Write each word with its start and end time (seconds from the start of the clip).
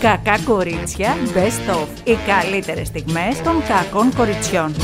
Κακά 0.00 0.38
κορίτσια, 0.44 1.16
best 1.34 1.74
of. 1.74 1.86
Οι 2.04 2.16
καλύτερες 2.26 2.86
στιγμές 2.86 3.42
των 3.42 3.62
κακών 3.68 4.14
κοριτσιών. 4.16 4.74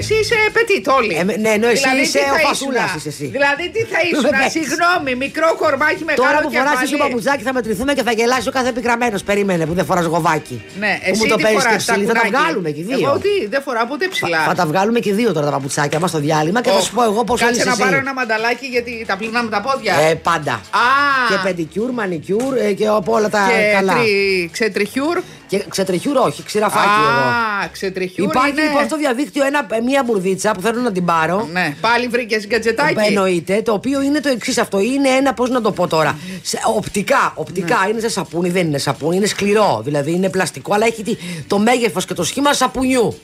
Εσύ 0.00 0.14
είσαι 0.20 0.34
petit 0.56 0.84
όλοι. 0.98 1.14
Ε, 1.20 1.22
ναι, 1.44 1.48
ενώ 1.58 1.66
εσύ 1.74 1.88
είσαι 2.02 2.18
τι 2.18 2.24
ο 2.24 2.34
θα 2.34 2.38
φασούλας 2.48 2.84
ήσουνα; 2.84 2.94
είσαι 2.98 3.08
εσύ. 3.08 3.26
Δηλαδή 3.36 3.64
τι 3.74 3.80
θα 3.92 3.98
ήσουν, 4.10 4.24
Εντάξει. 4.34 4.50
συγγνώμη, 4.58 5.10
μικρό 5.24 5.48
κορμάκι 5.62 6.02
μεγάλο 6.08 6.22
Τώρα 6.28 6.38
που 6.42 6.50
κεφάλι. 6.50 6.68
φοράς 6.68 6.82
εσύ 6.86 6.96
παπουτσάκι 7.04 7.42
θα 7.48 7.52
μετρηθούμε 7.58 7.92
και 7.96 8.02
θα 8.08 8.12
γελάσει 8.18 8.48
ο 8.48 8.52
κάθε 8.58 8.68
επικραμένο. 8.74 9.16
Περίμενε 9.30 9.62
που 9.68 9.74
δεν 9.78 9.84
φοράς 9.90 10.04
γοβάκι. 10.14 10.56
Ναι, 10.82 10.92
Που 11.04 11.08
εσύ 11.10 11.20
μου 11.22 11.26
το 11.32 11.36
τι 11.36 11.42
παίζεις 11.42 11.62
και 11.62 11.68
φοράς, 11.68 11.84
τα 11.84 11.92
ψηλή. 11.92 12.06
Θα 12.10 12.12
τα 12.12 12.20
κουνάκι. 12.20 12.36
βγάλουμε 12.42 12.68
και 12.74 12.80
οι 12.80 12.84
δύο. 12.88 12.96
Εγώ 13.08 13.18
τι, 13.24 13.34
δεν 13.52 13.60
φοράω 13.66 13.86
ποτέ 13.92 14.06
ψηλά. 14.14 14.40
Θα 14.50 14.54
τα 14.60 14.64
βγάλουμε 14.70 14.98
και 15.04 15.12
δύο 15.20 15.30
τώρα 15.36 15.46
τα 15.46 15.52
παπουτσάκια 15.56 15.98
μας 16.02 16.10
στο 16.10 16.18
διάλειμμα 16.26 16.60
και 16.64 16.70
θα 16.70 16.76
Ω, 16.76 16.80
σου 16.86 16.92
πω 16.96 17.02
εγώ 17.10 17.20
πώ 17.24 17.34
Κάτσε 17.36 17.54
είσαι 17.54 17.64
να 17.64 17.70
εσύ. 17.76 17.82
πάρω 17.82 17.96
ένα 18.04 18.12
μανταλάκι 18.14 18.66
γιατί 18.66 19.04
τα 19.08 19.16
πλήνα 19.16 19.42
με 19.42 19.50
τα 19.50 19.60
πόδια. 19.66 19.94
Ε, 20.08 20.14
πάντα. 20.14 20.52
Α, 20.52 20.86
Και 21.28 21.36
πεντικιούρ, 21.44 21.90
μανικιούρ 21.92 22.52
ε, 22.56 22.72
και 22.72 22.86
από 22.86 23.12
όλα 23.12 23.28
τα 23.28 23.40
και 23.48 23.72
καλά. 23.76 23.92
τρι, 23.92 24.48
ξετριχιούρ. 24.52 25.18
Και 25.52 25.64
ξετριχιούρ 25.68 26.16
όχι, 26.16 26.42
ξηραφάκι 26.42 26.88
εγώ. 27.00 27.28
Α, 27.64 27.68
ξετριχιούρ 27.72 28.28
Υπάρχει 28.28 28.50
είναι... 28.50 28.62
λοιπόν 28.62 28.84
στο 28.84 28.96
διαδίκτυο 28.96 29.44
ένα, 29.44 29.66
μια 29.84 30.02
μπουρδίτσα 30.02 30.50
που 30.52 30.60
θέλω 30.60 30.80
να 30.80 30.92
την 30.92 31.04
πάρω. 31.04 31.48
Ναι, 31.52 31.76
πάλι 31.80 32.06
βρήκες 32.06 32.46
γκατζετάκι. 32.46 32.94
Εννοείται, 33.06 33.62
το 33.62 33.72
οποίο 33.72 34.02
είναι 34.02 34.20
το 34.20 34.28
εξής 34.28 34.58
αυτό. 34.58 34.80
Είναι 34.80 35.08
ένα, 35.08 35.34
πώς 35.34 35.50
να 35.50 35.60
το 35.60 35.72
πω 35.72 35.86
τώρα. 35.86 36.18
Σε, 36.42 36.58
οπτικά, 36.76 37.32
οπτικά 37.36 37.78
Ναι. 37.84 37.90
είναι 37.90 38.00
σε 38.00 38.08
σαπούνι, 38.08 38.50
δεν 38.50 38.66
είναι 38.66 38.78
σαπούνι, 38.78 39.16
είναι 39.16 39.26
σκληρό. 39.26 39.80
Δηλαδή 39.84 40.12
είναι 40.12 40.28
πλαστικό, 40.30 40.74
αλλά 40.74 40.86
έχει 40.86 41.02
τη- 41.02 41.16
το 41.46 41.58
μέγεθος 41.58 42.04
και 42.04 42.14
το 42.14 42.24
σχήμα 42.24 42.52
σαπουνιού. 42.52 43.18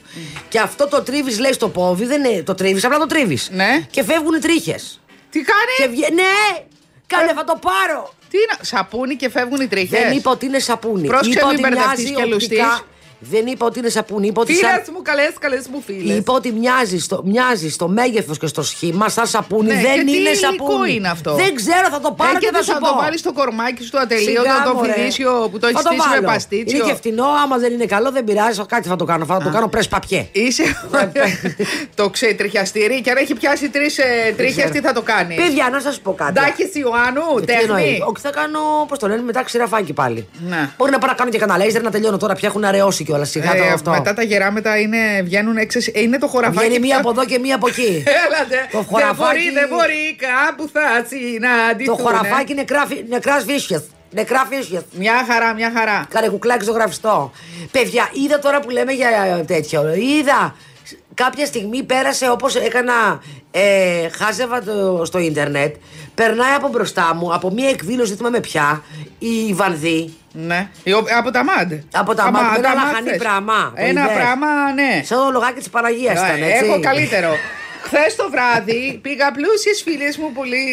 Και 0.48 0.58
αυτό 0.58 0.88
το 0.88 1.02
τρίβεις, 1.02 1.38
λέει 1.38 1.52
στο 1.52 1.68
πόδι, 1.68 2.04
δεν 2.06 2.24
είναι, 2.24 2.42
το 2.42 2.54
τρίβεις, 2.54 2.84
απλά 2.84 2.98
το 2.98 3.06
τρίβεις. 3.06 3.48
Ναι. 3.52 3.86
Και 3.90 4.04
φεύγουν 4.04 4.34
οι 4.34 4.38
τρίχες. 4.38 5.00
Τι 5.30 5.38
κάνει, 5.40 5.90
Και 5.90 5.96
βγε... 5.96 6.06
Ναι! 6.14 6.64
Κάνε, 7.06 7.32
θα 7.34 7.44
το 7.44 7.58
πάρω! 7.60 8.12
Τι 8.30 8.36
είναι, 8.38 8.58
σαπούνι 8.60 9.16
και 9.16 9.30
φεύγουν 9.30 9.60
οι 9.60 9.66
τρίχες. 9.66 10.00
Δεν 10.00 10.16
είπα 10.16 10.30
ότι 10.30 10.46
είναι 10.46 10.58
σαπούνι. 10.58 11.06
Πρόσεξε, 11.06 11.38
είπα 11.38 11.46
μην 11.46 11.58
ότι 11.58 11.68
μπερδευτείς 11.68 12.10
μοιάζει 12.10 12.28
και 12.28 12.34
οπτικά. 12.34 12.80
Λουστείς. 13.20 13.38
Δεν 13.40 13.46
είπα 13.46 13.66
ότι 13.66 13.78
είναι 13.78 13.88
σαπούνι. 13.88 14.26
Είπα 14.26 14.40
ότι 14.40 14.52
Φίλες 14.54 14.70
σαν... 14.70 14.82
μου, 14.94 15.02
καλές, 15.02 15.32
καλές 15.40 15.66
μου 15.72 15.82
φίλες. 15.86 16.16
Είπα 16.16 16.32
ότι 16.32 16.52
μοιάζεις 16.52 17.04
στο, 17.04 17.22
μοιάζεις 17.24 17.74
στο 17.74 17.88
μέγεθος 17.88 18.38
και 18.38 18.46
στο 18.46 18.62
σχήμα 18.62 19.08
σαν 19.08 19.26
σαπούνι. 19.26 19.66
Ναι, 19.68 19.74
δεν 19.74 19.94
και 19.94 20.04
τι 20.04 20.16
είναι 20.16 20.28
υλικό 20.28 20.66
σαπούνι. 20.66 20.92
είναι 20.94 21.08
αυτό; 21.08 21.34
Δεν 21.34 21.54
ξέρω, 21.54 21.88
θα 21.90 22.00
το 22.00 22.12
πάρω 22.12 22.30
Ε, 22.30 22.32
και 22.32 22.38
και 22.38 22.46
θα 22.46 22.52
δεν 22.52 22.62
σου 22.64 22.72
θα 22.72 22.78
πω. 22.78 22.86
το 22.86 22.94
βάλεις 22.96 23.20
στο 23.20 23.32
κορμάκι 23.32 23.82
σου 23.84 23.90
το 23.90 23.98
ατελείο, 23.98 24.40
Σιγά, 24.40 24.62
το, 24.64 24.70
το 24.70 24.74
μωρέ. 24.74 24.92
φιδίσιο 24.92 25.48
που 25.50 25.58
το 25.58 25.66
έχεις 25.66 25.80
Θα 25.80 25.88
στήσει 25.90 26.08
με 26.08 26.14
βάλω. 26.14 26.26
παστίτσιο. 26.26 26.78
Είναι 26.78 26.86
και 26.88 26.94
φτηνό, 26.94 27.24
άμα 27.44 27.56
δεν 27.58 27.72
είναι 27.72 27.84
καλό 27.86 28.10
δεν 28.10 28.24
πειράζει. 28.24 28.60
Κάτι 28.68 28.88
θα 28.88 28.96
το 28.96 29.04
κάνω. 29.04 29.24
Θα 29.24 29.38
το 29.44 29.50
κάνω 29.50 29.68
πρες 29.68 29.88
παπιέ. 29.88 30.28
Είσαι 30.32 30.64
το 31.94 32.10
ξετριχιαστήρι 32.10 33.00
και 33.00 33.10
αν 33.10 33.16
έχει 33.16 33.34
πιάσει 33.34 33.68
τρεις 33.68 33.98
ε, 33.98 34.04
τρίχες, 34.36 34.54
ξέρω. 34.54 34.70
τι 34.70 34.80
θα 34.80 34.92
το 34.92 35.02
κάνεις; 35.02 35.36
Παιδιά, 35.36 35.68
να 35.72 35.80
σας 35.80 36.00
πω 36.00 36.14
κάτι. 36.14 36.32
Ντάκη 36.32 36.78
Ιωάννου, 36.78 37.38
Ε, 37.40 37.44
τι 37.44 37.52
εννοείς; 37.52 37.82
τέχνη. 37.84 37.98
Όχι, 38.08 38.20
θα 38.22 38.30
κάνω, 38.30 38.60
πώς 38.88 38.98
το 38.98 39.08
λένε, 39.08 39.22
μετά 39.22 39.42
ξηραφάκι 39.42 39.92
πάλι. 39.92 40.28
Ναι. 40.48 40.70
Μπορεί 40.76 40.90
να 40.90 40.98
πάω 40.98 41.10
να 41.10 41.16
κάνω 41.16 41.30
και 41.30 41.38
κανένα 41.38 41.58
λέιζερ 41.58 41.82
να 41.82 41.90
τελειώνω 41.90 42.16
τώρα 42.16 42.34
πια 42.34 42.48
έχουν 42.48 42.64
αραιώσει 42.64 43.04
κιόλας. 43.08 43.30
Σιγά 43.30 43.54
το 43.56 43.62
Ε, 43.62 43.68
αυτό. 43.68 43.90
μετά 43.90 44.14
τα 44.14 44.22
γεράμετα 44.22 44.78
είναι, 44.78 45.22
βγαίνουν 45.22 45.56
έξω. 45.56 45.78
ε, 45.92 46.00
Είναι 46.00 46.18
το 46.18 46.26
χωραφάκι. 46.26 46.58
Βγαίνει 46.58 46.78
μία 46.78 46.88
πια- 46.88 46.98
από 46.98 47.10
εδώ 47.10 47.24
και 47.24 47.38
μία 47.38 47.54
από 47.54 47.68
εκεί. 47.68 48.02
Έλατε. 48.26 48.56
Το 48.72 48.78
Δεν 48.78 48.84
χωραφάκι- 48.90 49.18
μπορεί, 49.18 49.50
δεν 49.52 49.68
μπορεί. 49.68 50.16
Κάπου 50.18 50.70
θα 50.72 51.04
συναντηθούν. 51.08 51.96
το 51.96 52.02
χωραφάκι 52.02 52.54
νεκρά 53.08 53.36
φύσια. 53.46 53.82
Νεκράς 54.10 54.46
φύσια. 54.50 54.82
Μια 54.98 55.24
χαρά, 55.30 55.54
μια 55.54 55.72
χαρά. 55.76 56.06
Κάνε 56.10 56.28
κουκλάκι 56.28 56.62
στο 56.62 56.72
γραφιστό. 56.72 57.32
Παιδιά, 57.70 58.08
είδα 58.24 58.38
τώρα 58.38 58.60
που 58.60 58.70
λέμε 58.70 58.92
για 58.92 59.08
τέτοιο. 59.46 59.94
Είδα. 59.94 60.54
Κάποια 61.14 61.46
στιγμή 61.46 61.82
πέρασε 61.82 62.30
όπως 62.30 62.56
έκανα 62.56 63.22
ε, 63.50 64.08
χάζευα 64.08 64.62
το, 64.62 65.02
στο 65.04 65.18
ίντερνετ 65.18 65.74
περνάει 66.14 66.54
από 66.54 66.68
μπροστά 66.68 67.14
μου 67.14 67.34
από 67.34 67.50
μια 67.50 67.68
εκδήλωση 67.68 68.08
δεν 68.08 68.16
θυμάμαι 68.16 68.40
πια 68.40 68.82
η 69.18 69.52
Βανδύ 69.54 70.14
Ναι. 70.46 70.68
Ε, 70.84 70.94
ο- 70.94 71.04
Από 71.18 71.30
τα 71.30 71.44
μαντ. 71.44 71.72
Από 71.94 72.14
τα 72.14 72.22
Αμα, 72.24 72.40
μαντ, 72.40 72.50
με 72.52 72.58
ένα 72.58 72.68
τα 72.68 72.74
λαχανί 72.74 73.08
θες. 73.08 73.18
πράγμα. 73.18 73.72
Το 73.76 73.82
Ένα 73.82 74.02
είδες; 74.02 74.16
πράγμα, 74.16 74.46
ναι. 74.74 75.02
σαν 75.04 75.18
το 75.18 75.30
λογάκι 75.32 75.58
της 75.58 75.68
Παναγίας 75.70 76.12
ήταν 76.18 76.42
έτσι 76.42 76.64
Έχω 76.64 76.80
καλύτερο. 76.80 77.30
Χθες 77.82 78.16
το 78.16 78.28
βράδυ 78.30 78.98
πήγα 79.02 79.30
πλούσιες 79.32 79.82
φίλες 79.82 80.16
μου, 80.16 80.32
πολύ 80.32 80.64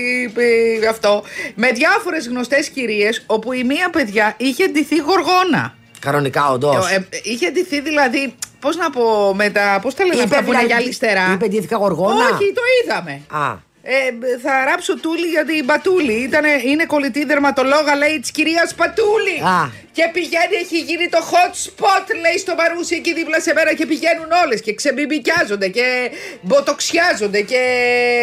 ε, 0.82 0.88
αυτό, 0.88 1.24
με 1.56 1.72
διάφορες 1.72 2.28
γνωστές 2.28 2.70
κυρίες, 2.70 3.24
όπου 3.26 3.54
η 3.54 3.64
μία 3.64 3.90
παιδιά 3.90 4.34
είχε 4.38 4.68
ντυθεί 4.68 4.96
γοργόνα. 4.96 5.74
Κανονικά 6.00 6.50
όντως 6.52 6.92
Ε, 6.92 6.96
ε, 7.10 7.20
είχε 7.24 7.50
ντυθεί 7.52 7.82
δηλαδή, 7.82 8.36
πώς 8.60 8.76
να 8.78 8.90
πω, 8.90 9.34
με 9.36 9.50
τα. 9.50 9.80
Πώς 9.82 9.94
τα 9.96 10.06
λένε 10.06 10.22
αυτά 10.24 10.36
που 10.36 10.44
είναι 10.44 10.46
δηλαδή- 10.58 10.66
γυαλιστερά; 10.68 11.32
Είπε 11.34 11.48
ντύθηκα 11.48 11.78
γοργόνα; 11.78 12.14
Όχι, 12.26 12.54
το 12.54 12.62
είδαμε. 12.84 13.22
Α, 13.32 13.56
Ε, 13.88 14.38
θα 14.44 14.66
ράψω 14.70 15.00
τούλη 15.00 15.28
για 15.28 15.46
την 15.46 15.66
Πατούλη. 15.66 16.14
Ήτανε, 16.14 16.50
είναι 16.66 16.86
κολλητή 16.86 17.26
δερματολόγα, 17.26 17.96
λέει, 17.96 18.20
της 18.20 18.32
κυρίας 18.32 18.76
Πατούλη. 18.76 19.38
Α. 19.44 19.70
Και 19.92 20.10
πηγαίνει, 20.14 20.56
έχει 20.64 20.78
γίνει 20.80 21.10
το 21.10 21.18
hot 21.32 21.54
spot, 21.68 22.06
λέει, 22.22 22.38
στο 22.38 22.56
Μαρούσι 22.56 22.96
εκεί 22.96 23.14
δίπλα 23.14 23.40
σε 23.40 23.54
μέρα 23.54 23.74
και 23.74 23.86
πηγαίνουν 23.86 24.28
όλες 24.46 24.62
και 24.62 24.74
ξεμπιμπικιάζονται 24.74 25.68
και 25.68 26.12
μποτοξιάζονται 26.42 27.42
και 27.42 27.62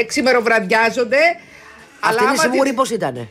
ξημεροβραδιάζονται. 0.09 1.21
αυτή 2.01 2.23
είναι 2.23 2.31
άμα 2.31 2.43
σίγουρη 2.43 2.69
την- 2.69 2.75
πως 2.79 2.91
ήτανε; 2.91 3.29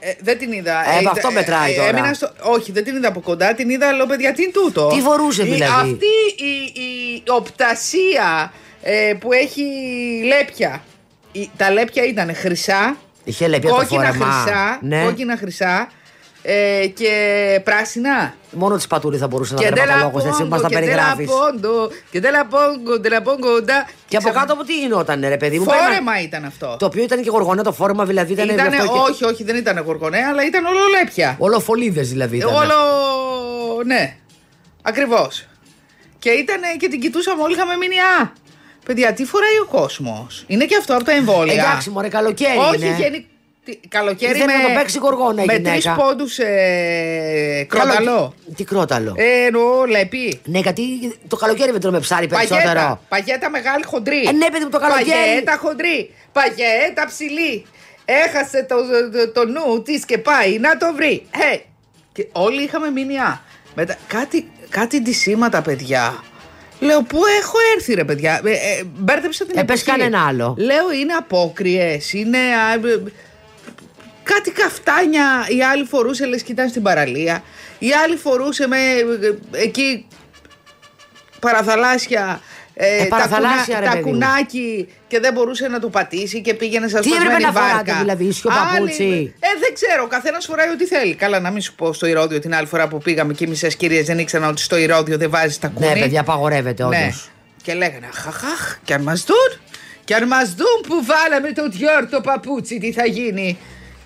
Ε, 0.00 0.12
δεν 0.20 0.38
την 0.38 0.52
είδα. 0.52 0.84
Ε, 0.96 1.00
ήταν- 1.00 1.12
αυτό 1.16 1.30
μετράει 1.32 1.74
τώρα. 1.74 1.88
έμεινα 1.88 2.14
στο... 2.14 2.32
Όχι, 2.42 2.72
δεν 2.72 2.84
την 2.84 2.96
είδα 2.96 3.08
από 3.08 3.20
κοντά. 3.20 3.54
Την 3.54 3.70
είδα, 3.70 3.92
λέω 3.92 4.06
παιδιά, 4.06 4.32
τι 4.32 4.42
είναι 4.42 4.52
τούτο; 4.52 4.86
Τι 4.94 5.00
φορούσε, 5.00 5.42
Η- 5.42 5.50
δηλαδή; 5.50 5.72
Αυτή 5.90 6.44
η, 6.44 6.80
η 6.82 7.22
οπτασία 7.28 8.52
ε, 8.82 9.12
που 9.20 9.32
έχει 9.32 9.62
λέπια. 10.24 10.82
Η- 11.32 11.50
τα 11.56 11.70
λέπια 11.70 12.04
ήταν 12.04 12.34
χρυσά. 12.34 12.96
Είχε 13.24 13.46
λέπια 13.48 13.68
το 13.68 13.74
κόκκινα 13.74 14.04
φόρεμα. 14.04 14.24
χρυσά. 14.32 14.78
Ναι. 14.82 15.02
Κόκκινα 15.04 15.36
χρυσά. 15.36 15.88
Ε, 16.42 16.86
και 16.86 17.60
πράσινα. 17.64 18.34
Μόνο 18.50 18.76
τη 18.76 18.84
πατούλη 18.88 19.18
θα 19.18 19.26
μπορούσε 19.26 19.54
να 19.54 19.60
Και 19.60 19.66
είναι 19.66 19.74
ντέλα 19.74 19.86
τερματολόγος 19.86 20.24
έτσι 20.28 20.42
που 20.42 20.48
μας 20.48 20.60
τα 20.60 20.66
πόγκο, 20.68 20.80
και 20.80 20.84
περιγράφεις 20.86 21.26
ντέλα 21.26 21.38
πόντο, 21.50 21.90
και 22.10 22.20
ντέλα 22.20 22.46
πόγκο, 22.46 22.98
ντέλα 23.00 23.22
πόγκο, 23.22 23.60
ντα. 23.60 23.86
Και 24.08 24.16
από 24.16 24.28
Ξαφ- 24.28 24.38
κάτω 24.40 24.52
από 24.52 24.64
τι 24.64 24.78
γινόταν, 24.78 25.20
ρε 25.28 25.36
παιδί 25.36 25.58
μου. 25.58 25.64
Φόρεμα 25.64 25.88
πέρνα- 25.94 26.20
ήταν 26.20 26.44
αυτό. 26.44 26.76
Το 26.78 26.86
οποίο 26.86 27.02
ήταν 27.02 27.22
και 27.22 27.30
γοργονέ 27.30 27.62
το 27.62 27.72
φόρεμα, 27.72 28.04
δηλαδή 28.04 28.32
ήταν. 28.32 28.48
Ήτανε, 28.48 28.76
αυτό 28.76 28.92
και- 28.92 29.10
όχι, 29.10 29.24
όχι, 29.24 29.44
δεν 29.44 29.56
ήταν 29.56 29.78
γοργονέ, 29.78 30.18
αλλά 30.18 30.44
ήταν 30.46 30.64
όλο 30.64 30.78
λέπια. 30.98 31.36
Όλο 31.38 31.60
φωλίδε 31.60 32.00
δηλαδή. 32.02 32.36
Ήταν. 32.36 32.54
Όλο. 32.54 32.74
Ναι. 33.86 34.16
Ακριβώς. 34.82 35.46
Και 36.18 36.30
ήταν 36.30 36.60
και 36.78 36.88
την 36.88 37.00
κοιτούσαμε 37.00 37.42
όλοι, 37.42 37.54
είχαμε 37.54 37.76
μείνει. 37.76 37.94
Α, 37.98 38.32
παιδιά, 38.88 39.12
τι 39.12 39.24
φοράει 39.24 39.58
ο 39.62 39.66
κόσμος; 39.70 40.44
Είναι 40.46 40.64
και 40.64 40.76
αυτό 40.76 40.94
από 40.94 41.04
τα 41.04 41.12
εμβόλια. 41.12 41.52
Εντάξει, 41.62 41.90
μωρέ, 41.90 42.08
καλοκαίρι. 42.08 42.58
Όχι, 42.58 42.86
είναι. 42.86 42.96
γενι... 42.98 43.26
τι- 43.64 43.76
Καλοκαίρι 43.88 44.30
Ήθελε 44.38 44.52
με. 44.56 44.62
να 44.62 44.68
το 44.68 44.74
παίξει 44.78 44.98
γοργόνα 44.98 45.42
η 45.42 45.44
Με 45.46 45.52
γυναίκα. 45.54 45.72
τρεις 45.72 45.90
πόντους 45.96 46.38
ε, 46.38 47.66
κρόταλο. 47.68 47.94
Καλο- 47.94 48.34
Τι 48.56 48.64
κρόταλο. 48.64 49.14
Ε, 49.16 49.46
εννοώ 49.46 49.84
λεπί. 49.84 50.40
Ναι, 50.44 50.58
γιατί 50.58 50.82
το 51.28 51.36
καλοκαίρι 51.36 51.70
δεν 51.70 51.80
τρώμε 51.80 52.00
ψάρι 52.00 52.26
περισσότερο. 52.26 52.64
Παγέτα. 52.72 53.00
Παγέτα 53.08 53.50
μεγάλη 53.50 53.84
χοντρή. 53.84 54.22
Ε, 54.28 54.32
ναι, 54.32 54.50
παιδί 54.50 54.64
μου, 54.64 54.70
το 54.70 54.78
καλοκαίρι. 54.78 55.08
Παγέτα 55.10 55.56
χοντρή. 55.62 56.14
Παγέτα 56.32 57.06
ψηλή. 57.06 57.66
Έχασε 58.04 58.66
το, 58.68 58.76
το, 59.12 59.32
το 59.32 59.46
νου 59.46 59.82
της 59.82 60.04
και 60.04 60.18
πάει 60.18 60.58
να 60.58 60.76
το 60.76 60.92
βρει. 60.94 61.26
Hey. 61.32 61.60
Και 62.12 62.26
όλοι 62.32 62.62
είχαμε 62.62 62.90
μείνει 62.90 63.18
α. 63.18 63.40
Μετά, 63.74 63.96
κάτι, 64.06 64.50
κάτι 64.68 65.00
ντυσίματα, 65.00 65.62
παιδιά. 65.62 66.22
Λέω, 66.80 67.02
πού 67.02 67.18
έχω 67.40 67.56
έρθει, 67.76 67.94
ρε 67.94 68.04
παιδιά; 68.04 68.40
Ε, 68.44 68.50
ε, 68.50 68.84
μπέρδεψα 68.96 69.44
την 69.46 69.58
Ε, 69.58 69.64
πες 69.64 69.80
εποχή. 69.82 69.98
κανένα 69.98 70.26
άλλο. 70.26 70.54
Λέω, 70.58 70.92
είναι 70.92 71.12
απόκριες, 71.12 72.12
είναι. 72.12 72.38
α, 72.38 72.72
ε, 72.72 73.02
κάτι 74.22 74.50
καφτάνια. 74.50 75.46
Η 75.48 75.62
άλλη 75.62 75.84
φορούσε, 75.84 76.26
λες, 76.26 76.42
και 76.42 76.52
ήταν 76.52 76.68
στην 76.68 76.82
παραλία. 76.82 77.42
Η 77.78 77.88
άλλη 78.04 78.16
φορούσε 78.16 78.66
με 78.66 78.76
ε, 78.76 79.62
εκεί 79.62 80.06
παραθαλάσσια. 81.40 82.40
Ε, 82.80 83.02
Ε, 83.02 83.04
παραθαλάσσια, 83.04 83.74
τα, 83.74 83.80
ρε 83.80 83.86
τα 83.86 83.92
παιδί 83.92 84.04
μου. 84.04 84.10
κουνάκι 84.10 84.88
και 85.08 85.20
δεν 85.20 85.32
μπορούσε 85.32 85.68
να 85.68 85.80
το 85.80 85.88
πατήσει 85.88 86.40
και 86.40 86.54
πήγαινε 86.54 86.88
σαν 86.88 87.00
Τι 87.00 87.08
σπασμένη 87.08 87.32
έπρεπε 87.34 87.52
να 87.52 87.60
βάρκα. 87.60 87.70
φοράτε, 87.78 87.92
δηλαδή, 88.00 88.24
ίσιο 88.24 88.50
Άλλοι- 88.52 88.70
παπούτσι; 88.78 89.34
Ε, 89.40 89.48
δεν 89.60 89.74
ξέρω, 89.74 90.02
ο 90.02 90.06
καθένας 90.06 90.44
φοράει 90.44 90.68
ό,τι 90.70 90.86
θέλει. 90.86 91.14
Καλά, 91.14 91.40
να 91.40 91.50
μην 91.50 91.62
σου 91.62 91.74
πω 91.74 91.92
στο 91.92 92.06
Ηρόδιο 92.06 92.38
την 92.38 92.54
άλλη 92.54 92.66
φορά 92.66 92.88
που 92.88 92.98
πήγαμε 92.98 93.32
και 93.32 93.44
οι 93.44 93.46
μισές 93.46 93.76
κυρίες 93.76 94.06
δεν 94.06 94.18
ήξεραν 94.18 94.48
ότι 94.48 94.60
στο 94.62 94.76
Ηρόδιο 94.76 95.16
δεν 95.18 95.30
βάζει 95.30 95.58
τα 95.58 95.68
κούνη. 95.68 95.88
Ναι, 95.92 96.00
παιδιά, 96.00 96.20
απαγορεύεται 96.20 96.82
όντως. 96.84 96.98
Ναι. 96.98 97.10
Και 97.62 97.74
λέγανε 97.74 98.06
Αχ, 98.28 98.78
και 98.84 98.94
αν 98.94 99.02
μας 99.02 99.24
δουν, 99.24 99.60
και 100.04 100.14
αν 100.14 100.26
μας 100.26 100.54
δουν 100.54 100.80
που 100.88 101.04
βάλαμε 101.04 101.52
το 101.52 101.68
Διόρ 101.68 102.22
παπούτσι, 102.22 102.78
τι 102.78 102.92
θα 102.92 103.06
γίνει. 103.06 103.58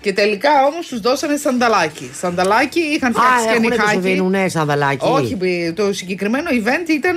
Και 0.03 0.13
τελικά 0.13 0.49
όμως 0.65 0.87
τους 0.87 0.99
δώσανε 0.99 1.37
σανταλάκι. 1.37 2.11
Σανταλάκι 2.19 2.79
είχαν 2.79 3.11
Α, 3.11 3.13
φτιάξει 3.13 3.43
και 3.45 3.49
έχουν 3.51 3.63
και 3.63 3.73
σου 3.73 3.79
νυχάκι. 3.81 3.99
δίνουν 3.99 4.29
ναι, 4.29 4.47
σανδαλάκι. 4.49 5.05
Όχι, 5.09 5.37
το 5.75 5.93
συγκεκριμένο 5.93 6.49
event 6.51 6.89
ήταν 6.89 7.15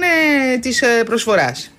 της 0.60 0.82
προσφοράς. 1.06 1.70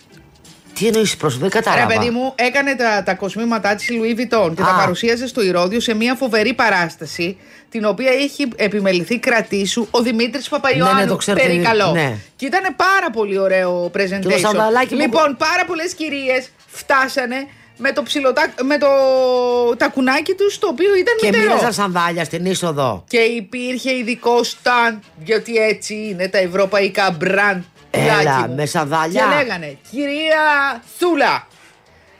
Τι 0.79 0.87
εννοείς 0.87 1.17
πρόσωπο, 1.17 1.41
δεν 1.47 1.51
Ρε 1.53 1.59
κατάλαβα. 1.61 1.93
παιδί 1.97 2.09
μου, 2.09 2.33
έκανε 2.35 2.75
τα, 2.75 3.03
τα 3.03 3.13
κοσμήματά 3.13 3.75
της 3.75 3.89
η 3.89 3.99
Louis 4.01 4.19
Vuitton 4.19 4.51
και 4.55 4.61
Α. 4.61 4.65
τα 4.65 4.75
παρουσίαζε 4.79 5.27
στο 5.27 5.41
Ηρόδιο 5.43 5.79
σε 5.79 5.93
μια 5.93 6.15
φοβερή 6.15 6.53
παράσταση 6.53 7.37
την 7.69 7.85
οποία 7.85 8.11
έχει 8.11 8.47
επιμεληθεί 8.55 9.19
κρατήσου 9.19 9.87
ο 9.91 10.01
Δημήτρης 10.01 10.49
Παπαϊωάννου. 10.49 10.95
Ναι, 10.95 11.01
ναι, 11.01 11.07
το 11.07 11.15
ξέρω, 11.15 11.39
Περικαλό. 11.41 11.91
ναι. 11.91 12.15
Και 12.35 12.45
ήταν 12.45 12.75
πάρα 12.75 13.09
πολύ 13.13 13.37
ωραίο 13.37 13.89
Και 13.93 14.07
το 14.07 14.15
presentation. 14.33 14.39
σανδαλάκι 14.39 14.87
που- 14.95 15.01
λοιπόν, 15.01 15.35
πάρα 15.37 15.65
πολλές 15.67 15.93
κυρίες 15.93 16.49
φτάσανε 16.67 17.35
με 17.77 17.91
το, 17.91 18.03
ψιλοτά, 18.03 18.53
με 18.63 18.77
το 18.77 18.87
τακουνάκι 19.77 20.33
τους, 20.33 20.59
το 20.59 20.67
οποίο 20.67 20.95
ήταν 20.95 21.15
Και 21.19 21.25
μητερό. 21.25 21.43
μοίραζαν 21.43 21.73
σανδάλια 21.73 22.23
στην 22.23 22.45
είσοδο. 22.45 23.03
Και 23.07 23.17
υπήρχε 23.19 23.95
ειδικό 23.95 24.39
stand, 24.43 24.99
γιατί 25.23 25.55
έτσι 25.55 25.93
είναι 25.95 26.27
τα 26.27 26.37
ευρωπαϊκά 26.37 27.11
μπραντ. 27.11 27.61
Έλα, 27.91 28.17
πουλάκι 28.17 28.47
μου. 28.49 28.55
με 28.55 28.65
σανδάλια. 28.65 29.21
Και 29.21 29.35
λέγανε, 29.43 29.77
κυρία 29.91 30.83
Θούλα, 30.97 31.47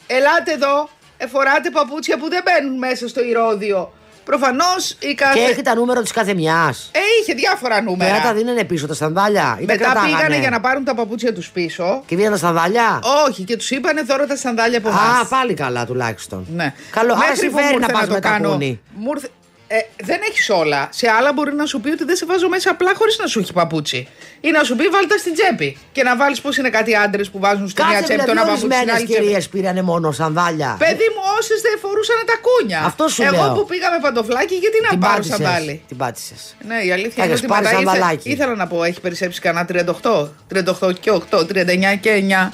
ελάτε 0.08 0.52
εδώ, 0.52 0.90
εφοράτε 1.18 1.70
παπούτσια 1.70 2.18
που 2.18 2.30
δεν 2.30 2.42
μπαίνουν 2.46 2.78
μέσα 2.78 3.08
στο 3.08 3.24
ηρώδιο. 3.24 3.92
Προφανώς 4.32 4.96
η 5.00 5.14
κάθε. 5.14 5.40
Και 5.40 5.46
έχει 5.52 5.62
τα 5.62 5.76
νούμερα 5.76 6.02
της 6.02 6.12
κάθε 6.12 6.34
μιας. 6.34 6.90
Ε, 6.94 7.00
είχε 7.22 7.34
διάφορα 7.34 7.82
νούμερα. 7.82 8.12
Μετά 8.12 8.24
τα 8.24 8.34
δίνανε 8.34 8.64
πίσω 8.64 8.88
τα 8.88 8.94
σανδάλια. 8.94 9.58
Ή 9.62 9.66
τα 9.66 9.74
Μετά 9.74 9.84
κρατάγανε; 9.84 10.16
πήγανε 10.16 10.38
για 10.38 10.50
να 10.50 10.60
πάρουν 10.60 10.84
τα 10.84 10.96
παπούτσια 10.96 11.34
τους 11.34 11.50
πίσω. 11.50 12.04
Και 12.06 12.16
βγαίναν 12.16 12.32
τα 12.34 12.38
σανδάλια. 12.38 13.00
Όχι, 13.28 13.44
και 13.44 13.58
τους 13.58 13.72
είπανε 13.72 14.02
τώρα 14.04 14.26
τα 14.26 14.36
σανδάλια 14.36 14.78
από 14.78 14.90
Α, 14.90 14.92
εμάς. 14.92 15.28
πάλι 15.30 15.54
καλά 15.54 15.86
τουλάχιστον. 15.86 16.48
Ναι. 16.56 16.74
Καλό, 16.92 17.14
άρα 17.14 17.20
Μέχρι 17.30 17.48
που 17.50 17.52
μου 17.54 17.58
συμφέρει 17.60 17.80
να 17.80 17.86
ήρθε 17.86 17.92
πας 17.92 18.08
το 18.08 18.14
με 18.14 18.20
τα 18.20 18.30
κάνω. 18.30 18.50
κούνη. 18.50 18.80
Μου 18.96 19.12
ήρθε- 19.16 19.32
Ε, 19.70 19.78
δεν 20.04 20.20
έχεις 20.30 20.50
όλα. 20.50 20.90
Σε 20.92 21.08
άλλα 21.18 21.34
μπορεί 21.34 21.54
να 21.54 21.66
σου 21.66 21.80
πει 21.82 21.90
ότι 21.90 22.04
δεν 22.04 22.16
σε 22.16 22.26
βάζω 22.26 22.50
μέσα 22.50 22.70
απλά 22.72 22.92
χωρίς 22.96 23.18
να 23.20 23.28
σου 23.28 23.40
έχει 23.40 23.54
παπούτσι. 23.54 24.08
Ή 24.42 24.52
να 24.52 24.64
σου 24.64 24.76
πει 24.76 24.88
βάλτε 24.88 25.08
τα 25.08 25.18
στην 25.18 25.34
τσέπη. 25.34 25.78
Και 25.92 26.04
να 26.04 26.16
βάλεις 26.16 26.42
πώς 26.42 26.58
είναι 26.58 26.70
κάτι 26.70 26.96
άντρες 26.96 27.30
που 27.30 27.40
βάζουν 27.40 27.68
στη 27.70 27.82
μία 27.82 27.92
Κάτσε 27.92 28.04
τσέπη 28.04 28.20
το 28.20 28.32
δηλαδή 28.32 28.40
ένα 28.40 28.48
παπούτσι 28.48 28.66
στην 28.66 28.72
ορισμένες 28.72 28.96
άλλη 28.96 29.06
τσέπη. 29.08 29.24
κυρίες 29.24 29.50
πήρανε 29.50 29.82
μόνο 29.82 30.12
σανδάλια. 30.12 30.76
Παιδί 30.80 31.08
μου, 31.16 31.22
όσες 31.40 31.62
δεν 31.62 31.76
φορούσαν 31.82 32.16
τα 32.26 32.36
κούνια. 32.48 32.80
Αυτό 32.86 33.08
σου 33.08 33.24
Εγώ 33.24 33.32
λέω. 33.44 33.54
που 33.54 33.66
πήγα 33.66 33.88
με 33.92 34.00
παντοφλάκι, 34.02 34.56
γιατί 34.56 34.78
να 34.84 34.90
Την 34.90 35.00
πάρω 35.00 35.14
πάτησες. 35.14 35.36
σανδάλι; 35.36 35.82
Την 35.88 35.98
πάτησες. 35.98 36.56
Ναι, 36.68 36.78
η 36.88 36.92
αλήθεια 36.92 37.24
είναι 37.24 37.34
Έχεις 37.34 37.40
ότι 37.44 37.48
πάρει 37.54 37.64
μετά 37.66 37.76
ήθε- 37.80 37.88
σανδαλάκι. 37.90 38.30
ήθελα 38.30 38.56
να 38.56 38.68
πω, 38.68 38.84
έχει 38.84 39.00
περισσέψει 39.02 39.40
κανένα 39.42 39.66
38. 39.66 40.30
38 40.48 40.92
και 41.00 41.12
8, 41.12 41.46
39 41.46 41.96
και 41.96 42.12
9. 42.12 42.52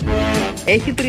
Έχει 0.65 0.94
34 0.98 1.04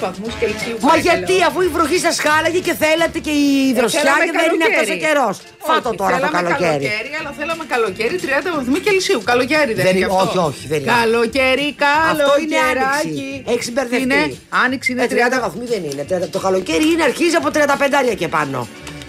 βαθμούς 0.00 0.34
Κελσίου. 0.40 0.76
Μα 0.80 0.88
παρακαλώ. 0.88 1.00
γιατί 1.10 1.34
αφού 1.48 1.60
η 1.68 1.70
βροχή 1.76 1.98
σας 2.06 2.16
χάλαγε 2.24 2.58
και 2.66 2.74
θέλατε 2.82 3.18
και 3.26 3.30
η 3.30 3.72
δροσιά 3.78 4.00
Ε, 4.00 4.02
θέλαμε 4.04 4.24
και 4.24 4.38
δεν 4.42 4.50
είναι 4.54 4.66
αυτός 4.70 4.80
ο 4.80 4.86
καλοκαίρι. 4.86 5.04
καιρό. 5.06 5.28
Φάτο 5.68 5.88
Όχι, 5.88 5.98
τώρα 6.02 6.16
το 6.16 6.26
θέλαμε 6.26 6.38
καλοκαίρι. 6.38 6.86
αλλά 7.18 7.30
θέλαμε 7.38 7.64
καλοκαίρι 7.74 8.14
30 8.24 8.48
βαθμοί 8.56 8.78
Κελσίου. 8.86 9.20
Καλοκαίρι 9.30 9.72
δεν, 9.78 9.84
Δεν 9.86 9.94
είναι 9.96 10.04
είναι- 10.04 10.22
αυτό. 10.24 10.24
όχι, 10.26 10.38
όχι, 10.50 10.62
δεν 10.72 10.78
είναι. 10.82 10.92
Καλοκαίρι, 11.00 11.68
Αυτό 12.12 12.30
είναι 12.42 12.56
καλοκαιράκι. 12.60 12.98
άνοιξη. 13.00 13.42
Έχεις 13.52 13.68
μπερδευτεί. 13.74 14.04
Είναι, 14.06 14.20
άνοιξη 14.64 14.88
είναι 14.92 15.02
Ε, 15.06 15.06
30 15.06 15.14
30 15.14 15.38
βαθμοί 15.44 15.64
δεν 15.72 15.82
είναι. 15.88 16.02
Τριάντα- 16.08 16.30
Το 16.36 16.40
καλοκαίρι 16.46 16.86
είναι 16.92 17.04
αρχίζει 17.10 17.34
από 17.40 17.48
35 17.56 18.14
και 18.20 18.28
πάνω. 18.36 18.58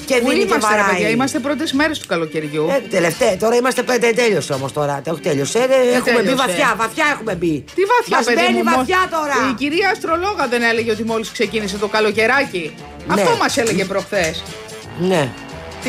Και 0.06 0.16
Πού 0.16 0.30
δίνει 0.30 0.40
και 0.40 0.46
είμαστε, 0.46 0.76
ρε 0.76 0.78
βαράει. 0.82 0.94
παιδιά, 0.96 1.10
είμαστε 1.10 1.40
πρώτες 1.40 1.72
μέρες 1.74 2.00
του 2.00 2.08
καλοκαιριού. 2.08 2.68
Ε, 2.70 2.80
τελευταία, 2.90 3.38
τώρα 3.38 3.56
είμαστε 3.56 3.84
πέντε, 3.84 4.10
τέλειωσε 4.12 4.54
όμως 4.54 4.72
τώρα. 4.74 5.02
Το 5.06 5.20
τέλειωσε. 5.20 5.60
Ε, 5.60 5.64
έχουμε 5.96 6.12
μπει 6.12 6.16
τέλειωσε. 6.24 6.36
βαθιά, 6.36 6.74
βαθιά 6.78 7.06
έχουμε 7.14 7.36
μπει. 7.36 7.64
Τι 7.76 7.82
βαθιά, 7.94 8.18
Μας 8.18 8.26
παιδί 8.26 8.42
μπαίνει 8.42 8.58
μου. 8.58 8.64
μο- 8.64 8.76
βαθιά 8.76 9.08
τώρα. 9.12 9.34
Η 9.52 9.54
κυρία 9.54 9.90
Αστρολόγα 9.90 10.48
δεν 10.50 10.62
έλεγε 10.62 10.92
ότι 10.92 11.04
μόλις 11.04 11.32
ξεκίνησε 11.32 11.78
το 11.78 11.88
καλοκαιράκι. 11.88 12.76
Ναι. 13.08 13.22
Αυτό 13.22 13.38
μας 13.38 13.58
έλεγε 13.58 13.86
προχθές. 13.86 14.44
Ναι. 15.00 15.30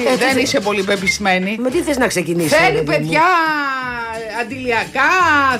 Ε, 0.00 0.16
δεν 0.16 0.34
τι- 0.34 0.40
είσαι 0.42 0.60
πολύ 0.60 0.82
πεπισμένη. 0.82 1.56
Με 1.60 1.70
τι 1.70 1.78
θες 1.82 1.96
να 1.96 2.06
ξεκινήσεις. 2.06 2.52
Θέλει 2.56 2.82
παιδιά 2.82 3.22
αντιλιακά, 4.40 5.10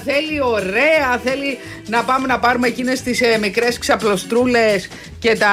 θέλει 0.05 0.41
ωραία, 0.43 1.21
θέλει 1.25 1.59
να 1.89 2.03
πάμε 2.05 2.27
να 2.27 2.39
πάρουμε 2.39 2.67
εκείνες 2.67 3.01
τις 3.03 3.21
ε, 3.21 3.39
μικρές 3.41 3.79
ξαπλωστρούλες 3.79 4.89
και 5.19 5.37
τα 5.37 5.51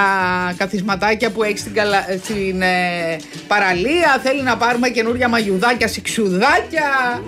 καθισματάκια 0.57 1.29
που 1.29 1.43
έχει 1.43 1.57
στην, 1.57 1.73
καλα- 1.73 2.11
ε, 2.11 2.17
στην 2.23 2.61
ε, 2.61 3.17
παραλία, 3.47 4.19
θέλει 4.23 4.41
να 4.41 4.57
πάρουμε 4.57 4.89
καινούρια 4.89 5.27
μαγιουδάκια, 5.27 5.87
σιξουδάκια. 5.87 7.21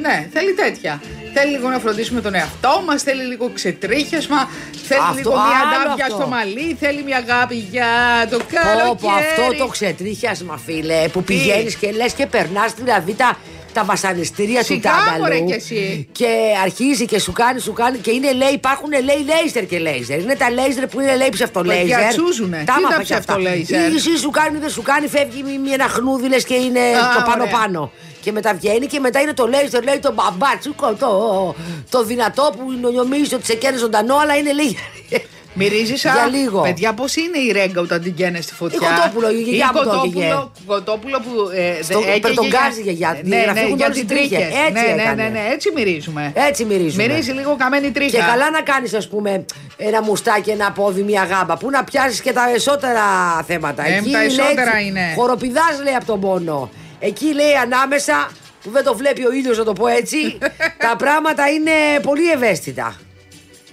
Ναι, 0.00 0.28
θέλει 0.32 0.52
τέτοια. 0.54 1.02
Θέλει 1.34 1.50
λίγο 1.50 1.68
να 1.68 1.78
φροντίσουμε 1.78 2.20
τον 2.20 2.34
εαυτό 2.34 2.82
μας, 2.86 3.02
θέλει 3.02 3.22
λίγο 3.22 3.50
ξετρίχιασμα, 3.54 4.48
θέλει 4.88 5.00
Αυτό, 5.00 5.16
λίγο 5.16 5.30
μια 5.30 5.40
άλλο 5.40 5.82
αντάβια 5.84 6.04
αυτό. 6.04 6.16
στο 6.16 6.26
μαλλί, 6.26 6.76
θέλει 6.80 7.02
μια 7.02 7.16
αγάπη 7.16 7.54
για 7.54 7.86
το 8.30 8.38
καλοκαίρι. 8.50 8.88
Πω, 8.88 8.98
πω, 9.00 9.08
αυτό 9.10 9.64
το 9.64 9.66
ξετρίχιασμα, 9.66 10.56
φίλε, 10.66 11.08
που 11.08 11.22
πηγαίνεις 11.22 11.76
και 11.76 11.90
λες 11.92 12.12
και 12.12 12.26
περνάς 12.26 12.72
δηλαδή 12.72 13.14
τα, 13.14 13.38
τα 13.78 13.84
βασανιστήρια 13.84 14.60
του 14.60 14.64
Σιγά, 14.66 14.90
τάγκαλου. 14.90 15.22
μωρέ, 15.22 15.40
κι 15.40 15.52
εσύ. 15.52 16.08
Και 16.12 16.28
αρχίζει 16.62 17.04
και 17.04 17.18
σου 17.18 17.32
κάνει, 17.32 17.60
σου 17.60 17.72
κάνει. 17.72 17.98
Και 17.98 18.10
είναι 18.10 18.32
λέει, 18.32 18.52
υπάρχουν 18.52 18.90
λέει 18.90 19.20
λέιζερ 19.30 19.66
και 19.66 19.78
λέιζερ. 19.78 20.18
Είναι 20.20 20.34
τα 20.34 20.50
λέιζερ 20.50 20.86
που 20.86 21.00
είναι 21.00 21.16
λέει 21.16 21.28
ψευτολέιζερ. 21.28 21.96
Παιδιά, 21.98 22.08
τσούζουνε. 22.08 22.58
Τι 22.58 22.64
Τα 22.64 22.74
είναι 22.78 22.86
άμαθα 22.86 22.96
τα 22.96 23.02
κι 23.02 23.12
αυτά. 23.14 23.34
ψευτολέιζερ; 23.34 23.92
Ή 23.92 23.94
Εσύ 23.94 24.18
σου 24.18 24.30
κάνει, 24.30 24.58
δεν 24.58 24.70
σου 24.70 24.82
κάνει, 24.82 25.06
φεύγει 25.08 25.42
με 25.42 25.52
με 25.68 25.70
ένα 25.78 25.88
χνούδι 25.88 26.28
λες 26.28 26.44
και 26.44 26.54
είναι 26.54 26.80
Α, 26.80 26.92
το 26.92 27.20
ωραία. 27.20 27.22
πάνω-πάνω. 27.30 27.92
Και 28.20 28.32
μετά 28.32 28.54
βγαίνει 28.54 28.86
και 28.86 29.00
μετά 29.00 29.20
είναι 29.20 29.32
το 29.34 29.46
λέιζερ, 29.46 29.82
λέει 29.84 29.98
το 29.98 30.12
μπαμπάτσουκο, 30.12 30.94
το, 30.94 31.10
το 31.90 32.04
δυνατό 32.04 32.52
που 32.56 32.90
νομίζεις 32.92 33.32
ότι 33.32 33.44
σε 33.46 33.54
καίνε 33.54 33.76
ζωντανό, 33.76 34.16
αλλά 34.16 34.36
είναι 34.36 34.52
λέει. 34.52 34.76
Μυρίζεις 35.58 36.00
Για 36.00 36.14
σαν. 36.14 36.30
λίγο. 36.34 36.60
Παιδιά, 36.60 36.92
πώς 36.92 37.16
είναι 37.16 37.38
η 37.38 37.52
ρέγγα 37.52 37.80
όταν 37.80 38.00
την 38.00 38.14
καίνε 38.14 38.40
στη 38.40 38.54
φωτιά; 38.54 38.78
Η 38.82 38.94
κοτόπουλο, 39.00 39.30
η 39.30 39.40
γιαγιά 39.42 39.70
μου 39.74 39.82
το 39.82 39.88
κοτόπουλο, 39.88 40.24
έκαιγε. 40.24 40.48
κοτόπουλο 40.66 41.18
που. 41.20 41.50
Ε, 41.54 41.82
Στο 41.82 41.98
δε- 41.98 42.04
έκαιγε 42.04 42.20
περτογκάζι 42.20 42.82
για- 42.82 42.92
γιαγιά, 42.92 43.20
Ναι, 43.24 43.36
ναι, 43.52 43.60
φύγουν 43.60 43.76
για 43.76 43.86
όλες 43.86 43.98
την 43.98 44.06
οι 44.06 44.10
τρίχες. 44.10 44.28
τρίχες. 44.38 44.54
Έτσι 44.68 44.72
ναι, 44.86 44.92
ναι, 44.94 45.02
έκανε. 45.02 45.22
ναι, 45.22 45.28
ναι, 45.28 45.40
έτσι 45.52 45.70
μυρίζουμε. 45.74 46.32
Έτσι 46.34 46.64
μυρίζουμε. 46.64 47.06
Μυρίζει 47.06 47.30
λίγο 47.32 47.56
καμένη 47.58 47.90
τρίχα. 47.90 48.10
Και 48.16 48.22
καλά 48.30 48.50
να 48.50 48.60
κάνεις, 48.60 48.94
ας 48.94 49.08
πούμε, 49.08 49.44
ένα 49.76 50.02
μουστάκι, 50.02 50.50
ένα 50.50 50.72
πόδι, 50.72 51.02
μια 51.02 51.24
γάμπα. 51.24 51.56
Πού 51.56 51.70
να 51.70 51.84
πιάσεις 51.84 52.20
και 52.20 52.32
τα 52.32 52.50
εσώτερα 52.54 53.02
θέματα. 53.46 53.86
Ε, 53.86 54.02
τα 54.12 54.22
εσώτερα 54.22 54.80
είναι. 54.80 55.12
Χοροπηδάς 55.16 55.80
λέει 55.82 55.94
από 55.94 56.04
τον 56.06 56.20
πόνο. 56.20 56.70
Εκεί 56.98 57.24
λέει 57.34 57.54
ανάμεσα, 57.62 58.28
που 58.62 58.70
δεν 58.70 58.84
το 58.84 58.96
βλέπει 58.96 59.26
ο 59.26 59.32
ήλιο, 59.32 59.54
να 59.56 59.64
το 59.64 59.72
πω 59.72 59.86
έτσι, 59.86 60.38
τα 60.86 60.96
πράγματα 60.98 61.48
είναι 61.48 61.70
πολύ 62.02 62.30
ευαίσθητα. 62.30 62.94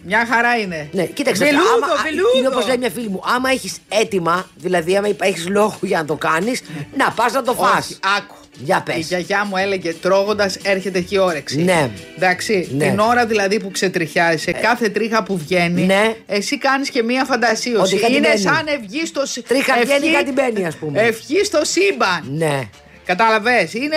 Μια 0.05 0.25
χαρά 0.31 0.57
είναι. 0.57 0.89
Ναι, 0.91 1.05
κοίταξε. 1.05 1.43
Βελούδο, 1.45 1.67
άμα- 1.75 1.93
α, 1.93 2.03
βελούδο. 2.03 2.37
Είναι 2.37 2.47
όπως 2.47 2.67
λέει 2.67 2.77
μια 2.77 2.89
φίλη 2.89 3.09
μου. 3.09 3.21
Άμα 3.35 3.49
έχεις 3.49 3.77
έτοιμα, 3.89 4.49
δηλαδή 4.55 4.95
άμα 4.97 5.07
έχεις 5.19 5.47
λόγο 5.49 5.77
για 5.81 5.97
να 5.97 6.05
το 6.05 6.15
κάνεις, 6.15 6.61
να 6.97 7.11
πας 7.11 7.33
να 7.33 7.41
το 7.43 7.53
φας 7.53 7.85
Όχι, 7.85 7.97
άκου. 8.17 8.35
Για 8.57 8.81
πες. 8.85 8.95
Η 8.95 8.99
γιαγιά 8.99 9.45
μου 9.45 9.57
έλεγε 9.57 9.93
τρώγοντας 9.93 10.55
έρχεται 10.63 10.99
και 10.99 11.15
η 11.15 11.17
όρεξη. 11.17 11.61
Ναι. 11.63 11.89
Εντάξει. 12.15 12.67
Ναι. 12.77 12.85
Την 12.89 12.99
ώρα 12.99 13.25
δηλαδή 13.25 13.59
που 13.59 13.71
ξετριχιάζει, 13.71 14.51
κάθε 14.51 14.89
τρίχα 14.89 15.23
που 15.23 15.37
βγαίνει, 15.37 15.81
Ναι. 15.81 16.15
εσύ 16.25 16.57
κάνεις 16.57 16.89
και 16.89 17.03
μία 17.03 17.23
φαντασίωση. 17.25 17.93
Ότι 17.93 18.01
κάτι 18.01 18.15
Είναι 18.15 18.27
μπαίνει. 18.27 18.39
σαν 18.39 18.65
ευχή 18.67 19.07
στο 19.07 19.25
σύμπαν. 19.25 19.47
Τρίχα 19.49 19.73
βγαίνει, 19.81 20.13
κάτι 20.13 20.31
μπαίνει, 20.31 20.65
ας 20.65 20.75
πούμε. 20.75 21.01
Ευχή 21.01 21.45
στο 21.45 21.59
σύμπαν. 21.63 22.23
Ναι. 22.37 22.61
Κατάλαβες; 23.05 23.73
Είναι. 23.73 23.95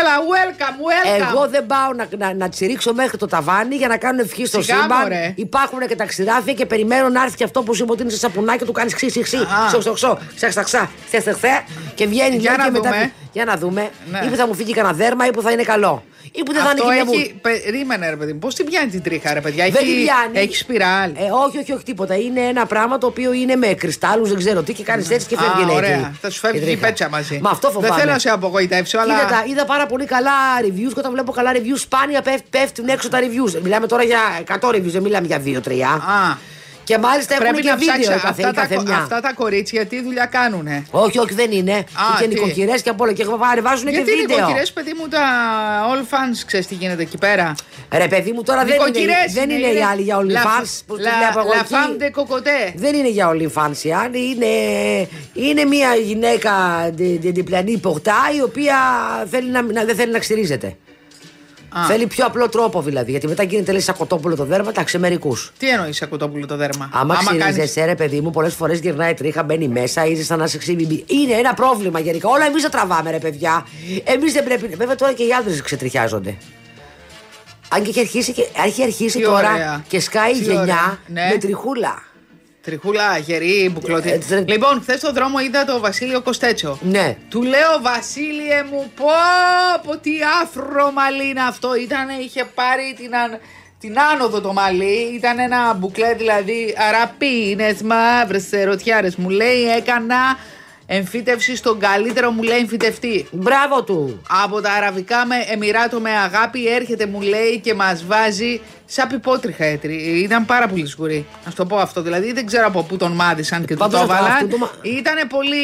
Έλα, 0.00 0.14
welcome, 0.32 0.62
welcome. 0.62 1.28
Εγώ 1.30 1.48
δεν 1.48 1.66
πάω 1.66 1.92
να, 1.92 2.08
να, 2.26 2.34
να 2.34 2.48
τσιρίξω 2.48 2.94
μέχρι 2.94 3.16
το 3.18 3.26
ταβάνι 3.26 3.74
για 3.76 3.88
να 3.88 3.96
κάνω 3.96 4.20
ευχή 4.20 4.46
στο 4.46 4.62
Σιγά, 4.62 4.80
σύμπαν. 4.80 4.98
μωρέ. 5.02 5.32
Υπάρχουν 5.36 5.78
και 5.86 5.96
τα 5.96 6.04
ξηράφια 6.04 6.52
και 6.52 6.66
περιμένω 6.66 7.08
να 7.08 7.22
έρθει 7.22 7.36
και 7.36 7.44
αυτό 7.44 7.62
που 7.62 7.74
σου 7.74 7.82
είπα 7.82 7.92
ότι 7.92 8.02
είναι 8.02 8.10
σε 8.10 8.18
σαπουνάκι, 8.18 8.64
του 8.64 8.72
κάνεις 8.72 8.94
ξύ, 8.94 9.06
ξύ, 9.06 9.20
ξύ, 9.20 9.36
Α. 9.36 9.44
ξω, 9.66 9.78
ξω, 9.78 9.92
ξω, 9.92 10.18
ξα, 10.36 10.48
ξα, 10.48 10.62
ξα, 10.62 10.90
ξε, 11.06 11.18
ξε, 11.20 11.32
ξε, 11.32 11.64
και 11.94 12.06
βγαίνει 12.06 12.36
Για 12.36 12.50
λέει, 12.50 12.58
να 12.58 12.64
και 12.64 12.70
μετά. 12.70 12.90
δούμε. 12.90 13.12
Για 13.32 13.44
να 13.44 13.56
δούμε. 13.56 13.90
Ναι. 14.10 14.20
Ή 14.26 14.28
που 14.28 14.36
θα 14.36 14.46
μου 14.46 14.54
φύγει 14.54 14.72
κανένα 14.72 14.94
δέρμα 14.94 15.26
ή 15.26 15.30
που 15.30 15.42
θα 15.42 15.50
είναι 15.50 15.62
καλό. 15.62 16.04
Ή 16.32 16.42
που 16.42 16.52
δεν 16.52 16.62
θα 16.62 16.70
είναι 16.70 16.80
Αυτό 16.80 17.10
και 17.12 17.16
μια 17.16 17.22
έχει. 17.22 17.34
Περίμενε, 17.62 18.10
ρε 18.10 18.16
παιδί 18.16 18.32
μου. 18.32 18.38
Πώς 18.38 18.54
την 18.54 18.64
πιάνει 18.66 18.90
την 18.90 19.02
τρίχα, 19.02 19.34
ρε 19.34 19.40
παιδιά; 19.40 19.64
Δεν 19.70 19.82
τη 19.82 19.90
Έχει, 19.90 20.02
πιάνει. 20.04 20.38
έχει 20.46 20.56
σπιράλ. 20.56 21.10
Ε, 21.10 21.22
όχι, 21.46 21.58
όχι, 21.58 21.72
όχι, 21.72 21.84
τίποτα. 21.84 22.14
Είναι 22.16 22.40
ένα 22.40 22.66
πράγμα 22.66 22.98
το 22.98 23.06
οποίο 23.06 23.32
είναι 23.32 23.56
με 23.56 23.66
κρυστάλλους, 23.66 24.28
δεν 24.28 24.38
ξέρω 24.38 24.62
τι 24.62 24.72
και 24.72 24.82
κάνεις 24.82 25.10
έτσι 25.10 25.26
και 25.26 25.36
φεύγει 25.36 25.62
Α, 25.62 25.66
λέει, 25.66 25.76
ωραία. 25.76 25.96
η- 25.98 26.16
Θα 26.20 26.30
σου 26.30 26.38
φεύγει 26.38 26.58
η 26.58 26.62
η 26.62 26.64
τρίχα. 26.64 26.86
πέτσα 26.86 27.08
μαζί. 27.08 27.38
Μα 27.42 27.50
αυτό 27.50 27.66
φοβάμαι. 27.70 27.88
Δεν 27.88 27.98
θέλω 27.98 28.12
να 28.12 28.18
σε 28.18 28.28
απογοητεύσω, 28.30 28.98
αλλά. 28.98 29.14
Είδα, 29.14 29.26
τα- 29.26 29.44
είδα 29.48 29.64
πάρα 29.64 29.86
πολύ 29.86 30.04
καλά 30.04 30.30
reviews 30.62 30.92
και 30.92 30.98
όταν 30.98 31.12
βλέπω 31.12 31.32
καλά 31.32 31.50
reviews 31.54 31.78
σπάνια 31.78 32.22
πέφ- 32.22 32.48
πέφτουν 32.50 32.88
έξω 32.88 33.08
τα 33.08 33.18
reviews. 33.20 33.60
Μιλάμε 33.62 33.86
τώρα 33.86 34.02
για 34.02 34.18
100 34.60 34.68
reviews, 34.68 34.82
δεν 34.82 35.02
μιλάμε 35.02 35.26
για 35.26 35.38
2-3. 35.38 36.02
Α, 36.94 36.96
Και 36.96 36.98
μάλιστα 36.98 37.34
έχουν 37.34 37.46
πρέπει 37.46 37.62
και 37.62 37.68
να 37.70 37.76
βίντεο 37.76 37.94
ψάξει 37.94 38.10
η 38.10 38.14
καθε, 38.14 38.28
αυτά, 38.28 38.48
η 38.48 38.52
καθε 38.52 38.74
τα, 38.74 38.82
μια. 38.82 38.96
αυτά 38.96 39.20
τα 39.20 39.32
κορίτσια 39.32 39.86
τι 39.86 40.02
δουλειά 40.02 40.26
κάνουνε. 40.26 40.84
Όχι, 40.90 41.18
όχι, 41.18 41.34
δεν 41.34 41.50
είναι. 41.50 41.84
και 42.18 42.22
τι; 42.22 42.28
νοικοκυρές 42.28 42.82
και 42.82 42.90
απ' 42.90 43.00
όλα. 43.00 43.12
Και 43.12 43.24
βάζουν 43.62 43.84
και 43.84 43.90
Γιατί 43.90 44.10
οι 44.10 44.14
βίντεο. 44.14 44.36
νοικοκυρές, 44.36 44.72
παιδί 44.72 44.92
μου, 44.98 45.08
τα 45.08 45.20
all 45.92 46.02
fans, 46.14 46.42
ξέρεις 46.46 46.66
τι 46.66 46.74
γίνεται 46.74 47.02
εκεί 47.02 47.18
πέρα; 47.18 47.54
Ρε 47.92 48.08
παιδί 48.08 48.32
μου, 48.32 48.42
τώρα 48.42 48.64
δεν 48.64 48.74
είναι, 48.74 48.84
Νοικοκυρές 48.84 49.32
δεν 49.32 49.50
είναι, 49.50 49.66
οι 49.66 49.82
άλλοι 49.82 50.02
για 50.02 50.16
OnlyFans. 50.18 50.80
που 50.86 50.96
τη 50.96 51.02
βλέπω 51.02 51.38
εγώ 51.38 51.50
La 51.52 51.60
εκεί. 51.60 51.74
femme 51.74 52.02
de 52.02 52.20
cocoté. 52.20 52.72
Δεν 52.74 52.94
είναι 52.94 53.08
για 53.08 53.30
OnlyFans 53.32 53.82
οι 53.82 53.92
άλλοι. 53.92 54.18
Είναι, 54.30 54.46
είναι 55.32 55.64
μια 55.64 55.94
γυναίκα 55.94 56.50
ντι- 56.94 57.18
ντι- 57.20 57.34
διπλανή 57.34 57.78
πορτά 57.78 58.16
η 58.38 58.42
οποία 58.42 58.76
θέλει 59.30 59.50
να, 59.50 59.62
να- 59.62 59.84
δεν 59.84 59.96
θέλει 59.96 60.12
να 60.12 60.18
ξυρίζεται. 60.18 60.76
Α. 61.70 61.84
Θέλει 61.86 62.06
πιο 62.06 62.26
απλό 62.26 62.48
τρόπο 62.48 62.82
δηλαδή. 62.82 63.10
Γιατί 63.10 63.26
μετά 63.28 63.42
γίνεται 63.42 63.72
λέει 63.72 63.80
σαν 63.80 63.96
κοτόπουλο 63.96 64.36
το 64.36 64.44
δέρμα, 64.44 64.72
τα 64.72 64.82
ξεμερικού. 64.82 65.36
Τι 65.58 65.68
εννοείς 65.68 65.96
σε 65.96 66.06
κοτόπουλο 66.06 66.46
το 66.46 66.56
δέρμα; 66.56 66.90
Άμα, 66.92 67.14
κάνεις- 67.14 67.44
ξυρίζεσαι, 67.44 67.84
ρε 67.84 67.94
παιδί 67.94 68.20
μου, 68.20 68.30
πολλές 68.30 68.54
φορές 68.54 68.78
γυρνάει 68.78 69.14
τρίχα, 69.14 69.42
μπαίνει 69.42 69.68
μέσα, 69.68 70.06
είσαι 70.06 70.24
σαν 70.24 70.38
να 70.38 70.46
σε 70.46 70.58
ξύμπει. 70.58 71.04
Είναι 71.06 71.32
ένα 71.32 71.54
πρόβλημα 71.54 72.00
γενικά. 72.00 72.28
Όλα 72.28 72.46
εμείς 72.46 72.62
τα 72.62 72.68
τραβάμε, 72.68 73.10
ρε 73.10 73.18
παιδιά. 73.18 73.66
Εμείς 74.04 74.32
δεν 74.32 74.44
πρέπει. 74.44 74.66
Βέβαια 74.76 74.94
τώρα 74.94 75.12
και 75.12 75.22
οι 75.22 75.32
άντρες 75.32 75.62
ξετριχιάζονται. 75.62 76.36
Αν 77.68 77.82
και 77.82 77.88
έχει 77.90 78.00
αρχίσει, 78.00 78.32
και, 78.32 78.46
έχει 78.66 78.82
αρχίσει 78.82 79.18
Τι 79.18 79.24
τώρα 79.24 79.52
ωραία. 79.52 79.84
και 79.88 80.00
σκάει 80.00 80.30
η 80.30 80.34
Τι 80.34 80.42
γενιά 80.42 80.60
ωραία. 80.60 80.98
Ναι. 81.06 81.28
με 81.32 81.38
τριχούλα. 81.38 82.02
Τριχούλα, 82.72 83.18
γερή, 83.18 83.70
μπουκλωτή. 83.72 84.10
Ε, 84.10 84.18
τε- 84.18 84.48
λοιπόν, 84.48 84.80
χθες 84.80 84.98
στο 84.98 85.12
δρόμο 85.12 85.38
είδα 85.38 85.64
το 85.64 85.80
Βασίλειο 85.80 86.20
Κοστέτσο. 86.20 86.78
Ναι. 86.82 87.16
Του 87.28 87.42
λέω 87.42 87.80
Βασίλειε 87.82 88.62
μου, 88.70 88.92
πω, 88.96 89.06
πω 89.86 89.96
τι 89.96 90.10
άφρο 90.42 90.90
μαλλί 90.92 91.28
είναι 91.28 91.40
αυτό. 91.42 91.74
Ήτανε, 91.74 92.12
είχε 92.12 92.44
πάρει 92.54 92.94
την, 92.98 93.16
αν- 93.16 93.38
την 93.80 93.94
άνοδο 94.12 94.40
το 94.40 94.52
μαλλί. 94.52 95.14
Ήταν 95.14 95.38
ένα 95.38 95.74
μπουκλέ 95.74 96.14
δηλαδή 96.14 96.74
αραπίνε, 96.88 97.76
μαύρες 97.84 98.52
ερωτιάρες. 98.52 99.16
Μου 99.16 99.28
λέει 99.28 99.62
έκανα 99.76 100.36
εμφύτευση 100.90 101.56
στον 101.56 101.78
καλύτερο 101.78 102.30
μου 102.30 102.42
λέει 102.42 102.58
εμφυτευτή. 102.58 103.26
Μπράβο 103.30 103.82
του. 103.82 104.22
Από 104.44 104.60
τα 104.60 104.72
αραβικά 104.72 105.26
με 105.26 105.34
εμμυράτο 105.52 106.00
με 106.00 106.10
αγάπη 106.10 106.66
έρχεται 106.68 107.06
μου 107.06 107.20
λέει 107.20 107.60
και 107.62 107.74
μας 107.74 108.04
βάζει 108.06 108.60
σαν 108.86 109.08
πιπότριχα 109.08 109.64
έτρι. 109.64 109.94
Ήταν 110.22 110.44
πάρα 110.46 110.68
πολύ 110.68 110.86
σκουρή. 110.86 111.26
Να 111.44 111.50
σου 111.50 111.56
το 111.56 111.64
πω 111.66 111.76
αυτό. 111.76 112.02
Δηλαδή 112.02 112.32
δεν 112.32 112.46
ξέρω 112.46 112.66
από 112.66 112.82
πού 112.82 112.96
τον 112.96 113.12
μάδισαν 113.12 113.64
και 113.64 113.72
του 113.72 113.78
Πάντως 113.78 113.94
το 113.94 114.00
αυτό- 114.00 114.14
έβαλαν. 114.14 114.32
αυτό 114.36 114.48
το 114.48 114.56
μα- 114.58 114.70
Ήτανε 114.82 115.24
πολύ 115.28 115.56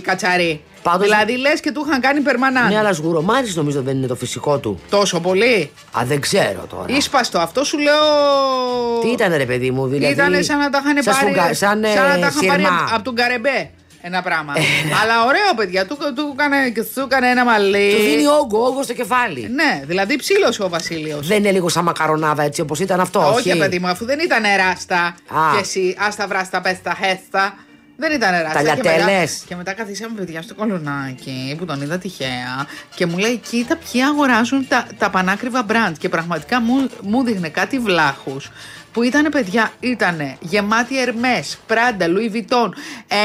κατσαρί. 0.00 0.60
Πάντως- 0.82 1.02
Δηλαδή 1.08 1.36
λες 1.36 1.60
και 1.60 1.72
του 1.72 1.84
είχαν 1.88 2.00
κάνει 2.00 2.20
περμανάν. 2.20 2.68
Ναι, 2.68 2.78
αλλά 2.78 2.92
σγουρομάρι 2.92 3.52
νομίζω 3.54 3.82
δεν 3.82 3.96
είναι 3.96 4.06
το 4.06 4.14
φυσικό 4.14 4.58
του. 4.58 4.80
Τόσο 4.90 5.20
πολύ; 5.20 5.70
Α, 5.98 6.02
δεν 6.04 6.20
ξέρω 6.20 6.66
τώρα. 6.70 6.84
Ήσπαστο. 6.96 7.38
Αυτό 7.38 7.64
σου 7.64 7.78
λέω. 7.78 7.94
Τι 9.02 9.08
ήταν 9.08 9.36
ρε 9.36 9.44
παιδί 9.46 9.70
μου, 9.70 9.86
δηλαδή. 9.86 10.12
Ήτανε 10.12 10.42
σαν 10.42 10.58
να 10.58 10.70
τα 10.70 10.82
είχαν 10.84 11.02
σαν 11.02 11.14
πάρει. 11.14 11.26
σουκα- 11.28 11.54
σαν, 11.54 11.84
ε, 11.84 11.88
σαν 11.88 12.02
να 12.02 12.08
τα 12.10 12.16
είχαν 12.16 12.46
πάρει 12.46 12.62
σιρμά. 12.62 12.88
από 12.92 13.02
τον 13.02 13.14
Καρεμπέ. 13.14 13.70
Ένα 14.04 14.22
πράγμα. 14.22 14.52
Ε, 14.56 14.62
Αλλά 15.02 15.24
ωραίο, 15.24 15.54
παιδιά. 15.56 15.86
Του, 15.86 15.96
του, 16.14 16.34
έκανε, 16.38 16.70
και 16.70 16.82
του 16.82 17.00
έκανε 17.00 17.28
ένα 17.30 17.44
μαλλί. 17.44 17.94
Του 17.96 18.02
δίνει 18.02 18.26
όγκο, 18.26 18.64
όγκο 18.66 18.82
στο 18.82 18.92
κεφάλι. 18.92 19.48
Ναι, 19.54 19.82
δηλαδή 19.86 20.16
ψήλωσε 20.16 20.62
ο 20.62 20.68
Βασίλειος. 20.68 21.26
Δεν 21.26 21.38
είναι 21.38 21.50
λίγο 21.50 21.68
σαν 21.68 21.84
μακαρονάδα 21.84 22.42
έτσι 22.42 22.60
όπως 22.60 22.80
ήταν 22.80 23.00
αυτό. 23.00 23.32
Όχι, 23.34 23.58
παιδί 23.58 23.78
μου, 23.78 23.88
αφού 23.88 24.04
δεν 24.04 24.18
ήταν 24.18 24.42
ράστα. 24.56 25.00
Α. 25.06 25.14
Και 25.54 25.60
εσύ, 25.60 25.96
άστα 25.98 26.26
βράστα, 26.26 26.60
πες 26.60 26.82
τα 26.82 26.96
χέστα. 27.04 27.54
Δεν 27.96 28.12
ήταν 28.12 28.30
ράστα. 28.30 28.52
Τα 28.52 28.62
και 28.62 28.76
μετά, 28.76 28.96
λιατέλες. 28.96 29.42
και 29.46 29.56
μετά 29.56 29.72
καθίσαμε 29.72 30.14
παιδιά 30.18 30.42
στο 30.42 30.54
κολονάκι 30.54 31.54
που 31.58 31.64
τον 31.64 31.82
είδα 31.82 31.98
τυχαία 31.98 32.66
και 32.94 33.06
μου 33.06 33.18
λέει: 33.18 33.36
Κοίτα, 33.36 33.76
ποιοι 33.76 34.02
αγοράζουν 34.02 34.68
τα, 34.68 34.86
τα 34.98 35.10
πανάκριβα 35.10 35.62
μπραντ. 35.62 35.96
Και 35.98 36.08
πραγματικά 36.08 36.60
μου, 36.60 36.88
μου 37.02 37.22
δείχνε 37.22 37.48
κάτι 37.48 37.78
βλάχους 37.78 38.50
που 38.92 39.02
ήταν 39.02 39.28
παιδιά, 39.30 39.72
ήταν 39.80 40.36
γεμάτοι 40.40 41.00
Ερμέ, 41.00 41.44
Πράντα, 41.66 42.06
Λουί 42.08 42.28
Βιτόν. 42.28 42.74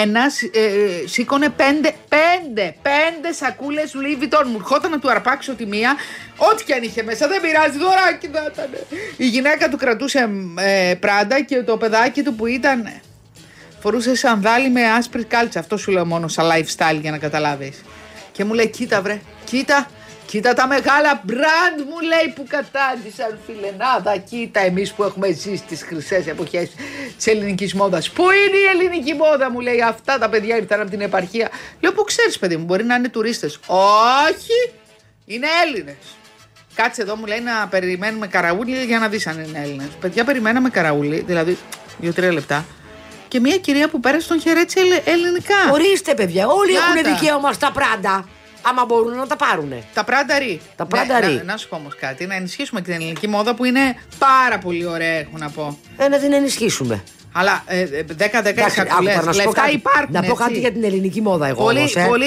Ένας 0.03 0.41
ε, 0.41 1.07
σήκωνε 1.07 1.49
πέντε, 1.49 1.95
πέντε, 2.09 2.75
πέντε 2.81 3.33
σακούλες 3.33 3.93
Λουί 3.93 4.15
Βιτόν. 4.15 4.47
Μου 4.49 4.57
ερχόταν 4.59 4.91
να 4.91 4.99
του 4.99 5.09
αρπάξω 5.09 5.53
τη 5.53 5.65
μία, 5.65 5.95
ό,τι 6.37 6.63
και 6.63 6.73
αν 6.73 6.83
είχε 6.83 7.03
μέσα, 7.03 7.27
δεν 7.27 7.41
πειράζει, 7.41 7.77
δωράκι 7.77 8.27
θα 8.33 8.51
ήταν. 8.53 8.69
Η 9.17 9.27
γυναίκα 9.27 9.69
του 9.69 9.77
κρατούσε 9.77 10.29
ε, 10.55 10.93
Πράντα 10.99 11.41
και 11.41 11.63
το 11.63 11.77
παιδάκι 11.77 12.23
του 12.23 12.35
που 12.35 12.45
ήταν. 12.45 13.01
Φορούσε 13.79 14.15
σανδάλι 14.15 14.69
με 14.69 14.83
άσπρη 14.83 15.23
κάλτσα. 15.23 15.59
Αυτό 15.59 15.77
σου 15.77 15.91
λέω 15.91 16.05
μόνο 16.05 16.27
σαν 16.27 16.45
lifestyle 16.45 16.99
για 17.01 17.11
να 17.11 17.17
καταλάβεις. 17.17 17.81
Και 18.31 18.43
μου 18.43 18.53
λέει: 18.53 18.69
Κοίτα, 18.69 19.01
βρε, 19.01 19.19
κοίτα, 19.43 19.87
κοίτα 20.27 20.53
τα 20.53 20.67
μεγάλα 20.67 21.21
brand 21.27 21.77
μου 21.89 21.99
λέει 21.99 22.33
που 22.35 22.45
κατάντησαν 22.49 23.37
φιλενάδα. 23.45 24.17
Κοίτα, 24.17 24.59
εμείς 24.59 24.91
που 24.93 25.03
έχουμε 25.03 25.31
ζήσει 25.31 25.63
τις 25.67 25.83
χρυσές 25.83 26.27
εποχές 26.27 26.69
της 27.17 27.27
ελληνικής 27.27 27.73
μόδας. 27.73 28.09
Πού 28.09 28.23
είναι 28.23 28.57
η 28.57 28.65
ελληνική 28.73 29.13
μόδα, 29.13 29.51
μου 29.51 29.59
λέει. 29.59 29.81
Αυτά 29.81 30.17
τα 30.17 30.29
παιδιά 30.29 30.57
ήρθαν 30.57 30.81
από 30.81 30.89
την 30.89 31.01
επαρχία. 31.01 31.49
Λέω: 31.79 31.91
Πού 31.91 32.03
ξέρεις, 32.03 32.39
παιδί 32.39 32.57
μου, 32.57 32.65
μπορεί 32.65 32.83
να 32.83 32.95
είναι 32.95 33.09
τουρίστες. 33.09 33.59
Όχι, 33.67 34.71
είναι 35.25 35.47
Έλληνες. 35.65 35.95
Κάτσε 36.75 37.01
εδώ, 37.01 37.15
μου 37.15 37.25
λέει 37.25 37.39
να 37.39 37.67
περιμένουμε 37.67 38.27
καραούλι 38.27 38.83
για 38.83 38.99
να 38.99 39.07
δεις 39.07 39.27
αν 39.27 39.43
είναι 39.43 39.59
Έλληνες. 39.63 39.87
Παιδιά, 40.01 40.23
περιμέναμε 40.23 40.69
καραούλι, 40.69 41.23
δηλαδή 41.27 41.57
δύο-τρία 41.97 42.31
λεπτά. 42.33 42.65
Και 43.27 43.39
μια 43.39 43.57
κυρία 43.57 43.87
που 43.89 43.99
πέρασε 43.99 44.27
τον 44.27 44.39
χαιρέτησε 44.41 44.79
ελλε- 44.79 45.07
ελληνικά. 45.07 45.55
Ορίστε, 45.71 46.13
παιδιά, 46.13 46.47
όλοι 46.47 46.73
Να 46.73 46.79
έχουν 46.79 47.03
τα. 47.03 47.13
δικαίωμα 47.13 47.53
στα 47.53 47.71
πράντα. 47.71 48.27
Άμα 48.61 48.85
μπορούν 48.85 49.15
να 49.15 49.27
τα 49.27 49.35
πάρουν. 49.35 49.73
Τα 49.93 50.03
πράντα-ρι. 50.03 50.61
Τα 50.75 50.85
πράντα-ρι. 50.85 51.33
να, 51.33 51.43
να 51.43 51.57
σου 51.57 51.67
πω 51.69 51.75
όμως 51.75 51.95
κάτι, 51.95 52.25
να 52.25 52.35
ενισχύσουμε 52.35 52.81
και 52.81 52.91
την 52.91 53.01
ελληνική 53.01 53.27
μόδα 53.27 53.55
που 53.55 53.65
είναι 53.65 53.95
πάρα 54.17 54.57
πολύ 54.57 54.85
ωραία, 54.85 55.13
έχω 55.13 55.37
να 55.37 55.49
πω. 55.49 55.77
Ε, 55.97 56.07
να 56.07 56.17
την 56.19 56.33
ενισχύσουμε. 56.33 57.03
Αλλά 57.31 57.63
ε, 57.65 57.83
10-10 57.83 57.85
Εντάξει, 58.11 58.61
άκου 58.61 58.89
σακουλές, 58.89 59.13
τώρα 59.13 59.25
να 59.25 59.31
σου 59.31 59.37
πω 59.37 59.45
λεφτά 59.45 59.61
κάτι. 59.61 59.73
υπάρχουν. 59.73 60.13
Να 60.13 60.19
πω 60.21 60.31
έτσι. 60.31 60.43
κάτι 60.43 60.59
για 60.59 60.71
την 60.71 60.83
ελληνική 60.83 61.21
μόδα, 61.21 61.47
εγώ. 61.47 61.63
Πολύ, 61.63 61.77
όμως, 61.77 61.95
ε. 61.95 62.05
πολύ 62.07 62.25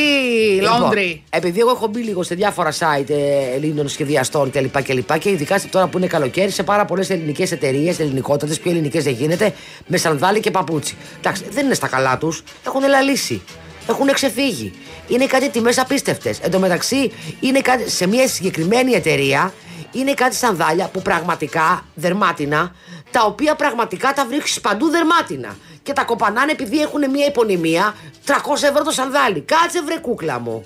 Λοιπόν, 0.60 0.90
laundry. 0.90 1.18
επειδή 1.30 1.60
εγώ 1.60 1.70
έχω 1.70 1.86
μπει 1.86 2.00
λίγο 2.00 2.22
σε 2.22 2.34
διάφορα 2.34 2.72
site 2.72 3.10
ε, 3.10 3.54
Ελλήνων 3.54 3.88
σχεδιαστών 3.88 4.50
κλπ. 4.50 4.82
Και, 4.82 4.94
και, 4.94 5.18
και 5.18 5.30
ειδικά 5.30 5.60
τώρα 5.70 5.86
που 5.86 5.98
είναι 5.98 6.06
καλοκαίρι 6.06 6.50
σε 6.50 6.62
πάρα 6.62 6.84
πολλές 6.84 7.10
ελληνικές 7.10 7.52
εταιρείες, 7.52 7.98
ελληνικότατε, 7.98 8.54
πιο 8.54 8.70
ελληνικές 8.70 9.04
δεν 9.04 9.12
γίνεται, 9.12 9.52
με 9.86 9.96
σανδάλι 9.96 10.40
και 10.40 10.50
παπούτσι. 10.50 10.96
Εντάξει, 11.18 11.44
δεν 11.50 11.64
είναι 11.64 11.74
στα 11.74 11.88
καλά 11.88 12.18
τους, 12.18 12.42
έχουν 12.66 12.88
λαλήσει. 12.88 13.42
Έχουν 13.88 14.12
ξεφύγει. 14.12 14.72
Είναι 15.10 15.26
κάτι 15.26 15.48
τιμές 15.50 15.78
απίστευτες. 15.78 16.38
Εν 16.40 16.50
τω 16.50 16.58
μεταξύ, 16.58 17.12
είναι 17.40 17.60
κάτι, 17.60 17.90
σε 17.90 18.06
μια 18.06 18.28
συγκεκριμένη 18.28 18.92
εταιρεία 18.92 19.52
είναι 19.92 20.14
κάτι 20.14 20.34
σανδάλια 20.34 20.86
που 20.92 21.02
πραγματικά 21.02 21.84
δερμάτινα, 21.94 22.74
τα 23.10 23.22
οποία 23.24 23.54
πραγματικά 23.54 24.12
τα 24.12 24.26
βρίσκεις 24.26 24.60
παντού 24.60 24.88
δερμάτινα. 24.88 25.56
Και 25.82 25.92
τα 25.92 26.04
κοπανάνε 26.04 26.52
επειδή 26.52 26.80
έχουν 26.80 27.10
μια 27.10 27.26
υπονημία 27.26 27.94
300 28.26 28.32
ευρώ 28.62 28.82
το 28.84 28.90
σανδάλι. 28.90 29.40
Κάτσε 29.40 29.82
βρε 29.82 29.98
κούκλα 29.98 30.38
μου. 30.40 30.64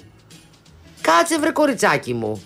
Κάτσε 1.00 1.38
βρε 1.38 1.50
κοριτσάκι 1.50 2.14
μου. 2.14 2.42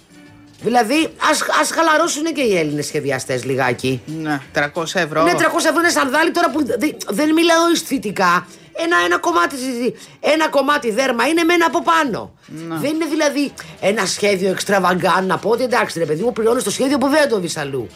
Δηλαδή, 0.63 1.09
ας, 1.31 1.43
ας 1.61 1.71
χαλαρώσουν 1.71 2.25
και 2.25 2.41
οι 2.41 2.57
Έλληνες 2.59 2.87
σχεδιαστές 2.87 3.45
λιγάκι. 3.45 4.01
Ναι, 4.07 4.41
300 4.55 4.61
ευρώ. 4.95 5.23
Ναι, 5.23 5.33
300 5.33 5.69
ευρώ 5.69 5.79
είναι 5.81 5.89
σανδάλι 5.89 6.31
τώρα 6.31 6.51
που 6.51 6.65
δε- 6.67 6.77
δεν 7.09 7.33
μιλάω 7.33 7.67
αισθητικά. 7.73 8.47
Ένα, 8.81 8.97
ένα, 9.05 9.19
κομμάτι, 9.19 9.57
ένα 10.21 10.49
κομμάτι 10.49 10.91
δέρμα 10.91 11.27
είναι 11.27 11.45
μένα 11.45 11.67
από 11.67 11.83
πάνω. 11.83 12.35
Δεν 12.81 12.95
είναι 12.95 13.05
δηλαδή 13.07 13.53
ένα 13.81 14.07
σχέδιο 14.07 14.51
εξτραβαγκάν 14.51 15.27
να 15.27 15.39
πω 15.39 15.51
ότι 15.51 15.63
εντάξει 15.63 15.99
ρε 15.99 16.05
παιδί 16.05 16.23
μου 16.23 16.33
πληρώνεις 16.33 16.63
το 16.65 16.71
σχέδιο 16.71 16.99
που 16.99 17.09
δεν 17.09 17.29
το 17.29 17.39
δεις 17.39 17.57
αλλού. 17.57 17.87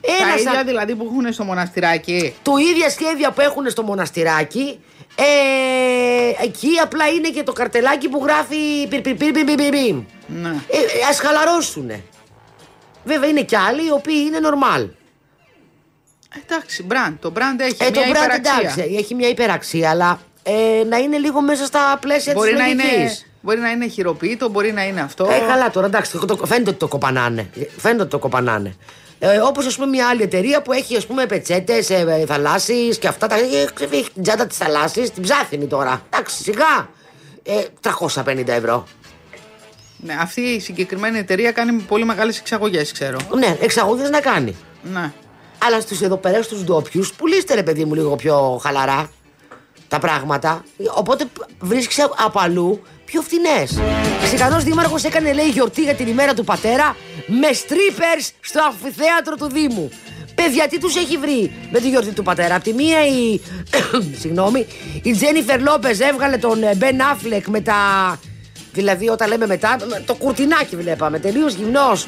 Τα 0.00 0.12
Ένας 0.24 0.40
ίδια 0.40 0.52
σαν- 0.52 0.66
δηλαδή 0.66 0.94
που 0.94 1.04
έχουν 1.12 1.32
στο 1.32 1.44
μοναστηράκι. 1.44 2.34
το 2.42 2.52
ίδια 2.56 2.90
σχέδια 2.90 3.30
που 3.30 3.40
έχουν 3.40 3.70
στο 3.70 3.82
μοναστηράκι. 3.82 4.80
Ε, 5.16 6.44
εκεί 6.44 6.68
απλά 6.82 7.08
είναι 7.08 7.28
και 7.28 7.42
το 7.42 7.52
καρτελάκι 7.52 8.08
που 8.08 8.20
γράφει 8.24 8.86
πυρ, 8.88 9.00
πυρ, 9.00 9.14
πυρ, 9.14 9.32
πυρ, 9.32 9.44
πυρ, 9.44 9.54
πυρ, 9.56 9.70
πυρ. 9.70 9.94
Ναι. 10.26 10.48
Ε, 10.48 10.76
ε, 10.76 11.06
ας 11.10 11.18
χαλαρώσουνε. 11.20 12.02
Βέβαια 13.04 13.28
είναι 13.28 13.42
κι 13.42 13.56
άλλοι 13.56 13.86
οι 13.86 13.90
οποίοι 13.90 14.24
είναι 14.26 14.38
normal. 14.42 14.88
Εντάξει, 16.46 16.86
brand. 16.90 17.14
Το 17.20 17.32
brand 17.36 17.60
έχει 17.60 17.76
Ε, 17.78 17.90
το 17.90 18.00
μια 18.00 18.08
brand 18.08 18.16
υπεραξία. 18.16 18.54
εντάξει, 18.60 18.94
έχει 18.98 19.14
μια 19.14 19.28
υπεραξία, 19.28 19.90
αλλά 19.90 20.20
ε, 20.42 20.84
να 20.88 20.96
είναι 20.96 21.18
λίγο 21.18 21.40
μέσα 21.40 21.64
στα 21.64 21.98
πλαίσια 22.00 22.32
Μπορεί 22.34 22.50
της 22.50 22.58
να, 22.58 22.66
είναι, 22.66 22.82
λογικής. 22.82 23.26
μπορεί 23.40 23.58
να 23.58 23.70
είναι 23.70 23.86
χειροποίητο, 23.88 24.48
μπορεί 24.48 24.72
να 24.72 24.84
είναι 24.86 25.00
αυτό. 25.00 25.24
Ε, 25.24 25.38
καλά 25.48 25.70
τώρα, 25.70 25.86
εντάξει, 25.86 26.10
το, 26.18 26.24
το- 26.26 26.46
φαίνεται 26.46 26.70
ότι 26.70 26.78
το 26.78 26.88
κοπανάνε. 26.88 27.50
Φαίνεται 27.76 28.02
ότι 28.02 28.10
το 28.10 28.18
κοπανάνε. 28.18 28.74
Ε, 29.18 29.36
Όπως 29.38 29.66
ας 29.66 29.74
πούμε 29.74 29.86
μια 29.86 30.08
άλλη 30.08 30.22
εταιρεία 30.22 30.62
που 30.62 30.72
έχει 30.72 30.96
ας 30.96 31.06
πούμε 31.06 31.26
πετσέτες, 31.26 31.90
ε, 31.90 32.24
θαλάσσιες 32.26 32.98
και 32.98 33.08
αυτά. 33.08 33.26
Τα, 33.26 33.34
ε, 33.36 33.40
έχει 33.90 34.10
την 34.14 34.22
τσάντα 34.22 34.46
της 34.46 34.56
θαλάσση, 34.56 35.10
την 35.10 35.22
ψάχνει 35.22 35.66
τώρα. 35.66 36.02
Εντάξει, 36.12 36.42
σιγά. 36.42 36.88
Ε, 37.42 37.52
350 37.80 38.52
ευρώ. 38.52 38.86
Ναι, 39.96 40.16
αυτή 40.20 40.40
η 40.40 40.60
συγκεκριμένη 40.60 41.18
εταιρεία 41.18 41.52
κάνει 41.52 41.72
πολύ 41.72 42.04
μεγάλες 42.04 42.38
εξαγωγές, 42.38 42.92
ξέρω. 42.92 43.18
Ναι, 43.38 43.56
εξαγωγές 43.60 44.10
να 44.10 44.20
κάνει. 44.20 44.56
Ναι. 44.82 45.12
Αλλά 45.64 45.80
στους 45.80 46.00
εδώ 46.00 46.16
πέρα 46.16 46.42
στους 46.42 46.64
ντόπιους, 46.64 47.12
πουλήστε 47.12 47.54
ρε 47.54 47.62
παιδί 47.62 47.84
μου 47.84 47.94
λίγο 47.94 48.16
πιο 48.16 48.60
χαλαρά 48.62 49.10
τα 49.92 49.98
πράγματα. 49.98 50.64
Οπότε 50.94 51.24
βρίσκει 51.60 52.00
από 52.00 52.40
αλλού 52.40 52.82
πιο 53.04 53.22
φθηνές. 53.22 53.80
Ξικανό 54.22 54.58
δήμαρχος 54.58 55.04
έκανε 55.04 55.32
λέει 55.32 55.48
γιορτή 55.48 55.82
για 55.82 55.94
την 55.94 56.06
ημέρα 56.06 56.34
του 56.34 56.44
πατέρα 56.44 56.96
με 57.26 57.48
strippers 57.52 58.30
στο 58.40 58.62
αμφιθέατρο 58.62 59.36
του 59.36 59.48
Δήμου. 59.48 59.90
Παιδιά, 60.34 60.68
τι 60.68 60.78
τους 60.78 60.96
έχει 60.96 61.16
βρει 61.16 61.52
με 61.70 61.80
τη 61.80 61.88
γιορτή 61.88 62.10
του 62.10 62.22
πατέρα. 62.22 62.54
Απ' 62.54 62.62
τη 62.62 62.72
μία 62.72 63.06
η. 63.06 63.40
Συγγνώμη, 64.20 64.66
η 65.02 65.12
Τζένιφερ 65.12 65.60
Λόπε 65.60 65.88
έβγαλε 65.88 66.36
τον 66.36 66.58
Μπεν 66.76 67.02
Αφλεκ 67.02 67.46
με 67.46 67.60
τα. 67.60 67.76
Δηλαδή, 68.72 69.08
όταν 69.08 69.28
λέμε 69.28 69.46
μετά, 69.46 69.76
το 70.06 70.14
κουρτινάκι 70.14 70.76
βλέπαμε. 70.76 71.18
Τελείως 71.18 71.54
γυμνός 71.54 72.06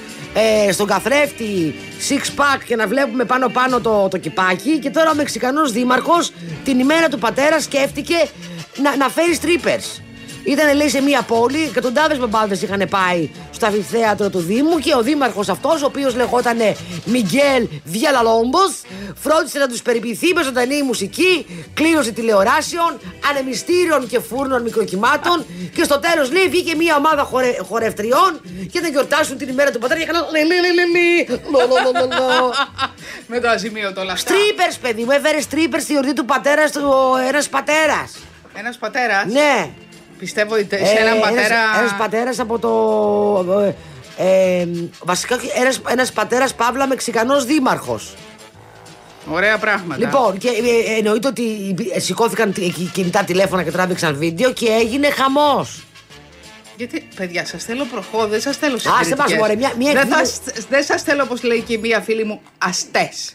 ε, 0.66 0.72
στον 0.72 0.86
καθρέφτη, 0.86 1.74
six 2.08 2.40
pack 2.40 2.62
και 2.66 2.76
να 2.76 2.86
βλέπουμε 2.86 3.24
πάνω-πάνω 3.24 3.80
το, 3.80 4.08
το 4.08 4.18
κυπάκι. 4.18 4.78
Και 4.78 4.90
τώρα 4.90 5.10
ο 5.10 5.14
Μεξικανός 5.14 5.72
δήμαρχος 5.72 6.32
την 6.64 6.78
ημέρα 6.78 7.08
του 7.08 7.18
πατέρα 7.18 7.60
σκέφτηκε 7.60 8.14
να, 8.82 8.96
να 8.96 9.08
φέρει 9.08 9.38
strippers. 9.42 10.03
Ήταν 10.44 10.76
λέει 10.76 10.88
σε 10.88 11.00
μια 11.00 11.22
πόλη, 11.22 11.62
εκατοντάδες 11.62 12.18
μπαμπάδες 12.18 12.62
είχαν 12.62 12.86
πάει 12.90 13.30
στο 13.50 13.66
αμφιθέατρο 13.66 14.30
του 14.30 14.38
Δήμου 14.38 14.78
και 14.78 14.94
ο 14.94 15.02
δήμαρχος 15.02 15.48
αυτός, 15.48 15.82
ο 15.82 15.86
οποίος 15.86 16.14
λεγόταν 16.14 16.58
Μιγγέλ 17.04 17.68
Διαλαλόμπο, 17.84 18.58
φρόντισε 19.14 19.58
να 19.58 19.68
τους 19.68 19.82
περιποιηθεί 19.82 20.34
με 20.34 20.42
ζωντανή 20.42 20.82
μουσική, 20.82 21.46
κλήρωση 21.74 22.12
τηλεοράσεων, 22.12 23.00
ανεμιστήριων 23.30 24.08
και 24.08 24.20
φούρνων 24.20 24.62
μικροκυμάτων 24.62 25.44
και 25.74 25.84
στο 25.84 25.98
τέλος 25.98 26.32
λέει 26.32 26.48
βγήκε 26.48 26.74
μια 26.76 26.96
ομάδα 26.96 27.22
χορε, 27.22 27.56
χορευτριών 27.68 28.40
και 28.72 28.80
να 28.80 28.88
γιορτάσουν 28.88 29.38
την 29.38 29.48
ημέρα 29.48 29.70
του 29.70 29.78
πατέρα 29.78 30.00
και 30.00 30.06
έκαναν 30.08 30.26
λε, 30.32 30.44
λε, 30.44 30.54
λε, 30.54 30.72
λε, 30.72 30.84
λε, 30.94 31.36
λο, 31.50 31.58
λο, 31.58 31.76
λο, 31.84 32.06
λο, 32.08 32.16
λο. 32.16 32.52
Με 33.26 33.40
το 33.40 33.48
αζημίωτο 33.48 34.00
όλα 34.00 34.12
αυτά. 34.12 34.34
Strippers, 34.34 34.76
παιδί 34.80 35.04
μου, 35.04 35.10
έφερε 35.10 35.38
strippers 35.50 35.80
στη 35.80 35.92
γιορτή 35.92 36.12
του 36.12 36.24
πατέρας 36.24 36.72
του 36.72 36.92
ένας 37.28 37.48
πατέρας. 37.48 38.12
Ένας 38.54 38.76
πατέρας; 38.76 39.24
Ναι. 39.24 39.70
Πιστεύω 40.24 40.54
ότι 40.54 40.66
σε 40.76 40.96
έναν 41.00 41.20
πατέρα. 41.20 41.56
Ένας 41.78 41.94
πατέρας 41.98 42.38
από 42.38 42.58
το. 42.58 43.60
Ε, 43.60 43.74
ε, 44.60 44.66
βασικά, 45.04 45.36
ένας, 45.60 45.80
ένας 45.88 46.12
πατέρας 46.12 46.54
Παύλα 46.54 46.86
Μεξικανός 46.86 47.44
δήμαρχος 47.44 48.14
Ωραία 49.30 49.58
πράγματα. 49.58 49.98
Λοιπόν, 50.00 50.38
και 50.38 50.48
ε, 50.48 50.96
εννοείται 50.98 51.28
ότι 51.28 51.74
ε, 51.94 52.00
σηκώθηκαν 52.00 52.52
τι- 52.52 52.64
εκεί 52.64 52.90
κινητά 52.92 53.24
τηλέφωνα 53.24 53.62
και 53.62 53.70
τράβηξαν 53.70 54.16
βίντεο 54.16 54.52
και 54.52 54.66
έγινε 54.80 55.10
χαμός. 55.10 55.84
Γιατί, 56.76 57.08
παιδιά, 57.16 57.46
σας 57.46 57.64
θέλω 57.64 57.84
προχώ, 57.84 58.26
δεν 58.26 58.40
σας 58.40 58.56
θέλω 58.56 58.78
σε 58.78 58.88
Άσε 59.00 59.16
μας, 59.16 59.32
μωρέ, 59.34 59.56
μια- 59.56 59.72
μια 59.78 59.92
Δεν, 59.92 60.00
φίλη 60.02 60.12
θα, 60.14 60.20
μου- 60.20 60.64
δεν 60.68 60.84
σας 60.84 61.02
θέλω, 61.02 61.22
όπως 61.22 61.42
λέει 61.42 61.60
και 61.60 61.78
μία 61.78 62.00
φίλη 62.00 62.24
μου, 62.24 62.40
αστές. 62.58 63.34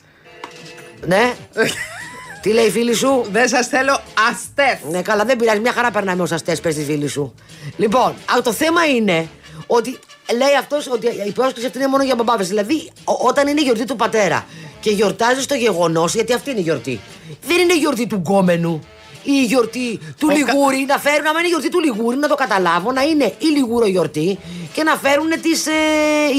Ναι. 1.06 1.34
Τι 2.42 2.54
λέει 2.54 2.66
η 2.66 2.70
φίλη 2.72 2.94
σου; 2.94 3.26
δεν 3.32 3.48
σας 3.48 3.68
θέλω 3.68 4.00
αστές. 4.30 4.78
Ναι, 4.92 5.02
καλά, 5.02 5.26
δεν 5.26 5.36
πειράζει. 5.38 5.60
Μια 5.60 5.72
χαρά 5.74 5.92
περνάμε 5.92 6.22
ως 6.24 6.32
αστές, 6.32 6.60
πες 6.60 6.76
τη 6.76 6.84
φίλη 6.84 7.08
σου. 7.08 7.34
Λοιπόν, 7.78 8.10
α, 8.10 8.42
το 8.44 8.52
θέμα 8.54 8.86
είναι 8.86 9.28
ότι 9.68 10.00
λέει 10.38 10.56
αυτός 10.60 10.88
ότι 10.92 11.08
η 11.28 11.32
πρόσκληση 11.32 11.66
αυτή 11.68 11.78
είναι 11.80 11.88
μόνο 11.88 12.04
για 12.04 12.16
μπαμπάδες. 12.16 12.48
Δηλαδή, 12.48 12.90
ο- 13.04 13.28
όταν 13.28 13.48
είναι 13.48 13.60
η 13.60 13.64
γιορτή 13.64 13.86
του 13.86 13.96
πατέρα 13.96 14.46
και 14.80 14.90
γιορτάζει 14.92 15.46
το 15.46 15.56
γεγονός, 15.56 16.14
γιατί 16.14 16.34
αυτή 16.34 16.50
είναι 16.50 16.60
η 16.60 16.64
γιορτή. 16.64 17.00
Δεν 17.48 17.58
είναι 17.60 17.74
η 17.74 17.78
γιορτή 17.78 18.08
του 18.08 18.16
γκόμενου 18.16 18.80
ή 18.80 18.99
η 19.24 19.44
γιορτή 19.44 20.00
του 20.20 20.28
Ο 20.28 20.28
κα- 20.28 20.34
λιγούρι. 20.34 20.86
Να 20.88 20.98
φέρουν, 20.98 21.28
άμα 21.28 21.40
είναι 21.40 21.48
η 21.48 21.50
γιορτή 21.50 21.70
του 21.70 21.80
λιγούρι, 21.80 22.18
να 22.18 22.28
το 22.28 22.36
καταλάβω, 22.36 22.92
να 22.92 23.02
είναι 23.02 23.26
η 23.40 23.46
λιγούρο 23.46 23.86
γιορτή 23.88 24.38
και 24.74 24.84
να 24.84 24.96
φέρουν 24.96 25.30
τις, 25.42 25.66
ε, 25.68 25.72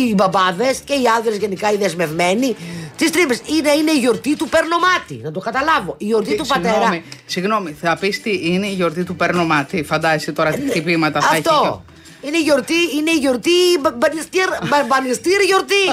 οι 0.09 0.15
μπαμπάδες 0.15 0.79
και 0.85 0.93
οι 0.93 1.03
άντρε 1.19 1.35
γενικά 1.35 1.73
οι 1.73 1.77
δεσμευμένοι. 1.77 2.57
Τις 2.97 3.11
τρύπες. 3.11 3.41
Είναι, 3.59 3.71
είναι 3.71 3.91
η 3.91 3.99
γιορτή 3.99 4.37
του 4.37 4.49
Περνομάτι. 4.49 5.21
Να 5.23 5.31
το 5.31 5.41
καταλάβω. 5.41 5.95
Η 5.99 6.05
γιορτή 6.05 6.37
του 6.37 6.47
πατέρα. 6.47 6.73
Συγγνώμη, 6.75 7.03
συγγνώμη, 7.27 7.77
θα 7.81 7.97
πεις 8.01 8.23
τι 8.23 8.41
είναι 8.43 8.67
η 8.67 8.73
γιορτή 8.73 9.05
του 9.05 9.17
παίρνω 9.17 9.45
μάτι. 9.45 9.83
Φαντάζεσαι 9.83 10.33
τώρα 10.33 10.51
τι 10.51 10.61
χτυπήματα 10.69 11.21
θα 11.21 11.27
έχει. 11.37 11.37
Ε, 11.49 11.51
Αυτό. 11.55 11.85
Είναι 12.23 12.37
η 12.37 12.41
γιορτή, 12.41 12.75
είναι 12.99 13.11
η 13.11 13.15
γιορτή, 13.19 13.51
μπα- 13.81 13.91
μπανιστήρ- 13.91 14.67
μπα- 14.69 14.85
μπανιστήρ 14.89 15.41
γιορτή. 15.41 15.85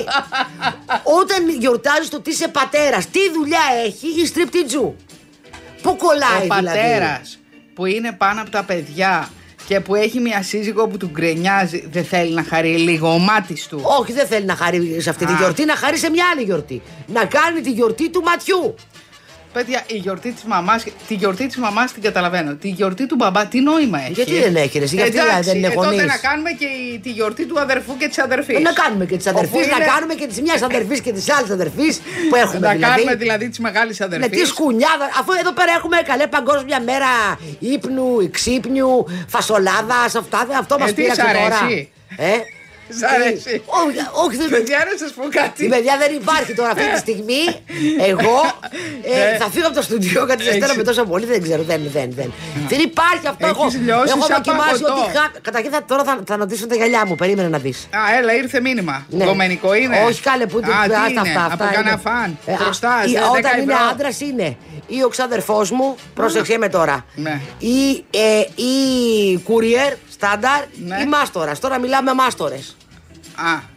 Όταν 1.21 1.49
γιορτάζεις 1.59 2.09
το 2.09 2.19
τι 2.21 2.29
είσαι 2.29 2.47
πατέρας, 2.47 3.09
τι 3.09 3.19
δουλειά 3.33 3.59
έχει 3.85 4.21
η 4.21 4.25
στριπτιτζού. 4.25 4.95
Πού 5.87 5.95
κολλάει 5.95 6.37
Ο 6.37 6.41
δηλαδή; 6.41 6.65
πατέρας 6.65 7.39
που 7.73 7.85
είναι 7.85 8.11
πάνω 8.11 8.41
από 8.41 8.49
τα 8.49 8.63
παιδιά 8.63 9.29
και 9.67 9.79
που 9.79 9.95
έχει 9.95 10.19
μια 10.19 10.43
σύζυγο 10.43 10.87
που 10.87 10.97
του 10.97 11.09
γκρενιάζει, 11.11 11.87
δεν 11.91 12.05
θέλει 12.05 12.33
να 12.33 12.43
χαρεί 12.43 12.77
λίγο 12.77 13.13
ο 13.13 13.17
μάτι 13.17 13.55
του. 13.69 13.81
Όχι, 13.99 14.13
δεν 14.13 14.27
θέλει 14.27 14.45
να 14.45 14.55
χαρεί 14.55 15.01
σε 15.01 15.09
αυτή 15.09 15.25
τη 15.25 15.33
Α. 15.33 15.35
γιορτή, 15.37 15.65
να 15.65 15.75
χαρεί 15.75 15.97
σε 15.97 16.09
μια 16.09 16.25
άλλη 16.33 16.43
γιορτή. 16.43 16.81
Να 17.07 17.25
κάνει 17.25 17.61
τη 17.61 17.71
γιορτή 17.71 18.09
του 18.09 18.21
ματιού. 18.21 18.75
Παιδιά, 19.53 19.83
η 19.87 19.95
γιορτή 19.97 20.31
της 20.31 20.43
μαμάς, 20.43 20.83
τη 21.07 21.13
γιορτή 21.13 21.47
της 21.47 21.57
μαμάς 21.57 21.91
την 21.91 22.01
καταλαβαίνω. 22.01 22.53
Τη 22.55 22.67
γιορτή 22.69 23.05
του 23.07 23.15
μπαμπά, 23.15 23.45
τι 23.45 23.59
νόημα 23.59 23.99
έχει; 24.01 24.11
Γιατί 24.11 24.39
δεν 24.39 24.55
έχει, 24.55 24.77
ρε, 24.77 24.83
εσύ, 24.83 24.95
γιατί 24.95 25.17
Εντάξει, 25.19 25.41
δεν 25.41 25.57
είναι 25.57 25.67
ε, 25.67 25.71
τότε 25.73 25.85
γονείς. 25.87 26.05
να 26.05 26.17
κάνουμε 26.17 26.51
και 26.51 26.65
η- 26.65 26.99
τη 26.99 27.09
γιορτή 27.09 27.45
του 27.45 27.59
αδερφού 27.59 27.97
και 27.97 28.07
της 28.07 28.19
αδερφής. 28.19 28.59
Να 28.59 28.71
κάνουμε 28.73 29.05
και 29.05 29.17
της 29.17 29.27
αδερφής, 29.27 29.67
να 29.67 29.85
κάνουμε 29.85 30.13
και 30.13 30.27
της 30.27 30.41
μιας 30.41 30.61
αδερφής 30.61 31.01
και 31.01 31.11
της 31.11 31.29
άλλης 31.31 31.49
αδερφής 31.51 31.99
που 32.29 32.35
έχουμε 32.35 32.59
Να 32.67 32.71
δηλαδή. 32.73 32.93
κάνουμε 32.93 33.15
δηλαδή 33.15 33.49
της 33.49 33.59
μεγάλης 33.59 33.99
Ναι, 33.99 34.05
αδερφή. 34.05 34.29
τι 34.29 34.45
σκουνιάδα. 34.45 35.05
Αφού 35.19 35.31
εδώ 35.39 35.51
πέρα 35.53 35.71
έχουμε 35.77 35.97
καλέ 36.05 36.27
παγκόσμια 36.27 36.79
μέρα 36.81 37.07
ύπνου, 37.59 38.29
ξύπνιου, 38.31 39.05
φασολάδας, 39.27 40.15
αυτά, 40.15 40.47
αυτό 40.59 40.77
μας 40.79 40.89
Ε, 40.89 40.93
τι 40.93 41.01
πήραξε 41.01 41.21
σ' 41.21 41.25
τώρα. 41.25 41.57
αρέσει; 41.57 41.89
Ε; 42.17 42.31
Σ' 42.99 43.03
αρέσει; 43.15 43.61
Όχι, 43.65 43.97
όχι, 44.25 44.35
δεν. 44.37 44.49
Παιδιά, 44.49 44.77
να 44.91 44.97
σας 44.97 45.11
πω 45.17 45.23
κάτι. 45.39 45.65
Η 45.65 45.69
παιδιά 45.69 45.97
δεν 46.03 46.11
υπάρχει 46.21 46.53
τώρα 46.53 46.69
αυτή 46.69 46.85
τη 46.93 46.97
στιγμή. 47.05 47.43
Εγώ 48.11 48.37
ε, 49.01 49.31
Ναι. 49.31 49.37
θα 49.37 49.47
φύγω 49.53 49.67
από 49.67 49.75
το 49.75 49.81
στούντιο 49.81 50.25
γιατί 50.25 50.43
σα 50.43 50.49
Έχεις- 50.49 50.61
θέλω 50.65 50.75
με 50.77 50.83
τόσο 50.83 51.03
πολύ. 51.03 51.25
Δεν 51.25 51.41
ξέρω, 51.41 51.63
δεν, 51.63 51.81
δεν, 51.93 52.09
δεν. 52.15 52.33
Δεν 52.67 52.79
υπάρχει 52.79 53.27
αυτό. 53.27 53.47
Έχεις 53.47 53.73
Εγώ 53.75 53.83
λιώσει 53.85 54.13
έχω 54.15 54.25
σαν 54.25 54.35
δοκιμάσει 54.35 54.81
παγωτό. 54.81 55.01
ό,τι 55.01 55.11
είχα. 55.11 55.31
Καταρχήν 55.41 55.71
θα, 55.71 55.83
τώρα 55.85 56.03
θα, 56.03 56.19
θα 56.27 56.33
αναδύσουν 56.33 56.67
τα 56.67 56.75
γυαλιά 56.75 57.05
μου. 57.05 57.15
Περίμενε 57.15 57.47
να 57.47 57.57
δεις. 57.57 57.87
Α, 57.91 58.17
έλα, 58.19 58.33
ήρθε 58.33 58.59
μήνυμα. 58.61 59.05
Ναι. 59.09 59.23
Γκομενικό 59.25 59.73
είναι. 59.73 60.03
Όχι 60.07 60.21
καλέ 60.21 60.45
που 60.45 60.57
Α, 60.57 60.61
τι 60.61 60.71
άστα 60.71 61.09
είναι, 61.09 61.19
αυτά. 61.19 61.43
από 61.45 61.53
αυτά 61.53 61.65
κανένα 61.73 61.89
είναι. 61.89 62.01
φαν. 62.03 62.37
Ε, 62.45 62.53
α, 62.53 62.57
Χρωστάς, 62.57 63.05
ή- 63.11 63.15
ε, 63.15 63.19
Όταν 63.19 63.41
10 63.41 63.61
είναι 63.61 63.73
ευρώ. 63.73 63.85
άντρας 63.91 64.19
είναι 64.21 64.57
ή 64.87 65.03
ο 65.03 65.07
ξαδερφός 65.09 65.71
μου, 65.71 65.95
πρόσεξε 66.13 66.57
με 66.57 66.69
τώρα. 66.69 67.05
Ναι. 67.15 67.39
Ή, 67.59 68.03
ε, 68.09 68.61
ή 68.61 68.73
courier, 69.47 69.95
στάνταρ, 70.09 70.63
Ναι. 70.85 70.97
ή 71.01 71.05
μάστορας. 71.05 71.59
Τώρα 71.59 71.79
μιλάμε 71.79 72.13
μάστορες. 72.13 72.77
Α, 73.35 73.75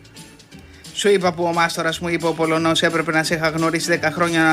σου 0.95 1.09
είπα 1.09 1.33
που 1.33 1.45
ο 1.45 1.53
Μάστορας 1.53 1.99
μου 1.99 2.09
είπε 2.09 2.27
ο 2.27 2.33
Πολωνός 2.33 2.83
έπρεπε 2.83 3.13
να 3.13 3.23
σε 3.23 3.35
είχα 3.35 3.49
γνωρίσει 3.49 4.01
10 4.03 4.11
χρόνια 4.13 4.45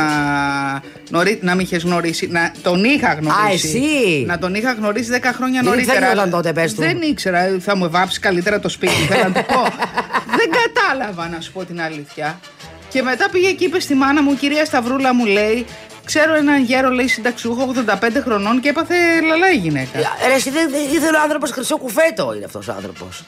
νωρί... 1.09 1.39
να 1.41 1.55
μην 1.55 1.65
είχες 1.65 1.83
γνωρίσει. 1.83 2.27
Να 2.27 2.51
τον 2.61 2.83
είχα 2.83 3.13
γνωρίσει. 3.13 3.67
εσύ. 3.67 4.23
Να 4.27 4.37
τον 4.37 4.55
είχα 4.55 4.73
γνωρίσει 4.73 5.09
10 5.21 5.29
χρόνια 5.35 5.59
Τι 5.61 5.65
νωρίτερα. 5.67 5.99
θα 5.99 6.07
γινόταν 6.07 6.29
τότε, 6.29 6.53
πες 6.53 6.73
του. 6.73 6.81
Δεν 6.81 7.01
ήξερα. 7.01 7.57
Θα 7.59 7.75
μου 7.75 7.89
βάψει 7.89 8.19
καλύτερα 8.19 8.59
το 8.59 8.69
σπίτι. 8.69 8.93
Θέλω 8.93 9.23
να 9.23 9.31
του 9.31 9.45
πω. 9.53 9.61
Δεν 10.37 10.49
κατάλαβα 10.63 11.27
να 11.29 11.41
σου 11.41 11.51
πω 11.51 11.65
την 11.65 11.81
αλήθεια. 11.81 12.39
Και 12.89 13.01
μετά 13.01 13.29
πήγε 13.29 13.51
και 13.51 13.65
είπε 13.65 13.79
στη 13.79 13.93
μάνα 13.95 14.21
μου, 14.23 14.31
η 14.31 14.35
κυρία 14.35 14.65
Σταυρούλα 14.65 15.13
μου 15.13 15.25
λέει. 15.25 15.65
Ξέρω 16.07 16.35
έναν 16.35 16.63
γέρο, 16.63 16.89
λέει 16.89 17.07
συνταξιούχο 17.07 17.73
85 17.85 18.09
χρονών 18.23 18.59
και 18.59 18.69
έπαθε 18.69 18.95
λαλά 19.27 19.51
η 19.51 19.57
γυναίκα. 19.57 19.99
Ρε, 20.27 20.33
εσύ 20.33 20.49
δεν 20.49 20.69
δεν 20.69 20.81
ήθελε 20.81 21.17
ο 21.17 21.21
άνθρωπος 21.21 21.51
χρυσό 21.51 21.77
κουφέτο 21.77 22.33
είναι 22.35 22.45
αυτός 22.45 22.67
ο 22.67 22.73
άνθρωπος. 22.75 23.23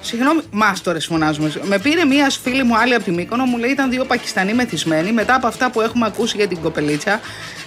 Συγγνώμη, 0.00 0.40
μάστορε 0.50 1.00
φωνάζουμε. 1.00 1.52
Με 1.62 1.78
πήρε 1.78 2.04
μία 2.04 2.30
φίλη 2.42 2.62
μου 2.62 2.76
άλλη 2.76 2.94
από 2.94 3.04
τη 3.04 3.10
Μύκονο, 3.10 3.44
μου 3.44 3.58
λέει 3.58 3.70
ήταν 3.70 3.90
δύο 3.90 4.04
Πακιστανοί 4.04 4.54
μεθυσμένοι. 4.54 5.12
Μετά 5.12 5.34
από 5.34 5.46
αυτά 5.46 5.70
που 5.70 5.80
έχουμε 5.80 6.06
ακούσει 6.06 6.36
για 6.36 6.48
την 6.48 6.60
κοπελίτσα, 6.60 7.20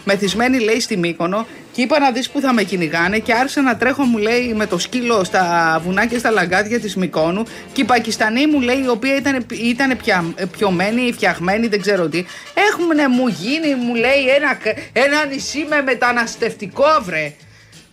μεθυσμένοι 0.04 0.60
λέει 0.60 0.80
στη 0.80 0.98
Μύκονο, 0.98 1.46
και 1.72 1.82
είπα 1.82 2.00
να 2.00 2.12
δεις 2.12 2.30
που 2.30 2.40
θα 2.40 2.54
με 2.54 2.64
κυνηγάνε. 2.64 3.20
Και 3.20 3.34
άρχισα 3.34 3.62
να 3.62 3.78
τρέχω, 3.78 4.04
μου 4.04 4.18
λέει, 4.18 4.54
με 4.54 4.66
το 4.66 4.78
σκύλο 4.78 5.24
στα 5.24 5.82
βουνά 5.84 6.06
και 6.06 6.18
στα 6.18 6.32
λαγκάδια 6.32 6.80
της 6.80 6.96
Μυκόνου. 6.96 7.44
Και 7.74 7.82
οι 7.82 7.84
Πακιστανοί 7.84 8.48
μου 8.48 8.62
λέει, 8.62 8.82
οι 8.84 8.90
οποίοι 8.90 9.12
ήταν, 9.18 9.46
ήταν 9.52 9.98
πια, 9.98 10.34
πιωμένοι, 10.58 11.12
φτιαγμένοι, 11.14 11.68
δεν 11.68 11.82
ξέρω 11.82 12.08
τι. 12.08 12.26
Έχουν 12.54 13.12
μου 13.12 13.28
γίνει, 13.28 13.76
μου 13.76 13.96
λέει, 13.96 14.28
ένα, 14.36 14.58
ένα 14.94 15.26
νησί 15.26 15.66
με 15.70 15.82
μεταναστευτικό 15.82 16.86
βρε. 17.02 17.34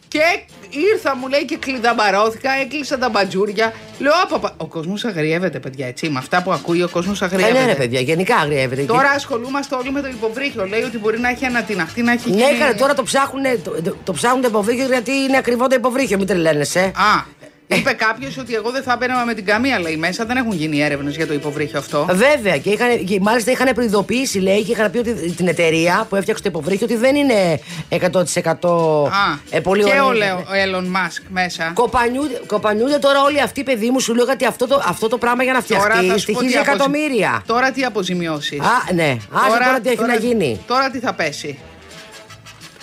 Και 0.09 0.23
ήρθα, 0.71 1.17
μου 1.17 1.29
λέει, 1.29 1.45
και 1.45 1.57
κλειδαμπαρώθηκα, 1.57 2.51
έκλεισα 2.61 2.99
τα 2.99 3.09
μπατζούρια. 3.09 3.73
Λέω, 3.99 4.13
«Απαπα». 4.23 4.53
Ο 4.57 4.67
κόσμος 4.67 5.05
αγριεύεται, 5.05 5.59
παιδιά, 5.59 5.87
έτσι. 5.87 6.09
Με 6.09 6.19
αυτά 6.19 6.43
που 6.43 6.53
ακούει, 6.53 6.83
ο 6.83 6.89
κόσμος 6.89 7.23
Ε, 7.23 7.25
αγριεύεται. 7.25 7.59
ναι, 7.61 7.67
ρε, 7.67 7.75
παιδιά, 7.75 8.01
γενικά 8.01 8.37
αγριεύεται. 8.37 8.83
Τώρα 8.83 9.11
ασχολούμαστε 9.11 9.75
όλοι 9.75 9.91
με 9.93 10.01
το 10.01 10.09
υποβρύχιο. 10.09 10.67
Λέει 10.67 10.83
ότι 10.83 10.99
μπορεί 10.99 11.19
να 11.21 11.29
έχει 11.29 11.45
ανατιναχτεί, 11.45 12.03
να 12.03 12.13
έχει. 12.13 12.31
Ναι, 12.31 12.37
γίνει- 12.37 12.49
έκανε, 12.57 12.75
τώρα 12.75 12.95
το 12.95 13.03
ψάχνουν, 13.03 13.43
το, 13.65 13.71
το, 13.83 13.97
το 14.05 14.13
ψάχνουν 14.13 14.41
το 14.43 14.49
υποβρύχιο 14.49 14.87
γιατί 14.87 15.11
είναι 15.13 15.37
ακριβό 15.37 15.67
το 15.67 15.75
υποβρύχιο, 15.75 16.17
μην 16.19 16.27
τρελαίνεσαι. 16.27 16.81
Α, 16.81 17.25
είπε 17.67 17.93
κάποιος 17.93 18.39
ότι 18.39 18.55
εγώ 18.55 18.71
δεν 18.71 18.83
θα 18.83 18.97
μπαίνα 18.97 19.25
με 19.25 19.35
την 19.35 19.45
καμία, 19.45 19.81
λέει 19.81 19.97
μέσα. 19.97 20.25
Δεν 20.25 20.37
έχουν 20.37 20.53
γίνει 20.53 20.81
έρευνες 20.83 21.17
για 21.17 21.27
το 21.27 21.33
υποβρύχιο 21.33 21.79
αυτό. 21.79 22.07
Βέβαια, 22.11 22.59
και, 22.59 22.71
είχαν, 22.71 23.05
και 23.05 23.19
μάλιστα 23.21 23.51
είχαν 23.51 23.75
προειδοποιήσει, 23.75 24.39
λέει, 24.39 24.63
και 24.63 24.73
είχαν 24.73 24.91
πει 24.91 24.99
ότι 24.99 25.13
την 25.33 25.49
εταιρεία 25.49 26.07
που 26.09 26.17
έφτιαξε 26.17 26.43
το 26.43 26.49
υποβρύχιο 26.49 26.87
ότι 26.91 26.97
δεν 26.97 27.15
είναι 27.17 27.61
100% 27.91 29.09
Α, 29.09 29.39
ε, 29.51 29.61
πολύ 29.61 29.83
και 29.83 29.89
ωραία. 29.91 30.05
ο, 30.05 30.13
Λέο, 30.13 30.37
ο 30.37 30.51
Elon 30.65 30.85
Musk 30.85 31.23
μέσα. 31.29 31.71
Κοπανιούνται, 31.75 32.41
κοπανιούνται 32.47 32.99
τώρα 32.99 33.23
όλοι 33.23 33.41
αυτοί, 33.41 33.63
παιδί 33.63 33.91
μου, 33.91 34.01
σου 34.01 34.15
λέω 34.15 34.25
ότι 34.31 34.45
αυτό 34.45 34.67
το, 34.67 34.83
αυτό 34.87 35.09
το 35.09 35.19
πράγμα 35.19 35.43
για 35.43 35.53
να 35.53 35.61
φτιαχτεί 35.61 35.91
θα 35.93 36.01
σου 36.01 36.07
πω 36.07 36.15
τι 36.15 36.21
στοιχίζει 36.21 36.57
αποζη- 36.57 36.69
εκατομμύρια. 36.69 37.43
Τώρα 37.47 37.71
τι 37.71 37.85
αποζημιώσεις. 37.85 38.61
Α, 38.61 38.93
ναι. 38.95 39.17
Άσε 39.33 39.49
τώρα, 39.59 39.81
τι 39.83 39.89
έχει 39.89 40.03
να 40.05 40.15
γίνει. 40.17 40.61
Τώρα 40.67 40.91
τι 40.91 40.99
θα 40.99 41.13
πέσει. 41.15 41.59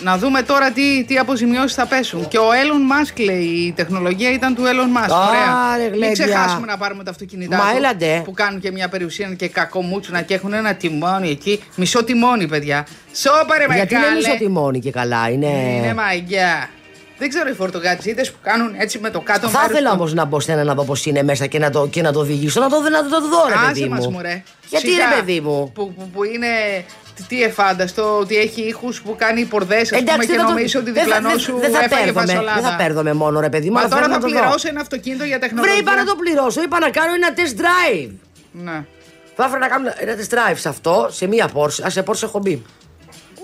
Να 0.03 0.17
δούμε 0.17 0.41
τώρα 0.41 0.71
τι, 0.71 1.03
τι 1.03 1.17
αποζημιώσεις 1.17 1.73
θα 1.75 1.85
πέσουν. 1.85 2.27
Και 2.27 2.37
ο 2.37 2.47
Elon 2.49 3.07
Musk 3.07 3.23
λέει: 3.25 3.43
Η 3.43 3.71
τεχνολογία 3.75 4.31
ήταν 4.31 4.55
του 4.55 4.61
Elon 4.63 4.97
Musk. 4.97 5.11
Α, 5.13 5.27
Ωραία. 5.27 5.77
ρε, 5.77 5.83
Μην 5.83 5.93
γλέντια. 5.93 6.25
ξεχάσουμε 6.25 6.65
να 6.65 6.77
πάρουμε 6.77 7.03
τα 7.03 7.11
αυτοκίνητά 7.11 7.57
Μα 7.57 7.63
του, 7.71 7.77
έλαντε. 7.77 8.21
Που 8.25 8.31
κάνουν 8.31 8.59
και 8.59 8.71
μια 8.71 8.89
περιουσία 8.89 9.27
και 9.37 9.47
κακό 9.47 9.81
μούτσουνα 9.81 10.21
και 10.21 10.33
έχουν 10.33 10.53
ένα 10.53 10.73
τιμόνι 10.73 11.29
εκεί. 11.29 11.63
Μισό 11.75 12.03
τιμόνι, 12.03 12.47
παιδιά. 12.47 12.87
Σόπαρε 13.13 13.67
μεγάλε. 13.67 13.75
Γιατί 13.75 13.95
είναι 13.95 14.15
μισό 14.15 14.35
τιμόνι 14.37 14.79
και 14.79 14.91
καλά. 14.91 15.29
Είναι... 15.29 15.47
Είναι 15.77 15.93
μαγιά. 15.93 16.69
Δεν 17.17 17.29
ξέρω 17.29 17.49
οι 17.49 17.53
φορτογατζίδε 17.53 18.23
που 18.23 18.37
κάνουν 18.41 18.73
έτσι 18.77 18.99
με 18.99 19.09
το 19.09 19.19
κάτω 19.19 19.47
Θα 19.47 19.59
μέρος 19.59 19.71
ήθελα 19.71 19.89
του- 19.89 19.95
όμως 19.99 20.13
να 20.13 20.25
μπω 20.25 20.39
σε 20.39 20.51
ένα 20.51 20.63
να 20.63 20.73
δω 20.73 20.83
πώ 20.83 20.93
είναι 21.03 21.23
μέσα 21.23 21.45
και 21.45 21.59
να 21.59 21.69
το, 21.69 21.87
και 21.87 22.01
να 22.01 22.11
το 22.11 22.19
οδηγήσω. 22.19 22.59
Να 22.59 22.69
το, 22.69 22.75
να 22.79 23.03
το, 23.03 23.09
το 23.09 23.27
δω, 23.27 23.45
ρε 23.47 23.53
Άσε 23.53 23.65
παιδί 23.73 23.87
μας, 23.87 24.05
μου. 24.05 24.11
μωρέ. 24.11 24.43
Γιατί 24.69 24.89
Σιγά. 24.89 25.09
ρε 25.09 25.15
παιδί 25.15 25.39
μου; 25.39 25.71
Που, 25.73 25.93
που, 25.93 26.09
που 26.13 26.23
είναι. 26.23 26.47
Τι, 27.15 27.23
τι 27.23 27.43
εφάνταστο, 27.43 28.17
ότι 28.19 28.36
έχει 28.38 28.62
ήχους 28.62 29.02
που 29.02 29.15
κάνει 29.17 29.45
πορδές, 29.45 29.82
ας 29.93 29.99
πούμε, 30.04 30.12
και 30.26 30.28
δεν 30.28 30.38
θα 30.39 30.43
το- 30.43 30.49
νομίζει 30.49 30.78
ότι 30.78 30.91
δεν 30.91 30.93
θα- 30.95 31.04
διπλανός 31.04 31.32
δεν- 31.32 31.39
σου 31.41 31.58
δεν 31.60 31.71
θα 31.71 31.80
έφαγε 31.84 32.04
πέρδομαι, 32.04 32.26
φασολάδα. 32.32 32.62
Δεν 32.62 32.69
θα 32.69 32.76
πέρδομαι 32.76 33.13
μόνο, 33.13 33.39
ρε 33.39 33.49
παιδί 33.49 33.67
μου. 33.67 33.73
Μα 33.73 33.80
αλλά 33.80 33.89
τώρα 33.89 34.02
θέλω 34.02 34.13
θα 34.13 34.19
να 34.19 34.26
το 34.26 34.34
δω. 34.34 34.39
πληρώσω 34.41 34.67
ένα 34.67 34.82
αυτοκίνητο 34.82 35.23
για 35.23 35.38
Βρε, 35.38 35.47
τεχνολογία. 35.47 35.80
είπα 35.80 35.95
να 35.95 36.06
το 36.06 36.15
πληρώσω. 36.15 36.62
Είπα 36.62 36.80
να 36.80 36.89
κάνω 36.89 37.13
ένα 37.13 37.30
test 37.36 37.60
drive. 37.62 38.12
Ναι. 38.52 38.86
Θα 39.36 39.43
ήθελα 39.45 39.58
να 39.60 39.67
κάνω 39.67 39.93
ένα 39.97 40.13
test 40.15 40.34
drive 40.34 40.58
σε 40.58 40.69
αυτό, 40.69 41.08
σε 41.12 41.28
μία 41.28 41.49
Porsche. 41.54 41.84
Α, 41.86 41.89
σε 41.89 42.04
Porsche 42.08 42.23
έχω 42.23 42.39
μπει. 42.39 42.62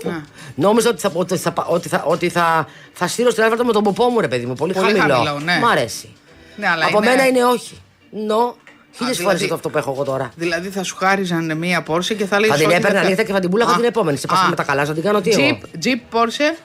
Να. 0.04 0.24
Νόμιζα 0.56 0.90
ότι 0.90 1.00
θα, 1.02 1.12
ότι 1.14 1.38
θα, 1.38 1.54
ότι 1.68 1.90
θα, 1.90 2.04
ότι 2.06 2.30
θα, 2.30 2.68
θα 2.94 3.08
στείλω 3.08 3.30
στην 3.30 3.44
άλφα 3.44 3.66
με 3.66 3.72
τον 3.74 3.84
ποπό 3.84 4.10
μου, 4.10 4.20
ρε 4.20 4.28
παιδί 4.28 4.46
μου. 4.46 4.54
Πολύ, 4.54 4.74
Πολύ 4.74 4.86
χαμηλό. 5.00 5.14
χαμηλό, 5.16 5.40
ναι. 5.40 5.60
Μ' 5.62 5.66
αρέσει. 5.68 6.16
Ναι, 6.56 6.68
αλλά 6.68 6.86
Από 6.86 6.98
είναι- 6.98 7.10
μένα 7.10 7.28
είναι 7.28 7.44
όχι. 7.46 7.78
Νο. 8.10 8.56
Χίλιες 8.92 9.18
δηλαδή- 9.18 9.38
φορέ 9.40 9.54
αυτό 9.54 9.70
που 9.70 9.78
έχω 9.78 9.92
εγώ 9.92 10.04
τώρα. 10.04 10.32
Δηλαδή 10.36 10.70
θα 10.70 10.84
σου 10.84 10.96
χάριζαν 10.96 11.58
μία 11.58 11.84
Porsche 11.88 12.16
και 12.18 12.26
θα 12.26 12.40
λέει. 12.40 12.50
Θα 12.50 12.56
την 12.56 12.70
έπαιρνα 12.70 13.04
νύχτα 13.04 13.24
και 13.24 13.34
θα 13.34 13.40
την 13.40 13.50
πούλαγα 13.50 13.76
την 13.76 13.84
επόμενη. 13.84 14.18
Σε 14.18 14.28
πάσα 14.28 14.48
με 14.50 14.56
τα 14.56 14.64
καλά, 14.64 14.86
θα 14.86 14.94
την 14.94 15.04
κάνω 15.04 15.22
τι 15.22 15.30
εγώ. 15.30 15.60
Jeep, 15.62 15.86
Jeep 15.86 16.18
Porsche; 16.18 16.58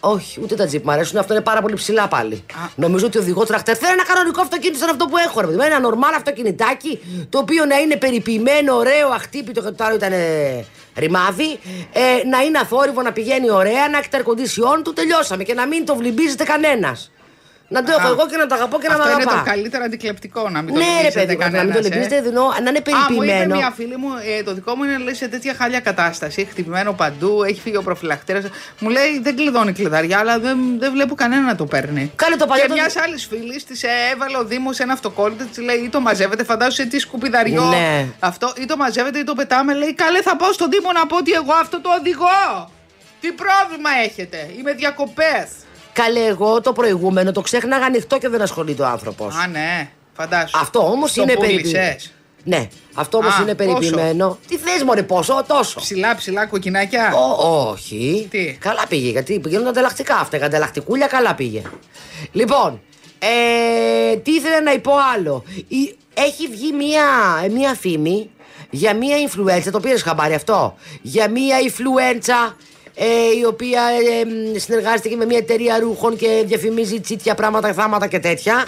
Όχι, 0.00 0.40
ούτε 0.42 0.54
τα 0.54 0.68
Jeep 0.72 0.82
μ' 0.82 0.90
αρέσουν. 0.90 1.18
Αυτό 1.18 1.32
είναι 1.32 1.42
πάρα 1.42 1.60
πολύ 1.60 1.74
ψηλά 1.74 2.08
πάλι. 2.08 2.34
Α. 2.34 2.68
Νομίζω 2.74 3.06
ότι 3.06 3.18
οδηγό 3.18 3.44
τρακτέρ 3.44 3.76
θέλω 3.78 3.92
ένα 3.92 4.04
κανονικό 4.04 4.40
αυτοκίνητο 4.40 4.78
σαν 4.78 4.88
αυτό 4.88 5.04
που 5.04 5.16
έχω. 5.16 5.40
Ρε, 5.40 5.46
παιδί 5.46 5.58
μου. 5.58 5.64
ένα 5.64 5.80
νορμάλ 5.80 6.14
αυτοκινητάκι 6.14 7.00
το 7.28 7.38
οποίο 7.38 7.64
να 7.64 7.76
είναι 7.76 7.96
περιποιημένο, 7.96 8.74
ωραίο, 8.74 9.08
αχτύπητο. 9.08 9.62
Και 9.62 9.70
το 9.70 9.84
άλλο 9.84 9.94
ήταν. 9.94 10.12
ρημάδι, 10.96 11.58
ε, 11.92 12.28
να 12.28 12.40
είναι 12.40 12.58
αθόρυβο, 12.58 13.02
να 13.02 13.12
πηγαίνει 13.12 13.50
ωραία, 13.50 13.88
να 13.88 13.98
έχει 13.98 14.08
τα 14.08 14.18
air 14.18 14.82
του, 14.84 14.92
τελειώσαμε 14.92 15.42
και 15.44 15.54
να 15.54 15.66
μην 15.66 15.84
το 15.84 15.96
βλυμπίζεται 15.96 16.44
κανένας. 16.44 17.10
Να 17.72 17.82
το 17.84 17.92
έχω 17.98 18.06
Α, 18.08 18.10
εγώ 18.10 18.26
και 18.30 18.36
να 18.36 18.46
το 18.46 18.54
αγαπώ 18.54 18.78
και 18.78 18.88
να 18.88 18.96
με 18.96 19.02
Αυτό 19.02 19.12
είναι 19.14 19.22
αγαπά. 19.22 19.38
το 19.44 19.50
καλύτερο 19.50 19.84
αντικλεπτικό 19.84 20.48
να 20.48 20.62
μην 20.62 20.74
το 20.74 20.80
Ναι, 20.80 20.84
ρε 20.86 20.92
λυπήσετε 20.96 21.20
παιδί, 21.20 21.34
μου, 21.36 21.40
να 21.40 21.46
μην 21.48 21.52
το 21.52 21.58
κανένας, 21.58 21.86
ε. 21.86 21.88
λυπήσετε, 21.94 22.28
εννοώ 22.28 22.46
να 22.48 22.56
είναι 22.58 22.68
Α, 22.68 22.72
μου 22.72 22.78
είπε 22.78 23.14
περιποιημένο. 23.18 23.56
μια 23.56 23.70
φίλη 23.76 23.96
μου, 23.96 24.08
ε, 24.38 24.42
το 24.42 24.54
δικό 24.54 24.74
μου 24.76 24.82
είναι 24.84 24.98
λέει, 24.98 25.14
σε 25.14 25.28
τέτοια 25.28 25.54
χάλια 25.58 25.80
κατάσταση. 25.80 26.44
Χτυπημένο 26.50 26.92
παντού, 26.92 27.42
έχει 27.42 27.60
φύγει 27.60 27.76
ο 27.76 27.82
προφυλακτήρας. 27.82 28.44
Μου 28.78 28.88
λέει 28.88 29.20
δεν 29.22 29.36
κλειδώνει 29.36 29.72
κλειδαριά, 29.72 30.18
αλλά 30.18 30.38
δεν, 30.38 30.58
δεν 30.78 30.92
βλέπω 30.92 31.14
κανένα 31.14 31.42
να 31.42 31.54
το 31.56 31.64
παίρνει. 31.66 32.12
Κάνε 32.16 32.36
το 32.36 32.46
παλιό 32.46 32.62
Και 32.62 32.68
το- 32.68 32.74
μιας 32.74 32.96
άλλης 32.96 33.26
φίλης 33.26 33.64
της 33.64 33.82
έβαλε 34.12 34.36
ο 34.38 34.44
Δήμος 34.44 34.78
ένα 34.78 34.92
αυτοκόλλητο, 34.92 35.44
της 35.44 35.58
λέει 35.58 35.76
ή 35.76 35.88
το 35.88 36.00
μαζεύετε, 36.00 36.44
φαντάζομαι 36.44 36.74
σε 36.74 36.84
τι 36.84 36.98
σκουπιδαριό. 36.98 37.62
Ναι. 37.64 38.06
Αυτό, 38.18 38.52
ή 38.56 38.64
το 38.64 38.76
μαζεύετε 38.76 39.18
ή 39.18 39.24
το 39.24 39.34
πετάμε. 39.34 39.74
Λέει 39.74 39.94
καλέ, 39.94 40.20
θα 40.22 40.36
πάω 40.36 40.52
στον 40.52 40.70
Δήμο 40.70 40.92
να 40.92 41.06
πω 41.06 41.16
ότι 41.16 41.32
εγώ 41.32 41.52
αυτό 41.60 41.80
το 41.80 41.90
οδηγώ. 42.00 42.70
Τι 43.20 43.28
πρόβλημα 43.32 43.90
έχετε, 44.04 44.50
είμαι 44.58 44.72
διακοπές. 44.72 45.46
Καλέ, 45.92 46.24
εγώ 46.24 46.60
το 46.60 46.72
προηγούμενο 46.72 47.32
το 47.32 47.40
ξέχναγα 47.40 47.84
ανοιχτό 47.84 48.18
και 48.18 48.28
δεν 48.28 48.42
ασχολείται 48.42 48.82
ο 48.82 48.86
άνθρωπος. 48.86 49.34
Α, 49.34 49.46
ναι, 49.46 49.90
φαντάσου. 50.16 50.58
Αυτό 50.58 50.78
όμως 50.90 51.12
Το 51.12 51.22
είναι 51.22 51.32
πούλησες; 51.34 51.60
περιποιημένο. 51.62 51.96
Ναι, 52.44 52.68
αυτό 52.94 53.18
όμως 53.18 53.38
Α, 53.38 53.42
είναι 53.42 53.54
πόσο; 53.54 53.68
περιποιημένο. 53.70 54.38
Τι 54.48 54.56
θες, 54.56 54.82
Μωρέ, 54.82 55.02
πόσο, 55.02 55.44
τόσο. 55.46 55.80
Ψηλά, 55.80 56.14
ψηλά 56.14 56.46
κοκκινάκια. 56.46 57.12
Ω, 57.14 57.68
όχι. 57.70 58.26
Τι; 58.30 58.52
Καλά 58.60 58.86
πήγε, 58.88 59.10
γιατί 59.10 59.38
πηγαίνουν 59.40 59.66
ανταλλακτικά 59.66 60.16
αυτά. 60.16 60.38
Η 60.38 60.42
ανταλλακτικούλια 60.42 61.06
καλά 61.06 61.34
πήγε. 61.34 61.62
Λοιπόν, 62.32 62.80
ε, 63.18 64.16
τι 64.16 64.30
ήθελα 64.30 64.62
να 64.62 64.78
πω 64.80 64.92
άλλο. 65.14 65.44
Η- 65.68 65.96
έχει 66.14 66.48
βγει 66.48 66.72
μία, 66.72 67.04
μία 67.50 67.74
φήμη 67.74 68.30
για 68.70 68.94
μία 68.94 69.16
influencer, 69.28 69.70
το 69.72 69.80
πήρες 69.80 70.02
χαμπάρι 70.02 70.34
αυτό; 70.34 70.74
Για 71.02 71.30
μία 71.30 71.56
influencer 71.66 72.54
ε, 72.94 73.04
η 73.40 73.44
οποία 73.44 73.82
ε, 73.82 74.24
μ, 74.24 74.58
συνεργάζεται 74.58 75.08
και 75.08 75.16
με 75.16 75.24
μια 75.24 75.38
εταιρεία 75.38 75.78
ρούχων 75.78 76.16
και 76.16 76.42
διαφημίζει 76.46 77.00
τσίτια 77.00 77.34
πράγματα, 77.34 77.72
θάματα 77.72 78.06
και 78.06 78.18
τέτοια. 78.18 78.66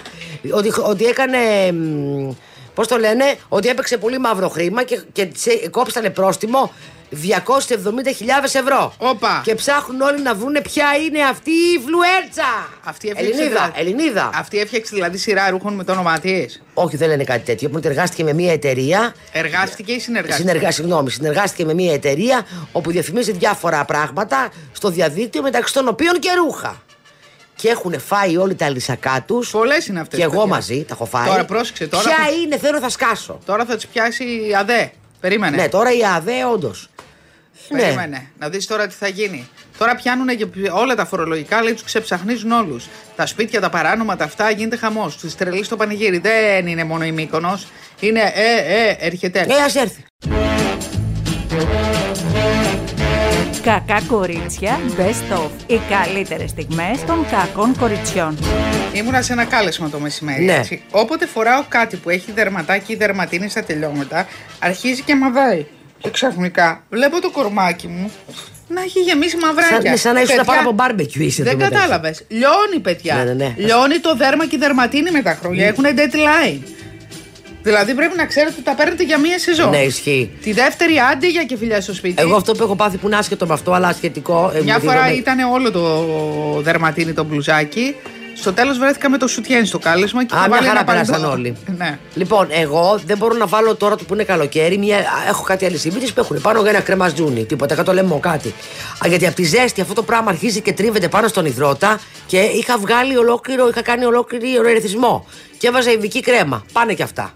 Ότι, 0.51 0.71
ότι 0.83 1.05
έκανε. 1.05 1.37
Πώς 2.73 2.87
το 2.87 2.97
λένε, 2.97 3.35
ότι 3.49 3.67
έπαιξε 3.67 3.97
πολύ 3.97 4.17
μαύρο 4.17 4.49
χρήμα 4.49 4.83
και, 4.83 5.01
και 5.11 5.25
της, 5.25 5.45
ε, 5.45 5.67
κόψανε 5.69 6.09
πρόστιμο 6.09 6.71
270.000 7.11 8.55
ευρώ. 8.55 8.93
Όπα. 8.97 9.41
Και 9.45 9.55
ψάχνουν 9.55 10.01
όλοι 10.01 10.21
να 10.21 10.35
βρούνε 10.35 10.61
ποια 10.61 10.85
είναι 11.05 11.21
αυτή 11.23 11.49
η 11.51 11.79
influencer. 11.79 12.69
Αυτή 12.83 13.07
έφτιαξε 13.09 13.31
Ελληνίδα, 13.33 13.49
δηλαδή- 13.65 13.79
Ελληνίδα. 13.79 14.29
Αυτή 14.33 14.59
έφτιαξε 14.59 14.91
δηλαδή 14.93 15.17
σειρά 15.17 15.49
ρούχων 15.49 15.73
με 15.73 15.83
το 15.83 15.91
όνομά 15.91 16.19
της. 16.19 16.61
Όχι, 16.73 16.97
δεν 16.97 17.07
λένε 17.09 17.23
κάτι 17.23 17.45
τέτοιο. 17.45 17.67
Μόνο 17.67 17.79
ότι 17.79 17.87
εργάστηκε 17.87 18.23
με 18.23 18.33
μια 18.33 18.51
εταιρεία. 18.51 19.13
Εργάστηκε 19.31 19.91
ή 19.91 19.99
συνεργάστηκε; 19.99 20.47
Συνεργά, 20.49 20.71
συγγνώμη, 20.71 21.11
συνεργάστηκε 21.11 21.65
με 21.65 21.73
μια 21.73 21.93
εταιρεία 21.93 22.45
όπου 22.71 22.91
διαφημίζει 22.91 23.31
διάφορα 23.31 23.85
πράγματα 23.85 24.49
στο 24.71 24.89
διαδίκτυο 24.89 25.41
μεταξύ 25.41 25.73
των 25.73 25.87
οποίων 25.87 26.19
και 26.19 26.29
ρούχα. 26.33 26.81
Και 27.55 27.69
έχουν 27.69 27.99
φάει 27.99 28.37
όλοι 28.37 28.55
τα 28.55 28.69
λυσακά 28.69 29.23
τους. 29.27 29.49
Πολλές 29.51 29.87
είναι 29.87 29.99
αυτές. 29.99 30.19
Και 30.19 30.25
εγώ 30.25 30.47
μαζί 30.47 30.83
τα 30.87 30.93
έχω 30.93 31.05
φάει. 31.05 31.27
Τώρα 31.27 31.45
πρόσεξε, 31.45 31.87
τώρα 31.87 32.03
Ποια 32.03 32.15
θα- 32.25 32.31
είναι, 32.31 32.57
θέλω 32.57 32.79
θα 32.79 32.89
σκάσω. 32.89 33.39
Τώρα 33.45 33.65
θα 33.65 33.75
τις 33.75 33.87
πιάσει 33.87 34.23
η 34.23 34.55
ΑΔΕ. 34.55 34.91
Περίμενε. 35.19 35.55
Ναι, 35.55 35.69
τώρα 35.69 35.93
η 35.93 36.05
ΑΔΕ, 36.15 36.45
όντως. 36.53 36.89
Περίμενε. 37.67 38.31
Να 38.39 38.49
δεις 38.49 38.67
τώρα 38.67 38.87
τι 38.87 38.93
θα 38.93 39.07
γίνει. 39.07 39.49
Τώρα 39.77 39.95
πιάνουν 39.95 40.27
και 40.37 40.47
όλα 40.71 40.95
τα 40.95 41.05
φορολογικά, 41.05 41.61
λέει 41.61 41.73
τους 41.73 41.83
ξεψαχνίζουν 41.83 42.51
όλους. 42.51 42.87
Τα 43.15 43.25
σπίτια, 43.25 43.61
τα 43.61 43.69
παράνομα, 43.69 44.15
τα 44.15 44.23
αυτά 44.23 44.51
γίνεται 44.51 44.75
χαμός. 44.75 45.17
Του 45.17 45.31
τρελεί 45.37 45.63
στο 45.63 45.75
πανηγύρι. 45.75 46.17
Δεν 46.17 46.67
είναι 46.67 46.83
μόνο 46.83 47.05
η 47.05 47.11
Μύκονος. 47.11 47.67
Είναι 47.99 48.19
ε, 48.33 48.89
ε, 48.89 48.95
έρχεται. 48.99 49.39
Ε, 49.49 49.63
ας 49.65 49.75
έρθει. 49.75 50.03
Κακά 53.65 54.01
κορίτσια 54.07 54.79
Best 54.97 55.37
of. 55.37 55.49
Οι 55.67 55.79
καλύτερες 55.89 56.49
στιγμές 56.49 57.03
των 57.07 57.25
κακών 57.31 57.75
κοριτσιών. 57.79 58.37
Ήμουνα 58.93 59.21
σε 59.21 59.33
ένα 59.33 59.45
κάλεσμα 59.45 59.89
το 59.89 59.99
μεσημέρι. 59.99 60.43
Ναι. 60.43 60.53
Έτσι. 60.53 60.83
Όποτε 60.91 61.25
φοράω 61.25 61.63
κάτι 61.67 61.95
που 61.95 62.09
έχει 62.09 62.31
δερματάκι 62.31 62.93
ή 62.93 62.95
δερματίνη 62.95 63.49
στα 63.49 63.63
τελειώματα, 63.63 64.27
αρχίζει 64.59 65.01
και 65.01 65.15
μαβάει. 65.15 65.65
Και 65.97 66.09
ξαφνικά 66.09 66.83
βλέπω 66.89 67.21
το 67.21 67.31
κορμάκι 67.31 67.87
μου 67.87 68.11
να 68.67 68.81
έχει 68.81 68.99
γεμίσει 68.99 69.37
μαυράκια. 69.37 69.89
Σαν, 69.89 69.97
σαν 69.97 70.13
να 70.13 70.21
ήσουν 70.21 70.35
Παιδιά, 70.35 70.53
πάνω 70.53 70.61
από 70.61 70.71
μπάρμπεκιου 70.71 71.23
είσαι 71.23 71.43
Δεν 71.43 71.53
εδώ 71.53 71.63
μεταξύ. 71.63 71.81
κατάλαβες. 71.87 72.25
Λιώνει, 72.27 72.79
παιδιά. 72.81 73.15
Ναι, 73.15 73.23
ναι, 73.23 73.33
ναι. 73.33 73.53
Λιώνει 73.57 73.97
το 73.99 74.15
δέρμα 74.15 74.47
και 74.47 74.55
η 74.55 74.59
δερματίνη 74.59 75.11
με 75.11 75.21
τα 75.21 75.37
χρόνια. 75.41 75.67
Έχουν 75.67 75.83
deadline. 75.85 76.59
Δηλαδή 77.65 77.93
πρέπει 77.93 78.15
να 78.17 78.25
ξέρετε 78.25 78.53
ότι 78.53 78.63
τα 78.63 78.75
παίρνετε 78.75 79.03
για 79.03 79.19
μία 79.19 79.39
σεζόν. 79.39 79.69
Ναι, 79.69 79.77
ισχύει. 79.83 80.31
Τη 80.41 80.51
δεύτερη 80.53 80.93
άντε 81.11 81.29
για 81.29 81.43
και 81.43 81.57
φιλιά 81.57 81.81
στο 81.81 81.93
σπίτι. 81.93 82.21
Εγώ 82.21 82.35
αυτό 82.35 82.51
που 82.53 82.63
έχω 82.63 82.75
πάθει 82.75 82.97
που 82.97 83.07
είναι 83.07 83.15
άσχετο 83.17 83.45
με 83.45 83.53
αυτό, 83.53 83.71
αλλά 83.73 83.93
σχετικό. 83.93 84.51
ε, 84.55 84.61
Μια 84.61 84.73
με 84.73 84.79
τη 84.79 84.85
φορά 84.85 85.03
δομή- 85.03 85.17
ήταν 85.17 85.39
όλο 85.51 85.71
το 85.71 86.61
δερματίνι 86.61 87.13
το 87.13 87.23
μπλουζάκι. 87.23 87.95
Στο 88.37 88.53
τέλος 88.53 88.77
βρέθηκα 88.77 89.09
με 89.09 89.17
το 89.17 89.27
σουτιέν 89.27 89.65
στο 89.65 89.79
κάλεσμα 89.79 90.25
και 90.25 90.35
Α, 90.35 90.37
είχα 90.37 90.47
μια 90.47 90.57
βάλει 90.57 90.67
χαρά 90.67 90.79
ένα 90.79 90.87
παλτό. 90.93 91.11
πέρασαν 91.11 91.31
όλοι. 91.31 91.55
Ναι. 91.77 91.97
Λοιπόν, 92.13 92.47
εγώ 92.49 92.99
δεν 93.05 93.17
μπορώ 93.17 93.35
να 93.37 93.45
βάλω 93.47 93.75
τώρα 93.75 93.95
που 93.95 94.13
είναι 94.13 94.23
καλοκαίρι. 94.23 94.77
Μια, 94.77 94.97
έχω 95.29 95.43
κάτι 95.43 95.65
αλυσίδε 95.65 95.99
που 95.99 96.19
έχουν 96.19 96.41
πάνω 96.41 96.61
για 96.61 96.69
ένα 96.69 96.79
κρεμαζούνι. 96.79 97.45
Τίποτα, 97.45 97.75
κάτω 97.75 97.93
λαιμό, 97.93 98.19
κάτι. 98.19 98.47
Α, 99.03 99.07
γιατί 99.07 99.25
από 99.27 99.35
τη 99.35 99.43
ζέστη 99.43 99.81
αυτό 99.81 99.93
το 99.93 100.03
πράγμα 100.03 100.29
αρχίζει 100.29 100.61
και 100.61 100.73
τρίβεται 100.73 101.07
πάνω 101.07 101.27
στον 101.27 101.45
υδρότα 101.45 101.99
και 102.27 102.37
είχα 102.39 102.77
βγάλει 102.77 103.17
ολόκληρο, 103.17 103.67
είχα 103.67 103.81
κάνει 103.81 104.05
ολόκληρο 104.05 104.67
ερεθισμό. 104.69 105.25
Και 105.57 105.67
έβαζα 105.67 105.91
ειδική 105.91 106.19
κρέμα. 106.19 106.65
Πάνε 106.73 106.93
και 106.93 107.03
αυτά. 107.03 107.33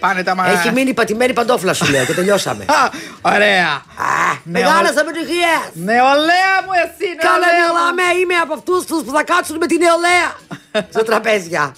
Πάνε 0.00 0.22
τα 0.22 0.34
μας... 0.34 0.52
Έχει 0.52 0.72
μείνει 0.72 0.94
πατημένη 0.94 1.32
παντόφλα 1.32 1.72
σου 1.74 1.90
λέω 1.90 2.04
και 2.04 2.12
τελειώσαμε. 2.12 2.64
Α, 2.82 2.90
Ωραία. 3.20 3.66
Α, 3.68 4.32
Ναι, 4.44 4.60
μεγάλες 4.60 4.90
ο- 4.96 5.00
επιτυχίε! 5.00 5.54
Νεολαία 5.72 6.54
μου 6.64 6.72
εσύ, 6.84 7.16
Καλά, 7.16 7.36
νεολαία 7.38 7.68
μου. 7.68 7.94
μιλάμε, 7.94 8.18
είμαι 8.20 8.34
από 8.34 8.54
αυτούς 8.54 8.84
τους 8.84 9.02
που 9.02 9.10
θα 9.10 9.22
κάτσουν 9.24 9.56
με 9.56 9.66
την 9.66 9.78
νεολαία 9.80 10.28
στα 10.92 11.02
τραπέζια. 11.02 11.74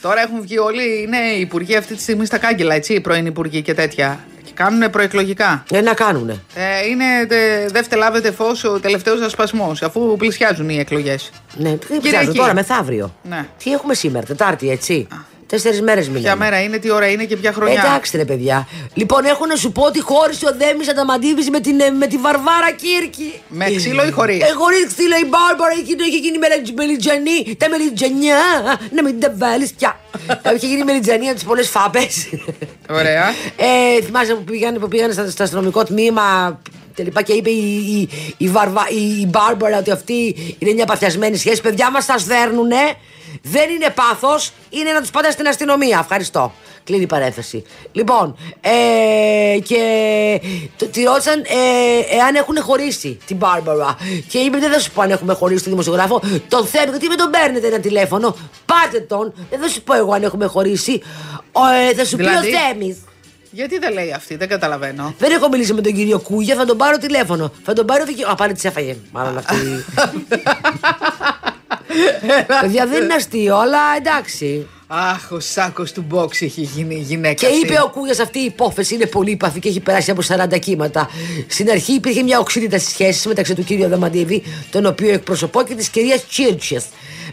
Τώρα 0.00 0.20
έχουν 0.20 0.40
βγει 0.40 0.58
όλοι, 0.58 1.02
είναι 1.02 1.16
οι 1.18 1.40
υπουργοί 1.40 1.76
αυτή 1.76 1.94
τη 1.94 2.02
στιγμή 2.02 2.26
στα 2.26 2.38
κάγκελα, 2.38 2.74
έτσι, 2.74 2.92
οι 2.94 3.00
πρώην 3.00 3.26
υπουργοί 3.26 3.62
και 3.62 3.74
τέτοια. 3.74 4.18
Και 4.44 4.52
κάνουν 4.54 4.90
προεκλογικά. 4.90 5.62
Ε, 5.72 5.80
να 5.80 5.94
κάνουνε. 5.94 6.42
Ε, 6.54 6.86
είναι 6.88 7.04
δε, 7.28 7.66
δεύτερο 7.66 8.00
λάβετε 8.00 8.30
φως 8.32 8.64
ο 8.64 8.80
τελευταίος 8.80 9.20
ασπασμός, 9.20 9.82
αφού 9.82 10.16
πλησιάζουν 10.16 10.68
οι 10.68 10.78
εκλογές. 10.78 11.30
Ναι, 11.54 11.70
τι 11.76 11.86
Κυριακή. 11.86 12.08
ψάχνω 12.10 12.32
τώρα, 12.32 12.54
μεθαύριο. 12.54 13.14
Ναι. 13.22 13.46
Τι 13.64 13.72
έχουμε 13.72 13.94
σήμερα, 13.94 14.26
Τετάρτη, 14.26 14.70
έτσι. 14.70 15.06
Τέσσερις 15.48 15.80
μέρες 15.82 16.04
Ποια 16.04 16.12
μιλάμε. 16.18 16.44
μέρα 16.44 16.60
είναι, 16.62 16.78
τι 16.78 16.90
ώρα 16.90 17.06
είναι 17.10 17.24
και 17.24 17.36
ποια 17.36 17.52
χρονιά. 17.52 17.82
Εντάξει, 17.86 18.16
ρε 18.16 18.24
παιδιά. 18.24 18.68
Λοιπόν, 18.94 19.24
έχω 19.24 19.46
να 19.46 19.56
σου 19.56 19.72
πω 19.72 19.82
ότι 19.82 20.00
χώρισε 20.00 20.46
ο 20.46 20.54
Δέμης 20.58 20.88
Ανταμαντίδη 20.88 21.50
με, 21.50 21.60
την, 21.60 21.80
ε, 21.80 21.90
με 21.90 22.06
τη 22.06 22.16
Βαρβάρα 22.16 22.70
Κύρκη. 22.82 23.32
Με 23.48 23.64
ξύλο 23.76 24.06
ή 24.06 24.10
χωρίς; 24.10 24.40
Ε, 24.42 24.52
χωρίς 24.58 24.86
ξύλο, 24.86 25.16
η 25.16 25.26
Μπάρμπαρα 25.28 25.72
έχει, 25.82 25.94
έχει 26.08 26.18
γίνει 26.18 26.38
μελετζ- 26.38 26.72
μελιτζανή. 26.76 27.56
Τα 27.58 27.68
μελιτζανιά, 27.68 28.36
να 28.94 29.02
μην 29.02 29.20
τα 29.20 29.32
βάλεις 29.36 29.72
πια. 29.72 30.00
Είχε 30.56 30.66
γίνει 30.66 30.84
μελιτζανία 30.84 31.34
τις 31.34 31.44
πολλές 31.44 31.68
φάπες. 31.68 32.28
Ωραία. 32.90 33.24
Ε, 33.56 34.02
θυμάσαι 34.04 34.34
που 34.34 34.44
πήγανε, 34.44 34.78
που 34.78 34.88
πήγανε 34.88 35.12
στα- 35.12 35.30
στο 35.30 35.42
αστυνομικό 35.42 35.84
τμήμα 35.84 36.60
τελικά 36.94 37.22
και 37.22 37.32
είπε 37.32 37.50
η, 37.50 37.74
η, 38.00 38.08
η, 38.36 38.48
Βαρβα, 38.48 38.86
η, 38.90 39.20
η 39.20 39.26
Μπάρμπαρα 39.26 39.78
ότι 39.78 39.90
αυτή 39.90 40.36
είναι 40.58 40.72
μια 40.72 40.84
παθιασμένη 40.86 41.36
σχέση. 41.36 41.60
Παιδιά 41.60 41.90
μας 41.90 42.06
τα 42.06 42.18
σδέρνουνε. 42.18 42.76
Δεν 43.42 43.70
είναι 43.70 43.90
πάθος, 43.94 44.52
είναι 44.70 44.92
να 44.92 45.00
τους 45.00 45.10
πάτε 45.10 45.30
στην 45.30 45.46
αστυνομία. 45.48 45.98
Ευχαριστώ. 46.02 46.52
Κλείνει 46.84 47.02
η 47.02 47.06
παρένθεση. 47.06 47.64
Λοιπόν, 47.92 48.36
ε, 48.60 49.58
και 49.58 49.80
το- 50.76 50.86
τη 50.86 51.02
ρώτησαν 51.02 51.40
ε, 51.40 52.16
εάν 52.16 52.34
έχουν 52.34 52.60
χωρίσει 52.62 53.18
την 53.26 53.36
Μπάρμπαρα. 53.36 53.96
Και 54.28 54.38
είπε: 54.38 54.58
Δεν 54.58 54.72
θα 54.72 54.78
σου 54.80 54.90
πω 54.90 55.02
αν 55.02 55.10
έχουμε 55.10 55.34
χωρίσει 55.34 55.62
τον 55.62 55.72
δημοσιογράφο. 55.72 56.22
Τον 56.48 56.66
θέλω, 56.66 56.90
γιατί 56.90 57.08
με 57.08 57.14
τον 57.14 57.30
παίρνετε 57.30 57.66
ένα 57.66 57.78
τηλέφωνο. 57.80 58.36
Πάτε 58.66 59.00
τον. 59.00 59.32
Δεν 59.50 59.60
θα 59.60 59.68
σου 59.68 59.82
πω 59.82 59.94
εγώ 59.94 60.12
αν 60.12 60.22
έχουμε 60.22 60.46
χωρίσει. 60.46 61.02
Ο, 61.52 61.60
ε, 61.90 61.94
θα 61.94 62.04
σου 62.04 62.16
Δηλαδή; 62.16 62.48
πει 62.50 62.54
ο 62.54 62.58
Θέμης. 62.58 62.96
Γιατί 63.50 63.78
δεν 63.78 63.92
λέει 63.92 64.12
αυτή, 64.12 64.36
δεν 64.36 64.48
καταλαβαίνω. 64.48 65.14
Δεν 65.18 65.30
έχω 65.32 65.48
μιλήσει 65.48 65.72
με 65.72 65.80
τον 65.80 65.92
κύριο 65.92 66.18
Κούγια, 66.18 66.54
θα 66.56 66.64
τον 66.64 66.76
πάρω 66.76 66.96
τηλέφωνο. 66.98 67.52
Θα 67.64 67.72
τον 67.72 67.86
πάρω 67.86 68.04
δικαιό. 68.04 68.28
Α, 68.30 68.34
πάλι 68.34 68.52
τη 68.52 68.68
έφαγε. 68.68 68.96
Μάλλον 69.12 69.36
αυτή. 69.38 69.56
Παιδιά 72.60 72.86
δεν 72.86 73.02
είναι 73.02 73.14
αστείο, 73.14 73.56
αλλά 73.56 73.78
εντάξει. 73.96 74.66
Αχ, 74.90 75.30
ο 75.30 75.40
σάκος 75.40 75.92
του 75.92 76.06
box 76.12 76.42
έχει 76.42 76.60
γίνει 76.60 76.94
η 76.94 77.00
γυναίκα. 77.00 77.34
Και 77.34 77.46
αυτή. 77.46 77.58
είπε 77.58 77.80
ο 77.84 77.90
Κούγια 77.90 78.22
αυτή 78.22 78.38
η 78.38 78.44
υπόθεση 78.44 78.94
είναι 78.94 79.06
πολύ 79.06 79.30
υπαθή 79.30 79.60
και 79.60 79.68
έχει 79.68 79.80
περάσει 79.80 80.10
από 80.10 80.22
40 80.54 80.58
κύματα. 80.58 81.10
Στην 81.46 81.70
αρχή 81.70 81.92
υπήρχε 81.92 82.22
μια 82.22 82.38
οξύτητα 82.38 82.78
στις 82.78 82.90
σχέσεις 82.92 83.26
μεταξύ 83.26 83.54
του 83.54 83.64
κύριου 83.64 83.84
Αδαμαντίδη, 83.84 84.42
τον 84.70 84.86
οποίο 84.86 85.12
εκπροσωπώ, 85.12 85.62
και 85.62 85.74
της 85.74 85.88
κυρίας 85.88 86.26
Τσίρτσε. 86.26 86.82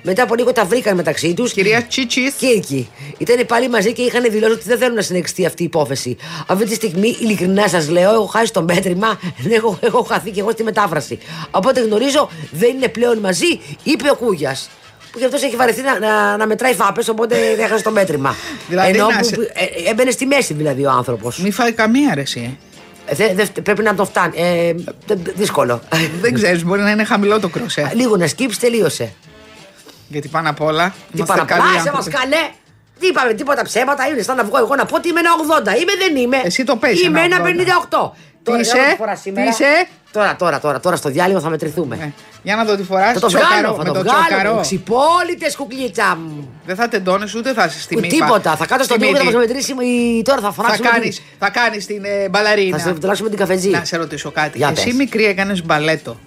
Μετά 0.02 0.24
από 0.24 0.36
λίγο 0.36 0.52
τα 0.52 0.66
βρήκαν 0.66 0.96
μεταξύ 0.96 1.34
τους. 1.34 1.54
Κυρία 1.54 1.84
Τσίτσις. 1.84 2.34
Κύρκη. 2.34 2.90
Ήταν 3.18 3.46
πάλι 3.46 3.70
μαζί 3.70 3.94
και 3.94 4.02
είχαν 4.02 4.24
δηλώσει 4.32 4.54
ότι 4.54 4.64
δεν 4.64 4.78
θέλουν 4.78 4.96
να 4.96 5.02
συνεχιστεί 5.02 5.46
αυτή 5.46 5.62
η 5.62 5.66
υπόθεση. 5.66 6.18
Αυτή 6.48 6.66
τη 6.66 6.74
στιγμή, 6.74 7.18
ειλικρινά 7.20 7.68
σας 7.68 7.90
λέω, 7.90 8.14
έχω 8.14 8.26
χάσει 8.26 8.54
το 8.54 8.64
μέτρημα, 8.64 9.20
έχω, 9.50 9.80
έχω 9.82 10.04
χαθεί 10.04 10.32
και 10.32 10.40
εγώ 10.40 10.52
στη 10.52 10.64
μετάφραση. 10.64 11.18
Από 11.52 11.70
ό,τι 11.70 11.82
γνωρίζω, 11.82 12.30
δεν 12.52 12.70
είναι 12.70 12.88
πλέον 12.88 13.18
μαζί, 13.18 13.60
είπε 13.84 14.10
ο 14.10 14.16
Κούγιας. 14.16 14.70
Που 15.16 15.22
γι' 15.22 15.26
αυτός 15.28 15.44
έχει 15.44 15.56
βαρεθεί 15.56 15.82
να, 15.82 16.00
να, 16.00 16.38
να 16.38 16.48
μετράει 16.48 16.74
φάπες, 16.74 17.08
οπότε 17.08 17.36
δεν 17.56 17.66
έχασε 17.66 17.84
το 17.84 17.92
μέτρημα. 17.92 18.36
Δηλαδή, 18.68 18.90
Ενώ 18.98 19.08
να 19.10 19.18
που, 19.18 19.24
σε- 19.26 19.52
ε, 19.54 19.64
ε, 19.64 19.90
έμπαινε 19.90 20.12
στη 20.12 20.26
μέση 20.26 20.54
δηλαδή 20.54 20.86
ο 20.86 20.90
άνθρωπος. 20.92 21.38
Μη 21.40 21.52
φάει 21.52 21.72
καμία 21.72 22.12
αρεσή. 22.12 22.58
Ε, 23.06 23.16
δε- 23.16 23.34
δε- 23.34 23.62
πρέπει 23.62 23.84
να 23.84 23.96
το 23.96 24.06
φτάνει. 24.06 24.34
Ε, 24.38 24.74
δε- 25.06 25.16
δύσκολο. 25.36 25.82
Δεν 26.22 26.34
ξέρεις, 26.34 26.64
μπορεί 26.66 26.82
να 26.82 26.90
είναι 26.92 27.04
χαμηλό 27.04 27.40
το 27.40 27.48
κροσέ. 27.48 27.92
Λίγο 27.94 28.18
να 28.18 28.28
σκύψει, 28.28 28.60
τελείωσε. 28.60 29.14
Γιατί 30.08 30.28
πάνω 30.28 30.50
απ' 30.50 30.62
όλα. 30.62 30.90
Τι 30.90 30.96
είμαστε 31.18 31.34
παραπάνω, 31.36 31.62
καλοί 31.62 31.78
άσε 31.78 31.92
μας 31.92 32.06
άνθρωποι. 32.06 32.18
καλέ. 32.18 32.50
Τι 33.00 33.08
είπαμε, 33.08 33.34
τίποτα 33.34 33.64
ψέματα. 33.64 34.08
Είναι 34.08 34.22
σαν 34.22 34.36
να 34.36 34.44
βγω 34.44 34.58
εγώ 34.58 34.76
να 34.76 34.86
πω 34.86 34.96
ότι 34.96 35.08
είμαι 35.10 35.20
ένα 35.20 35.30
80. 35.76 35.80
Είμαι, 35.82 35.92
δεν 35.98 36.16
είμαι. 36.16 36.42
Εσύ 36.44 36.64
το 36.64 36.76
παίζεις 36.76 37.04
Είμαι 37.06 37.22
ένα 37.24 37.36
ένα 37.36 37.46
80. 37.46 37.48
58. 37.48 38.12
Τώρα, 38.44 38.60
είσαι, 38.60 38.72
για 38.76 38.84
πρώτη 38.84 38.98
φορά 38.98 39.14
τι 39.14 39.20
σήμερα. 39.20 39.50
είσαι; 39.50 39.88
Τώρα, 40.16 40.36
τώρα, 40.36 40.60
τώρα, 40.60 40.80
τώρα 40.80 40.96
στο 40.96 41.10
διάλειμμα 41.10 41.40
θα 41.40 41.50
μετρηθούμε. 41.50 41.98
Ε, 42.02 42.10
Για 42.44 42.56
να 42.56 42.64
δω 42.66 42.76
τι 42.76 42.84
φοράς. 42.84 43.14
Θα 43.14 43.20
το 43.20 43.30
βγάλω, 43.30 43.72
θα 43.74 43.78
με 43.78 43.84
το 43.84 43.92
το 43.94 44.00
βγάλω. 44.00 44.20
τσοκαρό. 44.28 44.60
Ξυπόλυτες 44.62 45.56
κουκλίτσα 45.56 46.18
μου. 46.22 46.50
Δεν 46.66 46.76
θα 46.76 46.88
τεντώνεις 46.88 47.36
ούτε 47.36 47.54
θα 47.54 47.66
είσαι 47.66 47.80
στη 47.82 47.98
Ούτε 47.98 48.08
μύφα. 48.08 48.26
τίποτα. 48.26 48.56
Θα 48.56 48.66
κάτω 48.66 48.84
στον 48.84 48.98
Στη 48.98 49.06
τοίχο 49.08 49.12
και 49.12 49.18
θα 49.32 49.38
μύτη. 49.38 49.38
μας 49.38 49.48
μετρήσει. 49.48 49.74
η- 50.18 50.22
Τώρα 50.22 50.40
θα 50.42 50.48
Θα 50.48 50.54
φωνάξουμε. 50.54 50.88
την- 50.90 51.00
κάνεις, 51.00 51.22
θα 51.40 51.50
κάνεις 51.50 51.86
την 51.86 52.04
ε, 52.06 52.30
μπαλαρίνα. 52.30 52.78
Θα 52.78 52.88
σε 52.90 52.94
φτιάξουμε 52.96 53.30
την 53.30 53.38
καφετζή. 53.38 53.70
Να 53.70 53.86
σε 53.86 53.98
ρωτήσω 53.98 54.32
κάτι. 54.32 54.58
Για 54.58 54.70
Εσύ 54.76 54.86
πες. 54.86 54.94
μικρή 54.94 55.26
έκανες 55.26 55.64
μπαλέτο. 55.66 56.18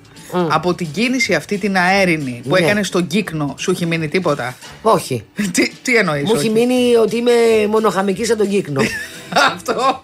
Από 0.50 0.74
την 0.74 0.88
κίνηση 0.92 1.34
αυτή 1.34 1.58
την 1.58 1.76
αέρινη 1.76 2.40
που 2.48 2.54
Ναι. 2.54 2.58
έκανες 2.58 2.86
στον 2.86 3.06
κύκνο, 3.06 3.54
σου 3.58 3.70
έχει 3.70 3.86
μείνει 3.86 4.08
τίποτα; 4.08 4.54
Όχι. 4.82 5.24
τι, 5.52 5.68
τι 5.82 5.96
εννοείς, 5.96 6.22
Μου 6.22 6.34
έχει 6.38 6.50
μείνει 6.50 6.94
ότι 6.96 7.16
είμαι 7.16 7.32
μονοχαμική 7.70 8.24
σαν 8.24 8.36
τον 8.36 8.48
κύκνο. 8.48 8.80
Αυτό. 9.54 10.02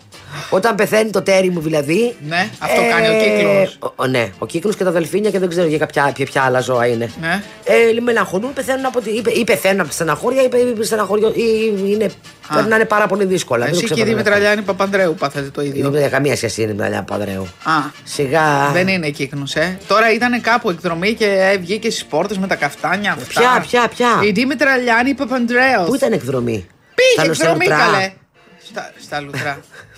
Όταν 0.51 0.75
πεθαίνει 0.75 1.11
το 1.11 1.23
τέρι 1.23 1.51
μου 1.51 1.61
δηλαδή. 1.61 2.17
Ναι, 2.29 2.49
αυτό 2.59 2.81
κάνει 2.91 3.09
ο 3.09 3.21
κύκλος. 3.23 3.77
ο- 3.79 3.93
ο- 3.97 4.07
ναι, 4.07 4.31
ο 4.39 4.47
κύκλος 4.47 4.77
και 4.77 4.85
τα 4.85 4.91
δελφίνια 4.91 5.31
και 5.31 5.39
δεν 5.39 5.49
ξέρω 5.49 5.67
για 5.67 5.79
κάποια, 5.79 6.13
ποια, 6.15 6.25
ποια 6.27 6.43
άλλα 6.43 6.61
ζώα 6.61 6.87
είναι. 6.87 7.11
Ναι. 7.21 7.43
Ε, 7.65 8.01
μελαγχολούν, 8.01 8.53
πεθαίνουν 8.53 8.85
από 8.87 9.01
τη, 9.01 9.11
ή, 9.11 9.23
ή 9.35 9.45
πεθαίνουν 9.45 9.81
από 9.81 9.89
τη 9.89 9.95
στεναχώρια 9.95 10.43
ή, 10.43 10.49
ή, 10.81 10.83
στεναχωριο, 10.85 11.29
ή 11.37 11.75
είναι, 11.87 12.11
περνάνε 12.55 12.85
πάρα 12.85 13.07
πολύ 13.07 13.25
δύσκολα. 13.25 13.65
Δεν 13.65 13.75
Εσύ 13.75 13.81
το 13.83 13.87
και 13.87 13.93
η 14.01 14.03
ξέρω 14.03 14.17
Δημητραλιάνη 14.17 14.63
Παπανδρέου 14.63 15.15
πάθατε 15.15 15.49
το 15.49 15.63
ίδιο. 15.63 15.91
Δεν 15.91 16.01
έχει 16.03 16.11
καμία 16.11 16.37
σχέση 16.37 16.63
είναι 16.63 16.75
με 16.75 16.89
την 16.91 17.05
Παδρέου. 17.05 17.43
Α, 17.43 17.73
Σιγά. 18.05 18.71
δεν 18.73 18.89
είναι 18.89 19.11
κύκνος, 19.11 19.55
ε. 19.55 19.79
Τώρα 19.87 20.13
ήταν 20.13 20.41
κάπου 20.41 20.71
εκδρομή 20.71 21.13
και 21.15 21.27
ε, 21.27 21.57
βγήκε 21.59 21.91
στις 21.91 22.05
πόρτες 22.05 22.39
με 22.39 22.47
τα 22.47 22.55
καφτάνια 22.55 23.13
αυτά. 23.13 23.41
Ποια, 23.41 23.61
ποια, 23.69 23.89
ποια; 23.89 24.29
Η 24.29 24.31
Δήμητρα 24.31 24.77
Λιάννη 24.77 25.15
Παπανδρέου. 25.15 25.85
Πού 25.87 25.95
ήταν 25.95 26.13
εκδρομή; 26.13 26.67
Πήγε 26.95 27.13
Στα 27.35 27.45
εκδρομή, 27.47 27.67
Λουστρά. 27.67 27.77
καλέ. 27.91 28.13
Στα, 28.71 28.93
στα 29.03 29.21
λουτρά. 29.21 29.59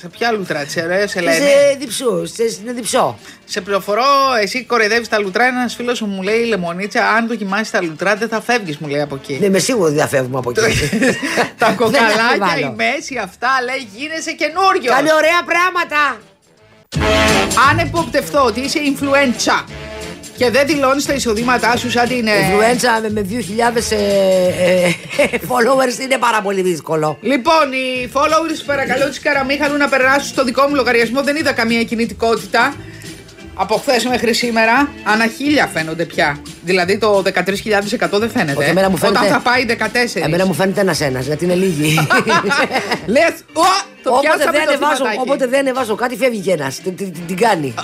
σε 0.00 0.08
ποια 0.08 0.30
λουτρά, 0.32 0.64
τι 0.64 0.82
ωραίε, 0.82 1.06
Σε 1.06 1.18
Ελένη. 1.18 1.44
διψού, 1.78 2.26
σε 2.26 2.48
σε 2.48 2.60
διψό. 2.74 3.18
Σε 3.44 3.60
πληροφορώ, 3.60 4.02
εσύ 4.42 4.64
κοροϊδεύεις 4.64 5.08
τα 5.08 5.18
λουτρά. 5.18 5.44
Ένας 5.44 5.74
φίλος 5.74 6.00
μου 6.00 6.06
μου 6.14 6.22
λέει: 6.22 6.44
Λεμονίτσα, 6.44 7.08
αν 7.10 7.26
δοκιμάσεις 7.28 7.70
τα 7.70 7.82
λουτρά, 7.82 8.16
δεν 8.16 8.28
θα 8.28 8.40
φεύγεις, 8.40 8.78
μου 8.78 8.88
λέει 8.88 9.00
από 9.00 9.14
εκεί. 9.14 9.36
Ναι, 9.40 9.46
είμαι 9.46 9.58
σίγουρο 9.58 9.84
ότι 9.84 9.94
διαφεύγουμε 9.94 10.38
από 10.38 10.50
εκεί. 10.50 10.60
τα 11.58 11.66
Δεν 11.66 11.76
κοκαλάκια, 11.76 12.24
αμφιβάλλω. 12.24 12.66
η 12.66 12.74
μέση, 12.76 13.16
αυτά 13.22 13.48
λέει 13.64 13.88
γίνεσαι 13.96 14.32
καινούριος. 14.32 14.94
Κάνει 14.94 15.12
ωραία 15.12 15.42
πράγματα. 15.52 16.16
Αν 17.70 17.78
εποπτευτώ 17.78 18.44
ότι 18.44 18.60
είσαι 18.60 18.78
influencer 18.92 19.64
και 20.40 20.50
δεν 20.50 20.66
δηλώνεις 20.66 21.06
τα 21.06 21.14
εισοδήματά 21.14 21.76
σου 21.76 21.90
σαν 21.90 22.08
την. 22.08 22.26
ε, 22.26 22.30
Influenza 22.32 23.02
με, 23.02 23.10
με 23.10 23.26
2.000 23.30 23.36
ε, 23.90 23.96
ε, 23.96 24.90
followers 25.48 26.00
είναι 26.02 26.18
πάρα 26.18 26.40
πολύ 26.42 26.62
δύσκολο. 26.62 27.18
Λοιπόν, 27.20 27.72
οι 27.72 28.10
followers 28.12 28.62
παρακαλώ 28.66 29.08
της 29.08 29.20
Καραμίχαλου 29.20 29.76
να 29.76 29.88
περάσουν 29.88 30.28
στο 30.28 30.44
δικό 30.44 30.66
μου 30.68 30.74
λογαριασμό. 30.74 31.22
Δεν 31.22 31.36
είδα 31.36 31.52
καμία 31.52 31.82
κινητικότητα. 31.84 32.74
Από 33.62 33.74
χθες 33.76 34.04
μέχρι 34.04 34.34
σήμερα, 34.34 34.88
ανά 35.04 35.26
χίλια 35.26 35.66
φαίνονται 35.66 36.04
πια. 36.04 36.38
Δηλαδή 36.62 36.98
το 36.98 37.22
13.100 37.26 38.18
δεν 38.18 38.30
φαίνεται. 38.30 38.58
Όχι, 38.58 38.68
εμένα 38.70 38.88
μου 38.90 38.96
φαίνεται- 38.96 39.18
Όταν 39.26 39.32
θα 39.32 39.40
πάει 39.40 39.64
14. 39.64 40.20
Εμένα 40.24 40.46
μου 40.46 40.54
φαίνεται 40.54 40.80
ένα-ένα, 40.80 41.20
γιατί 41.20 41.44
είναι 41.44 41.54
λίγοι. 41.54 41.94
Λες, 43.14 43.32
το 44.02 44.10
όποτε, 44.10 44.20
πιάσαμε 44.26 44.50
δεν 44.58 44.64
το 44.64 44.70
ανεβάζω, 44.70 44.94
θυματάκι. 44.96 45.18
όποτε 45.20 45.46
δεν 45.46 45.58
ανεβάζω 45.58 45.94
κάτι, 45.94 46.16
φεύγει 46.16 46.40
και 46.40 46.52
ένας. 46.52 46.80
Την, 46.80 46.96
την- 46.96 47.26
την 47.26 47.36
κάνει. 47.36 47.74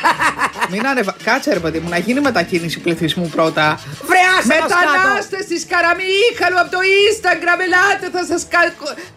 Μην 0.70 0.86
ανεβα... 0.86 1.14
Κάτσε 1.24 1.52
ρε 1.52 1.58
παιδί 1.58 1.78
μου, 1.78 1.88
να 1.88 1.98
γίνει 1.98 2.20
μετακίνηση 2.20 2.78
πληθυσμού 2.80 3.28
πρώτα. 3.28 3.78
Βρε, 4.06 4.18
άσε 4.38 4.48
μας 4.60 4.72
κάτω. 4.72 4.90
Μετανάστε 4.96 5.36
τη 5.48 5.66
Καραμίχαλου 5.66 6.58
από 6.60 6.70
το 6.70 6.78
Instagram, 7.08 7.58
ελάτε, 7.66 8.06
θα 8.18 8.24
σας 8.32 8.42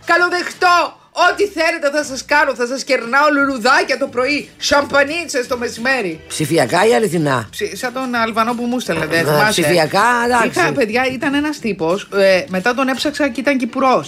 καλοδεχτώ. 0.06 1.00
Ό,τι 1.32 1.47
θέλετε 1.47 1.89
θα 1.97 2.04
σας 2.04 2.25
κάνω, 2.25 2.56
θα 2.56 2.65
σας 2.67 2.84
κερνάω 2.84 3.28
λουλουδάκια 3.34 3.97
το 3.97 4.08
πρωί, 4.08 4.49
σαμπανίτσε 4.58 5.45
το 5.47 5.58
μεσημέρι. 5.58 6.19
Ψηφιακά 6.28 6.86
ή 6.86 6.93
αληθινά; 6.95 7.47
Ψη- 7.51 7.78
Σαν 7.78 7.93
τον 7.93 8.15
Αλβανό 8.15 8.54
που 8.54 8.63
μου 8.63 8.80
στέλνε, 8.80 9.06
δεν 9.06 9.28
Α, 9.28 9.32
θυμάσαι. 9.32 9.62
ψηφιακά, 9.62 10.04
εντάξει. 10.25 10.60
Είχα, 10.60 10.71
παιδιά, 10.71 11.06
ήταν 11.12 11.34
ένας 11.34 11.60
τύπος. 11.60 12.08
μετά 12.47 12.73
τον 12.73 12.88
έψαξα 12.88 13.28
και 13.30 13.39
ήταν 13.39 13.58
Κυπουρό. 13.58 14.06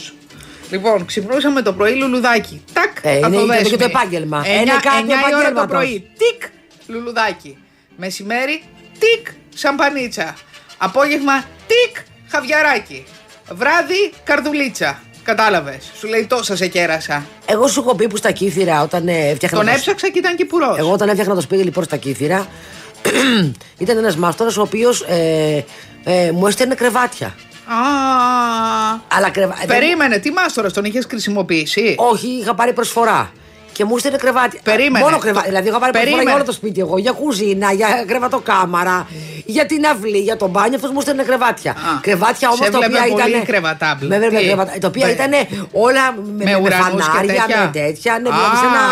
Λοιπόν, 0.69 1.05
ξυπνούσαμε 1.05 1.61
το 1.61 1.73
πρωί 1.73 1.93
λουλουδάκι. 1.93 2.63
Τάκ, 2.73 2.97
Ε, 3.01 3.17
είναι 3.17 3.25
αυτοδέσμη. 3.25 3.69
και 3.69 3.77
το 3.77 3.83
επάγγελμα. 3.83 4.37
Εννιά- 4.45 4.61
Είναι 4.61 4.71
κάτι 4.83 4.97
εννιά 4.99 5.15
η 5.15 5.19
ώρα 5.19 5.29
το 5.29 5.37
επαγγέλματος. 5.37 5.77
πρωί. 5.77 6.09
Τικ, 6.17 6.41
λουλουδάκι. 6.87 7.57
Μεσημέρι, 7.97 8.63
τικ, 8.99 9.27
σαμπανίτσα. 9.55 10.35
Απόγευμα, 10.77 11.43
τικ, 11.67 11.95
χαβιαράκι. 12.31 13.05
Βράδυ, 13.51 14.11
καρδουλίτσα. 14.23 15.01
Κατάλαβες. 15.27 15.91
Σου 15.99 16.07
λέει 16.07 16.25
τόσα 16.25 16.55
σε 16.55 16.67
κέρασα. 16.67 17.25
Εγώ 17.45 17.67
σου 17.67 17.79
έχω 17.79 17.95
πει 17.95 18.07
που 18.07 18.17
στα 18.17 18.31
κύθυρα 18.31 18.81
όταν 18.81 19.07
ε, 19.07 19.27
έφτιαχνα. 19.29 19.57
Τον 19.57 19.67
το- 19.67 19.73
έψαξα 19.73 20.09
και 20.09 20.19
ήταν 20.19 20.35
Κυπουρό. 20.35 20.75
Εγώ 20.77 20.91
όταν 20.91 21.07
έφτιαχνα 21.09 21.35
το 21.35 21.41
σπίτι 21.41 21.63
λοιπόν 21.63 21.83
στα 21.83 21.97
κύθυρα, 21.97 22.47
ήταν 23.77 23.97
ένας 23.97 24.15
μάστορα 24.15 24.51
ο 24.57 24.61
οποίος 24.61 25.01
ε, 25.01 25.65
ε, 26.03 26.31
μου 26.31 26.47
έστελνε 26.47 26.75
κρεβάτια. 26.75 27.27
Α, 27.27 27.35
Αλλά 29.17 29.29
κρεβα... 29.31 29.55
δεν- 29.57 29.67
Περίμενε, 29.67 30.17
τι 30.17 30.31
μάστορα 30.31 30.71
τον 30.71 30.85
είχες 30.85 31.05
χρησιμοποιήσει; 31.09 31.95
Όχι, 31.97 32.27
είχα 32.27 32.55
πάρει 32.55 32.73
προσφορά. 32.73 33.31
Και 33.77 33.85
μου 33.85 33.95
έστειλε 33.95 34.17
κρεβάτι. 34.17 34.59
Περίμενε. 34.63 35.03
Μόνο 35.05 35.17
κρεβάτι. 35.17 35.47
Δηλαδή, 35.47 35.67
είχα 35.67 35.79
πάρει 35.79 35.91
προσφορά 35.91 36.03
Περίμενε. 36.15 36.23
για 36.29 36.33
όλο 36.33 36.43
το 36.43 36.51
σπίτι 36.51 36.79
εγώ. 36.79 36.97
Για 36.97 37.11
κουζίνα, 37.11 37.71
για 37.71 37.87
κρεβατοκάμαρα, 38.07 39.07
για 39.45 39.65
την 39.65 39.85
αυλή, 39.85 40.17
για 40.17 40.37
το 40.37 40.47
μπάνιο. 40.47 40.75
Αυτός 40.75 40.91
μου 40.91 40.97
έστειλε 40.99 41.23
κρεβάτια. 41.23 41.71
Α, 41.71 41.75
κρεβάτια 42.01 42.47
όμως 42.49 42.65
σε 42.65 42.71
τα 42.71 42.77
έβλεπε 42.77 42.97
οποία 43.03 43.15
πολύ 43.15 43.29
ήταν. 43.31 43.45
κρεβατάμπλ. 43.45 44.05
Με 44.07 44.15
έβλεπε 44.15 44.37
Τι; 44.37 44.45
κρεβατα- 44.45 44.77
Τα 44.79 44.87
οποία 44.87 45.05
Με- 45.05 45.11
ήταν 45.11 45.31
όλα 45.71 46.03
με, 46.13 46.21
με 46.37 46.43
με, 46.43 46.55
ουρανούς 46.55 47.05
και 47.05 47.11
φανάρια, 47.11 47.33
τέτοια. 47.45 47.59
με 47.63 47.69
τέτοια. 47.79 48.11
Ναι, 48.21 48.29
Α. 48.29 48.31
δηλαδή 48.35 48.55
σε 48.61 48.65
ένα. 48.65 48.83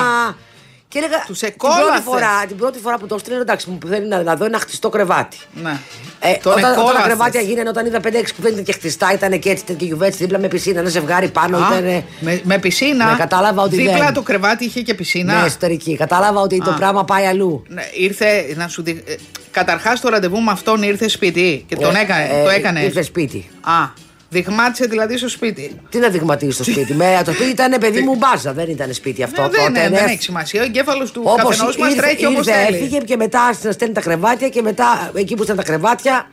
Και 0.95 1.01
έλεγα, 1.03 1.23
Τους 1.27 1.39
την, 1.39 1.47
εκόλαθες. 1.47 1.85
πρώτη 1.85 2.01
φορά, 2.01 2.45
την 2.47 2.57
πρώτη 2.57 2.79
φορά 2.79 2.97
που 2.97 3.07
το 3.07 3.15
έστειλε, 3.15 3.35
εντάξει, 3.37 3.69
μου 3.69 3.77
θέλει 3.89 4.07
να, 4.07 4.23
να 4.23 4.35
δω 4.35 4.45
ένα 4.45 4.59
χτιστό 4.59 4.89
κρεβάτι. 4.89 5.37
Ναι. 5.63 5.77
Ε, 6.19 6.33
Τον 6.43 6.51
όταν, 6.51 6.63
όταν 6.63 6.75
τα 6.75 6.81
εκόλαθες. 6.81 7.03
κρεβάτια 7.05 7.41
γίνανε, 7.41 7.69
όταν 7.69 7.85
είδα 7.85 7.99
5-6 8.03 8.09
που 8.35 8.41
φαίνεται 8.41 8.61
και 8.61 8.71
χτιστά, 8.71 9.13
ήταν 9.13 9.39
και 9.39 9.49
έτσι 9.49 9.63
τέτοιο 9.65 9.87
γιουβέτσι 9.87 10.17
δίπλα 10.23 10.39
με 10.39 10.47
πισίνα, 10.47 10.79
ένα 10.79 10.89
ζευγάρι 10.89 11.27
πάνω. 11.29 11.57
Α, 11.57 11.77
Ήταν, 11.79 12.03
με, 12.19 12.41
με 12.43 12.57
πισίνα. 12.59 13.11
Ναι, 13.11 13.17
κατάλαβα 13.17 13.61
ότι 13.61 13.75
Δίπλα 13.75 13.97
δεν. 13.97 14.13
το 14.13 14.21
κρεβάτι 14.21 14.65
είχε 14.65 14.81
και 14.81 14.93
πισίνα. 14.93 15.39
Ναι, 15.39 15.45
εσωτερική. 15.45 15.95
Κατάλαβα 15.97 16.39
ότι 16.41 16.57
το 16.61 16.71
Α. 16.71 16.73
πράγμα 16.73 17.05
πάει 17.05 17.25
αλλού. 17.25 17.63
Ναι, 17.67 17.83
ήρθε 17.93 18.53
να 18.55 18.67
σου 18.67 18.83
δει... 18.83 19.03
ε, 19.07 19.15
Καταρχάς 19.51 19.99
το 20.01 20.09
ραντεβού 20.09 20.41
με 20.41 20.51
αυτόν 20.51 20.83
ήρθε 20.83 21.07
σπίτι 21.07 21.65
και 21.67 21.75
τον 21.75 21.95
Ε, 21.95 21.99
έκανε. 21.99 22.23
ε, 22.39 22.43
το 22.43 22.49
έκανες. 22.49 22.83
Ήρθε 22.83 23.01
σπίτι. 23.01 23.49
Α, 23.61 24.03
δειγμάτισε 24.35 24.85
δηλαδή 24.85 25.17
στο 25.17 25.29
σπίτι. 25.29 25.79
Τι 25.89 25.97
να 25.99 26.09
δειγματίσει 26.09 26.51
στο 26.51 26.63
σπίτι; 26.63 26.93
Με, 26.93 27.21
το 27.25 27.31
σπίτι 27.33 27.49
ήταν 27.49 27.79
παιδί 27.79 28.01
μου 28.01 28.15
μπάζα, 28.15 28.53
δεν 28.53 28.69
ήταν 28.69 28.93
σπίτι 28.93 29.23
αυτό. 29.23 29.41
Ε, 29.41 29.47
δεν, 29.49 29.59
τότε, 29.67 29.79
ναι, 29.79 29.87
ναι. 29.89 29.97
δεν 29.99 30.07
έχει 30.07 30.21
σημασία. 30.21 30.61
Ο 30.61 30.63
εγκέφαλος 30.65 31.11
του 31.11 31.21
Όπως 31.25 31.49
καθενός 31.49 31.77
μας 31.77 31.89
ήρθε- 31.89 32.01
τρέχει 32.05 32.25
όπως 32.25 32.47
ήρθε, 32.47 32.59
θέλει. 32.65 32.77
Έφυγε 32.77 32.97
και 32.97 33.15
μετά 33.15 33.41
άρχισε 33.41 33.67
να 33.67 33.73
στέλνει 33.73 33.93
τα 33.93 34.01
κρεβάτια 34.01 34.49
και 34.49 34.61
μετά 34.61 35.11
εκεί 35.15 35.35
που 35.35 35.43
ήταν 35.43 35.55
τα 35.55 35.63
κρεβάτια. 35.63 36.27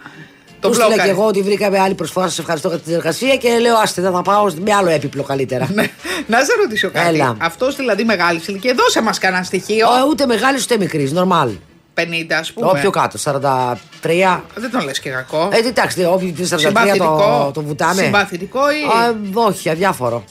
Το 0.61 0.69
του 0.69 0.75
στείλα 0.75 0.89
μπλόκαρε. 0.89 1.09
και 1.09 1.15
εγώ 1.15 1.27
ότι 1.27 1.43
βρήκαμε 1.43 1.79
άλλη 1.79 1.95
προσφορά. 1.95 2.27
Σας 2.29 2.39
ευχαριστώ 2.39 2.69
για 2.69 2.79
την 2.79 2.95
εργασία 2.95 3.37
και 3.37 3.59
λέω 3.59 3.77
άστε 3.77 4.03
δεν 4.03 4.13
θα 4.13 4.23
πάω 4.23 4.47
με 4.65 4.73
άλλο 4.75 4.91
έπιπλο 4.91 5.23
καλύτερα. 5.23 5.69
Ναι. 5.75 5.83
Να 6.27 6.39
σε 6.39 6.53
ρωτήσω 6.63 6.91
κάτι. 6.91 7.09
Έλα. 7.09 7.37
Αυτός 7.41 7.77
δηλαδή 7.77 8.05
μεγάλης 8.05 8.47
ηλικίας. 8.49 8.75
Δώσε 8.77 9.03
μας 9.03 9.19
κανένα 9.19 9.43
στοιχείο. 9.43 9.87
Ο, 9.89 9.93
ούτε 10.11 10.27
μεγάλης 10.27 10.63
ούτε 10.65 10.79
μικρής, 10.79 11.13
νορμάλ. 11.13 11.51
50 11.95 12.33
ας 12.41 12.53
πούμε. 12.53 12.67
Όποιο 12.67 12.91
κάτω, 12.91 13.19
43. 13.19 14.43
Δεν 14.55 14.71
τον 14.71 14.85
λες 14.85 15.01
και 15.01 15.11
κακό. 15.11 15.49
Ε, 15.53 15.69
εντάξει, 15.69 16.05
όποιο 16.05 16.33
τη 16.33 16.43
43 16.43 16.49
το, 16.51 16.59
Συμπαθητικό. 16.59 17.51
το 17.55 17.63
βουτάμε. 17.63 18.03
Συμπαθητικό 18.03 18.61
ή. 18.71 18.75
Α, 18.85 19.15
όχι, 19.47 19.69
αδιάφορο. 19.71 20.25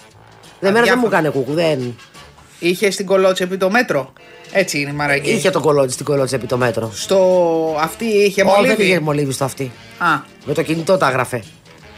Δεν 0.60 0.72
μέρα 0.74 0.86
δεν 0.86 0.98
μου 1.00 1.06
Αδιάφορο. 1.08 1.08
έκανε 1.08 1.30
κούκου. 1.30 1.54
Δεν. 1.54 1.96
Είχε 2.60 2.92
στην 2.92 3.06
κολότσεπη 3.06 3.58
το 3.58 3.70
μέτρο. 3.70 4.14
Έτσι 4.52 4.80
είναι 4.80 4.90
η 4.90 4.94
μαραγή. 4.94 5.32
Είχε 5.32 5.50
το 5.50 5.60
κολότσι 5.60 5.94
στην 5.94 6.06
κολότσα 6.06 6.36
επί 6.36 6.46
το 6.46 6.58
μέτρο. 6.58 6.92
Στο 6.94 7.18
αυτή 7.82 8.06
είχε 8.06 8.42
Όχι, 8.42 8.52
δεν 8.52 8.62
μολύβι; 8.62 8.84
είχε 8.84 9.00
μολύβι 9.00 9.32
στο 9.32 9.44
αυτή. 9.44 9.72
Α, 9.98 10.08
Με 10.46 10.54
το 10.54 10.62
κινητό 10.62 10.98
τα 10.98 11.08
έγραφε. 11.08 11.44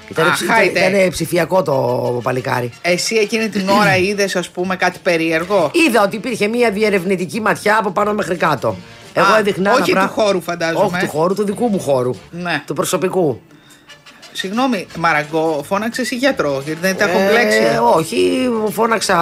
Ήταν, 0.09 0.27
Α, 0.27 0.31
ψη- 0.31 0.47
high 0.49 0.65
ήταν, 0.69 0.83
tech. 0.83 0.93
ήταν 0.95 1.09
ψηφιακό 1.09 1.63
το 1.63 2.19
παλικάρι. 2.23 2.71
εσύ 2.81 3.15
εκείνη 3.15 3.49
την 3.49 3.69
ώρα 3.69 3.97
είδες, 3.97 4.35
ας 4.35 4.49
πούμε, 4.49 4.75
κάτι 4.75 4.99
περίεργο; 5.03 5.71
Είδα 5.87 6.03
ότι 6.03 6.15
υπήρχε 6.15 6.47
μια 6.47 6.71
διερευνητική 6.71 7.41
ματιά 7.41 7.77
από 7.79 7.91
πάνω 7.91 8.13
μέχρι 8.13 8.35
κάτω. 8.35 8.75
Εγώ 9.13 9.33
Α, 9.33 9.37
έδειχνα. 9.37 9.69
ένα 9.71 9.81
όχι 9.81 9.91
πρά- 9.91 10.05
του 10.07 10.11
χώρου, 10.13 10.41
φαντάζομαι. 10.41 10.85
Όχι 10.85 11.05
του 11.05 11.11
χώρου, 11.11 11.33
του 11.33 11.43
δικού 11.43 11.67
μου 11.67 11.79
χώρου. 11.79 12.11
Ναι. 12.31 12.63
Του 12.65 12.73
προσωπικού. 12.73 13.41
Συγγνώμη, 14.35 14.87
Μαραγκό, 14.97 15.63
φώναξε 15.67 16.01
εσύ 16.01 16.15
γιατρό, 16.15 16.61
γιατί 16.65 16.79
δεν 16.81 16.97
τα 16.97 17.03
έχω 17.09 17.19
Ε, 17.19 17.27
μπλέξει. 17.29 17.59
όχι, 17.95 18.49
φώναξα. 18.71 19.15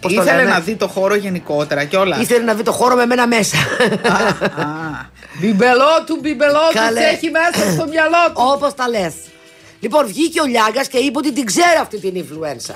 Πώς 0.00 0.14
το 0.14 0.22
Ήθελε 0.22 0.36
λένε; 0.36 0.50
να 0.50 0.60
δει 0.60 0.74
το 0.74 0.88
χώρο 0.88 1.14
γενικότερα 1.14 1.84
κιόλα. 1.84 2.20
Ήθελε 2.20 2.44
να 2.44 2.54
δει 2.54 2.62
το 2.62 2.72
χώρο 2.72 2.94
με 2.94 3.06
μένα 3.06 3.26
μέσα. 3.26 3.56
Μπιμπελό 5.40 6.04
του, 6.06 6.18
μπιμπελό 6.20 6.58
του, 6.70 6.74
Καλέ. 6.78 7.00
σε 7.00 7.06
έχει 7.06 7.30
μέσα 7.30 7.70
στο 7.72 7.86
μυαλό 7.88 8.24
του. 8.26 8.32
Όπως 8.54 8.74
τα 8.74 8.88
λες. 8.88 9.14
Λοιπόν, 9.80 10.06
βγήκε 10.06 10.40
ο 10.40 10.44
Λιάγκας 10.44 10.88
και 10.88 10.98
είπε 10.98 11.18
ότι 11.18 11.32
την 11.32 11.44
ξέρει 11.44 11.76
αυτή 11.80 11.98
την 12.00 12.24
influenza. 12.24 12.74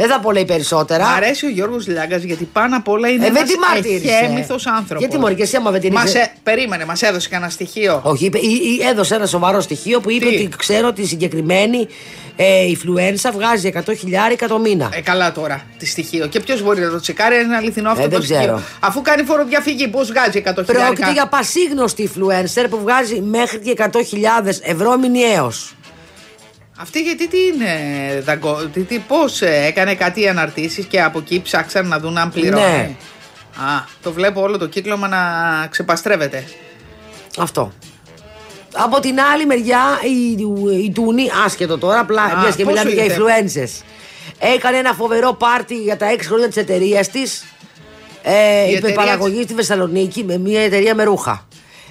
Δεν 0.00 0.08
θα 0.08 0.20
πω 0.20 0.32
λέει 0.32 0.44
περισσότερα. 0.44 1.04
Μ' 1.04 1.14
αρέσει 1.16 1.46
ο 1.46 1.48
Γιώργος 1.48 1.86
Λιάγκας 1.86 2.22
γιατί 2.22 2.44
πάνω 2.52 2.76
απ' 2.76 2.88
όλα 2.88 3.08
είναι 3.08 3.26
Ε, 3.26 3.30
δεν 3.30 3.36
ένας 3.36 3.50
τη 3.50 3.58
μαρτύρησε. 3.58 4.12
εχέμηθος 4.22 4.66
άνθρωπος. 4.66 4.98
Γιατί 4.98 5.18
μωρή, 5.18 5.34
και 5.34 5.42
εσύ 5.42 5.56
άμα 5.56 5.70
δεν 5.70 5.80
την 5.80 5.92
Μας 5.92 6.04
είσαι- 6.04 6.18
ε- 6.18 6.30
Περίμενε, 6.42 6.84
μας 6.84 7.02
έδωσε 7.02 7.28
κανένα 7.28 7.50
στοιχείο. 7.50 8.00
Όχι, 8.04 8.24
είπε, 8.24 8.38
ή- 8.38 8.78
ή 8.80 8.86
έδωσε 8.90 9.14
ένα 9.14 9.26
σοβαρό 9.26 9.60
στοιχείο 9.60 10.00
που 10.00 10.10
είπε 10.10 10.26
Τι; 10.28 10.34
ότι 10.34 10.48
ξέρω 10.56 10.88
ότι 10.88 11.02
η 11.02 11.06
συγκεκριμένη 11.06 11.88
ε, 12.36 12.44
influencer 12.72 13.30
βγάζει 13.32 13.66
100 13.68 13.94
χιλιάρικα 13.98 14.48
το 14.48 14.58
μήνα. 14.58 14.90
Ε, 14.94 15.00
καλά 15.00 15.32
τώρα, 15.32 15.62
τη 15.78 15.86
στοιχείο. 15.86 16.26
Και 16.26 16.40
ποιος 16.40 16.62
μπορεί 16.62 16.80
να 16.80 16.90
το 16.90 17.00
τσεκάρει, 17.00 17.36
αν 17.36 17.44
είναι 17.44 17.56
αληθινό 17.56 17.90
αυτό 17.90 18.02
Ε, 18.02 18.04
το 18.04 18.10
δεν 18.10 18.20
στοιχείο. 18.22 18.38
ξέρω. 18.42 18.62
Αφού 18.80 19.02
κάνει 19.02 19.22
φοροδιαφυγή, 19.22 19.88
πώς 19.88 20.08
βγάζει 20.08 20.38
100 20.38 20.64
Πρόκειται 20.66 21.12
για 21.12 21.26
πασίγνωστη 21.26 22.10
influencer 22.14 22.66
που 22.70 22.78
βγάζει 22.82 23.20
μέχρι 23.20 23.58
και 23.58 23.70
100.000 23.70 24.60
ευρώ 24.62 24.98
μηνιαίως. 24.98 25.72
Αυτή 26.80 27.00
γιατί 27.02 27.28
τι 27.28 27.38
είναι, 27.38 27.70
δαγκο, 28.20 28.68
τι, 28.72 28.80
τι, 28.80 28.98
πώς 28.98 29.42
ε, 29.42 29.64
έκανε 29.66 29.94
κάτι 29.94 30.28
αναρτήσεις 30.28 30.86
και 30.86 31.02
από 31.02 31.18
εκεί 31.18 31.42
ψάξαν 31.42 31.86
να 31.86 31.98
δουν 31.98 32.18
αν 32.18 32.30
πληρώνει; 32.30 32.62
Ναι. 32.62 32.96
Α, 33.64 33.84
το 34.02 34.12
βλέπω 34.12 34.40
όλο 34.40 34.58
το 34.58 34.66
κύκλωμα 34.66 35.08
να 35.08 35.18
ξεπαστρεύεται. 35.70 36.44
Αυτό. 37.38 37.72
Από 38.74 39.00
την 39.00 39.20
άλλη 39.20 39.46
μεριά, 39.46 39.80
η, 40.02 40.30
η 40.84 40.90
Τούνη, 40.90 41.30
άσχετο 41.44 41.78
τώρα, 41.78 41.98
απλά 41.98 42.22
Α, 42.22 42.40
μιας 42.40 42.56
και 42.56 42.64
πόσο 42.64 42.84
μιλάμε 42.84 42.90
για 42.90 43.04
ήρθε; 43.04 43.20
influencers, 43.20 43.84
έκανε 44.38 44.76
ένα 44.76 44.92
φοβερό 44.92 45.32
πάρτι 45.32 45.74
για 45.74 45.96
τα 45.96 46.06
6 46.16 46.18
χρόνια 46.22 46.48
της 46.48 46.56
εταιρείας 46.56 47.08
της. 47.08 47.44
Ε, 48.22 48.68
Η 48.70 48.72
υπερπαραγωγή 48.72 49.42
στη 49.42 49.54
Θεσσαλονίκη 49.54 50.24
με 50.24 50.38
μια 50.38 50.60
εταιρεία 50.60 50.94
με 50.94 51.04
ρούχα. 51.04 51.47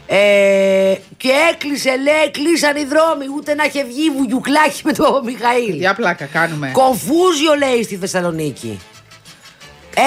Ε, 0.10 0.96
και 1.18 1.30
έκλεισε, 1.52 1.90
λέει, 1.90 2.32
κλείσαν 2.32 2.76
οι 2.76 2.84
δρόμοι. 2.84 3.26
Ούτε 3.36 3.54
να 3.54 3.64
είχε 3.64 3.84
βγει 3.84 4.10
βουγιουκλάκι 4.10 4.82
με 4.84 4.92
τον 4.92 5.24
Μιχαήλ. 5.24 5.76
Για 5.76 5.96
πλάκα 5.96 6.26
κάνουμε. 6.26 6.70
Κομφούζιο 6.74 7.54
λέει 7.58 7.84
στη 7.84 7.96
Θεσσαλονίκη. 7.96 8.80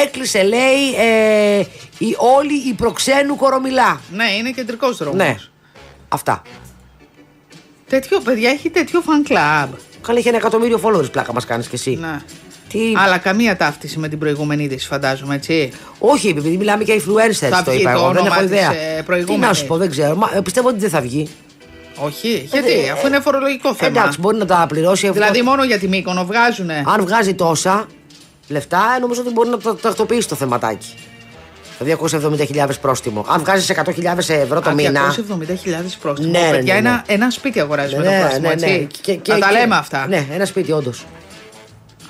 Έκλεισε 0.05 0.43
λέει 0.43 0.95
ε, 0.99 1.65
η, 1.99 2.17
όλη 2.37 2.69
η 2.69 2.73
προξένου 2.73 3.37
κορομιλά. 3.37 4.01
Ναι, 4.13 4.31
είναι 4.31 4.51
κεντρικός 4.51 4.97
δρόμος. 4.97 5.17
Ναι. 5.17 5.37
Αυτά. 6.09 6.43
Τέτοιο, 7.89 8.21
παιδιά, 8.21 8.51
έχει 8.51 8.71
τέτοιο 8.71 9.03
fan 9.07 9.33
club. 9.33 9.69
Καλά, 10.03 10.19
είχε 10.19 10.29
ένα 10.29 10.39
εκατομμύριο 10.39 10.81
followers 10.85 11.13
πλάκα 11.13 11.33
μας 11.33 11.45
κάνεις 11.45 11.69
κι 11.69 11.75
εσύ. 11.75 11.99
Ναι. 12.01 12.21
Τι... 12.71 12.79
Αλλά 12.97 13.19
καμία 13.19 13.57
ταύτιση 13.57 13.99
με 13.99 14.09
την 14.09 14.19
προηγούμενη 14.19 14.63
είδηση, 14.63 14.87
φαντάζομαι, 14.87 15.35
έτσι. 15.35 15.73
Όχι, 15.99 16.29
επειδή 16.29 16.57
μιλάμε 16.57 16.85
για 16.85 16.95
influencers 16.95 17.49
Θα 17.51 17.63
το 17.63 17.71
βγει 17.71 17.81
είπα 17.81 17.93
το 17.93 17.99
εγώ. 17.99 18.09
Δεν 18.09 18.17
όνομα 18.17 18.35
έχω 18.37 18.41
της, 18.47 18.51
ιδέα. 18.51 18.73
ε, 18.73 18.97
Τι 18.97 19.03
προηγούμενης. 19.03 19.47
να 19.47 19.55
σου 19.55 19.67
πω, 19.67 19.77
δεν 19.77 19.91
ξέρω. 19.91 20.17
Μα, 20.17 20.31
ε, 20.35 20.41
πιστεύω 20.41 20.69
ότι 20.69 20.79
δεν 20.79 20.91
θα 20.91 21.01
βγει. 21.01 21.29
Όχι, 22.05 22.49
γιατί, 22.53 22.91
αφού 22.93 23.07
είναι 23.07 23.21
φορολογικό 23.21 23.75
θέμα. 23.75 23.99
Ε, 23.99 24.01
Εντάξει, 24.01 24.21
μπορεί 24.21 24.37
να 24.37 24.47
τα 24.47 24.65
πληρώσει 24.69 25.07
αυτό. 25.07 25.21
Δηλαδή, 25.21 25.43
μόνο 25.43 25.65
για 25.65 25.79
τη 25.79 25.89
Μύκονο 25.89 26.25
βγάζουνε. 26.25 26.83
Αν 26.87 27.01
βγάζει 27.07 27.35
τόσα 27.35 27.87
λεφτά, 28.49 28.83
ε, 28.97 28.99
νομίζω 29.01 29.21
ότι 29.21 29.31
μπορεί 29.33 29.49
να 29.49 29.59
το 29.59 29.75
τακτοποιήσει 29.75 30.29
το 30.29 30.35
θεματάκι. 30.35 30.95
Το 31.79 31.85
270.000 31.85 32.69
πρόστιμο. 32.81 33.25
Αν 33.29 33.41
βγάζεις 33.41 33.71
100.000 33.71 34.35
ευρώ 34.35 34.61
το 34.61 34.71
Α, 34.71 34.75
μήνα. 34.75 35.15
270.000 35.15 35.97
πρόστιμο. 36.01 36.31
Ναι, 36.31 36.39
ναι, 36.39 36.51
Παιδιά, 36.51 36.75
ναι, 36.75 36.81
ναι. 36.81 36.89
Ένα, 36.89 37.05
ένα 37.07 37.31
σπίτι 37.31 37.61
αγοράζει 37.61 37.97
με 37.97 38.03
το 38.03 38.11
Ναι, 38.11 38.21
πρόστιμο, 38.21 38.49
ναι, 38.49 38.55
ναι. 38.55 38.67
έτσι. 38.67 38.87
Και- 39.01 39.15
και- 39.15 39.33
να 39.33 39.39
τα 39.39 39.47
και- 39.49 39.59
λέμε 39.59 39.77
αυτά. 39.77 40.07
Ναι, 40.09 40.27
ένα 40.33 40.45
σπίτι, 40.45 40.73
όντως. 40.73 41.05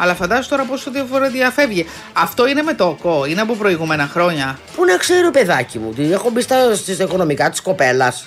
Αλλά 0.03 0.15
φαντάζομαι 0.15 0.47
τώρα 0.49 0.63
πόσο 0.63 0.91
διαφορετικά 0.91 1.53
Αυτό 2.13 2.47
είναι 2.49 2.63
με 2.63 2.75
το 2.75 2.85
ΟΚΟ, 2.85 3.25
είναι 3.27 3.41
από 3.41 3.55
προηγούμενα 3.55 4.09
χρόνια. 4.13 4.59
Πού 4.77 4.85
να 4.85 4.97
ξέρω, 4.97 5.31
παιδάκι 5.31 5.79
μου, 5.79 5.89
ότι 5.91 6.13
έχω 6.13 6.31
μπει 6.31 6.41
στα 6.41 6.75
στις 6.75 6.99
οικονομικά 6.99 7.51
της 7.51 7.61
κοπέλας. 7.61 8.27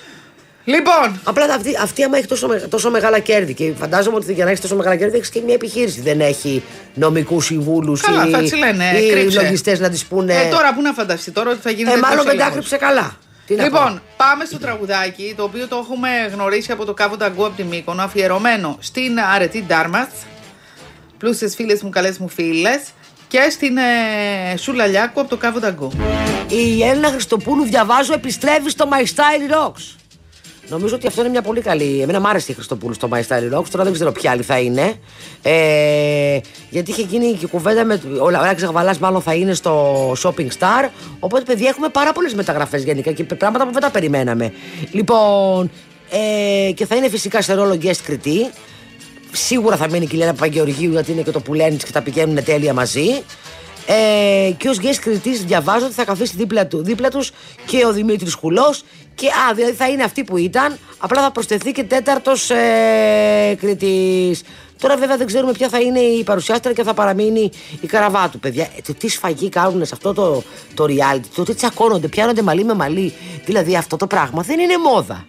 Λοιπόν, 0.66 1.20
Απλά 1.24 1.44
αυτή, 1.46 1.78
αυτή 1.82 2.04
άμα 2.04 2.18
έχει 2.18 2.28
τόσο, 2.28 2.48
με- 2.48 2.60
τόσο 2.60 2.90
μεγάλα 2.90 3.20
κέρδη 3.20 3.54
και 3.54 3.74
φαντάζομαι 3.80 4.16
ότι 4.16 4.34
για 4.34 4.44
να 4.44 4.50
έχεις 4.50 4.62
τόσο 4.62 4.76
μεγάλα 4.76 4.96
κέρδη 4.96 5.18
έχεις 5.18 5.30
και 5.30 5.42
μια 5.46 5.54
επιχείρηση. 5.54 6.02
Δεν 6.02 6.20
έχει 6.22 6.64
νομικούς 6.94 7.46
συμβούλους 7.46 8.02
Καλά, 8.02 8.28
ή, 8.28 8.32
θα 8.32 8.38
τις 8.40 8.56
λένε, 8.58 8.86
ή 9.00 9.10
κρύψε. 9.12 9.42
λογιστές 9.42 9.80
να 9.80 9.90
της 9.90 10.06
πούνε. 10.06 10.34
ε, 10.34 10.50
τώρα 10.50 10.74
που 10.74 10.82
να 10.82 10.94
φανταστεί, 10.94 11.32
τώρα 11.32 11.50
ότι 11.52 11.60
θα 11.62 11.70
γίνει 11.70 11.82
Ε, 11.82 11.86
τέτοιος 11.86 12.02
μάλλον 12.10 12.20
έλεγχος. 12.28 12.44
μετάκρυψε 12.46 12.78
καλά. 12.78 13.16
Τι 13.48 13.56
να 13.56 13.64
Λοιπόν, 13.64 13.88
πω. 13.94 14.02
πάμε 14.18 14.46
στο 14.46 14.58
τραγουδάκι, 14.60 15.34
το 15.38 15.44
οποίο 15.44 15.68
το 15.68 15.78
έχουμε 15.84 16.10
γνωρίσει 16.34 16.72
από 16.72 16.86
το 16.86 16.94
Κάβο 16.94 17.18
Ταγκού 17.18 17.46
από 17.46 17.56
τη 17.56 17.64
Μύκονο, 17.64 18.02
αφιερωμένο 18.04 18.78
στην 18.80 19.20
αρετή 19.34 19.64
Ντάρμαθ, 19.68 20.10
πλούσιες 21.24 21.56
φίλες 21.56 21.82
μου, 21.82 21.90
καλές 21.90 22.18
μου 22.18 22.28
φίλες, 22.28 22.80
και 23.28 23.48
στην 23.50 23.78
ε, 23.78 24.58
Σούλα 24.58 24.86
Λιάκου 24.86 25.20
από 25.20 25.30
το 25.30 25.38
Κάβο 25.38 25.60
Ταγκού. 25.60 25.92
Η 26.48 26.84
Έλληνα 26.84 27.10
Χριστοπούλου, 27.10 27.64
διαβάζω, 27.64 28.14
επιστρέφει 28.14 28.70
στο 28.70 28.88
My 28.92 29.04
Style 29.04 29.54
Rocks. 29.56 29.96
Νομίζω 30.68 30.96
ότι 30.96 31.08
αυτό 31.08 31.22
είναι 31.22 31.30
μια 31.30 31.42
πολύ 31.42 31.62
καλή. 31.62 32.02
Εμένα 32.02 32.20
μου 32.20 32.28
άρεσε 32.28 32.52
η 32.52 32.56
Χριστοπούλου 32.56 32.94
στο 32.94 33.10
My 33.12 33.18
Style 33.18 33.58
Rocks. 33.58 33.68
Τώρα 33.72 33.84
δεν 33.84 33.94
ξέρω 33.94 34.12
ποια 34.12 34.32
άλλη 34.32 34.42
θα 34.44 34.60
είναι. 34.60 34.94
Ε, 35.42 36.40
γιατί 36.70 36.92
είχε 36.92 37.02
γίνει 37.02 37.34
και 37.34 37.48
κουβέντα 37.48 37.86
με. 37.86 38.02
Ο 38.22 38.30
Λαράκη 38.30 38.66
Γαβαλά, 38.66 38.96
μάλλον 39.00 39.22
θα 39.22 39.34
είναι 39.34 39.54
στο 39.54 40.12
Shopping 40.24 40.48
Star. 40.60 40.90
Οπότε, 41.20 41.44
παιδιά, 41.44 41.70
έχουμε 41.70 41.90
πάρα 41.90 42.12
πολλές 42.12 42.34
μεταγραφές 42.34 42.84
γενικά 42.84 43.12
και 43.12 43.24
πράγματα 43.24 43.66
που 43.66 43.72
δεν 43.72 43.82
τα 43.82 43.90
περιμέναμε. 43.90 44.54
Λοιπόν, 44.92 45.72
ε, 46.10 46.72
και 46.72 46.86
θα 46.86 46.96
είναι 46.96 47.10
φυσικά 47.10 47.42
σε 47.42 47.54
ρόλο 47.54 47.78
guest 47.82 48.02
κριτή. 48.04 48.52
Σίγουρα 49.34 49.78
θα 49.78 49.90
μείνει 49.90 50.08
και 50.08 50.16
η 50.16 50.20
Λένα 50.20 50.34
Παπαγεωργίου 50.34 50.92
γιατί 50.92 51.12
είναι 51.12 51.22
και 51.22 51.32
το 51.32 51.40
πουλένι 51.40 51.76
της 51.76 51.84
και 51.84 51.92
τα 51.92 52.02
πηγαίνουν 52.02 52.44
τέλεια 52.44 52.74
μαζί. 52.74 53.24
Ε, 53.86 54.52
και 54.58 54.70
ως 54.70 54.78
guest 54.82 54.98
κριτής 55.02 55.44
διαβάζω 55.44 55.86
ότι 55.86 55.94
θα 55.94 56.06
καθίσει 56.06 56.34
δίπλα, 56.36 56.68
του, 56.68 56.84
δίπλα 56.84 57.10
τους 57.10 57.32
και 57.66 57.86
ο 57.86 57.94
Δημήτρης 57.94 58.34
Χουλός 58.34 58.84
και 59.16 59.28
α, 59.28 59.54
δηλαδή 59.54 59.74
θα 59.74 59.90
είναι 59.90 60.04
αυτή 60.04 60.24
που 60.24 60.38
ήταν, 60.38 60.78
απλά 60.98 61.22
θα 61.22 61.32
προσθεθεί 61.32 61.72
και 61.72 61.84
τέταρτος 61.84 62.50
ε, 62.50 63.58
κριτής. 63.60 64.42
Τώρα 64.80 64.98
βέβαια 64.98 65.18
δεν 65.18 65.28
ξέρουμε 65.28 65.52
ποια 65.52 65.70
θα 65.70 65.80
είναι 65.80 66.00
η 66.00 66.24
παρουσιάστρια 66.24 66.74
και 66.74 66.84
θα 66.84 66.94
παραμείνει 66.94 67.52
η 67.82 67.88
καραβάτου, 67.88 68.40
παιδιά. 68.40 68.64
Ε, 68.64 68.82
το 68.88 68.94
τι 68.94 69.08
σφαγή 69.08 69.50
κάνουν 69.50 69.86
σε 69.86 69.92
αυτό 69.94 70.14
το, 70.14 70.44
το 70.74 70.84
reality, 70.84 71.26
το 71.36 71.44
τι 71.44 71.54
τσακώνονται, 71.54 72.08
πιάνονται 72.08 72.42
μαλλί 72.42 72.64
με 72.64 72.74
μαλλί. 72.74 73.14
Δηλαδή 73.46 73.76
αυτό 73.76 73.98
το 73.98 74.08
πράγμα 74.08 74.42
δεν 74.42 74.60
είναι 74.60 74.78
μόδα. 74.78 75.26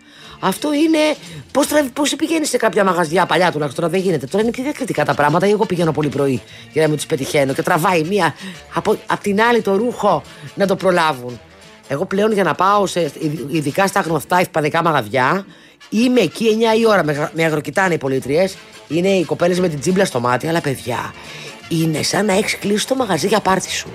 Αυτό 0.47 0.73
είναι. 0.73 0.99
Πώς 1.53 1.67
πώς 1.93 2.17
πηγαίνεις 2.17 2.49
σε 2.49 2.57
κάποια 2.57 2.85
μαγαζιά 2.85 3.27
παλιά 3.27 3.53
τουλάχιστον 3.53 3.85
τώρα 3.85 3.97
δεν 3.97 4.07
γίνεται. 4.07 4.27
Τώρα 4.27 4.43
είναι 4.43 4.53
πιο 4.53 4.63
διακριτικά 4.63 5.05
τα 5.05 5.15
πράγματα. 5.15 5.47
Εγώ 5.47 5.67
πηγαίνω 5.67 5.93
πολύ 5.93 6.09
πρωί 6.09 6.43
για 6.73 6.83
να 6.83 6.89
μην 6.89 6.97
τους 6.97 7.07
πετυχαίνω 7.07 7.53
και 7.53 7.63
τραβάει 7.63 8.03
μία 8.03 8.35
από, 8.75 8.97
απ' 9.07 9.21
την 9.21 9.41
άλλη 9.43 9.63
το 9.63 9.77
ρούχο 9.77 10.23
να 10.55 10.67
το 10.67 10.77
προλάβουν. 10.77 11.41
Εγώ 11.89 12.05
πλέον 12.05 12.33
για 12.33 12.43
να 12.43 12.55
πάω 12.55 12.87
σε, 12.87 13.13
ειδικά 13.49 13.87
στα 13.87 14.01
γνωστά 14.01 14.39
ευπανικά 14.39 14.83
μαγαζιά 14.83 15.47
είμαι 15.89 16.21
εκεί 16.21 16.59
9 16.75 16.79
η 16.79 16.87
ώρα. 16.87 17.05
Με, 17.05 17.31
με 17.35 17.45
αγροκοιτάνε 17.45 17.95
οι 17.95 17.99
πολίτριε. 17.99 18.49
Είναι 18.89 19.09
οι 19.09 19.25
κοπέλες 19.25 19.61
με 19.61 19.69
την 19.69 19.81
τζίμπλα 19.81 20.05
στο 20.05 20.21
μάτι, 20.21 20.47
αλλά 20.47 20.61
παιδιά 20.61 21.13
είναι 21.69 22.03
σαν 22.03 22.27
να 22.27 22.33
έχεις 22.33 22.59
κλείσει 22.59 22.87
το 22.87 22.95
μαγαζί 22.95 23.27
για 23.27 23.41
πάρτι 23.41 23.71
σου. 23.71 23.89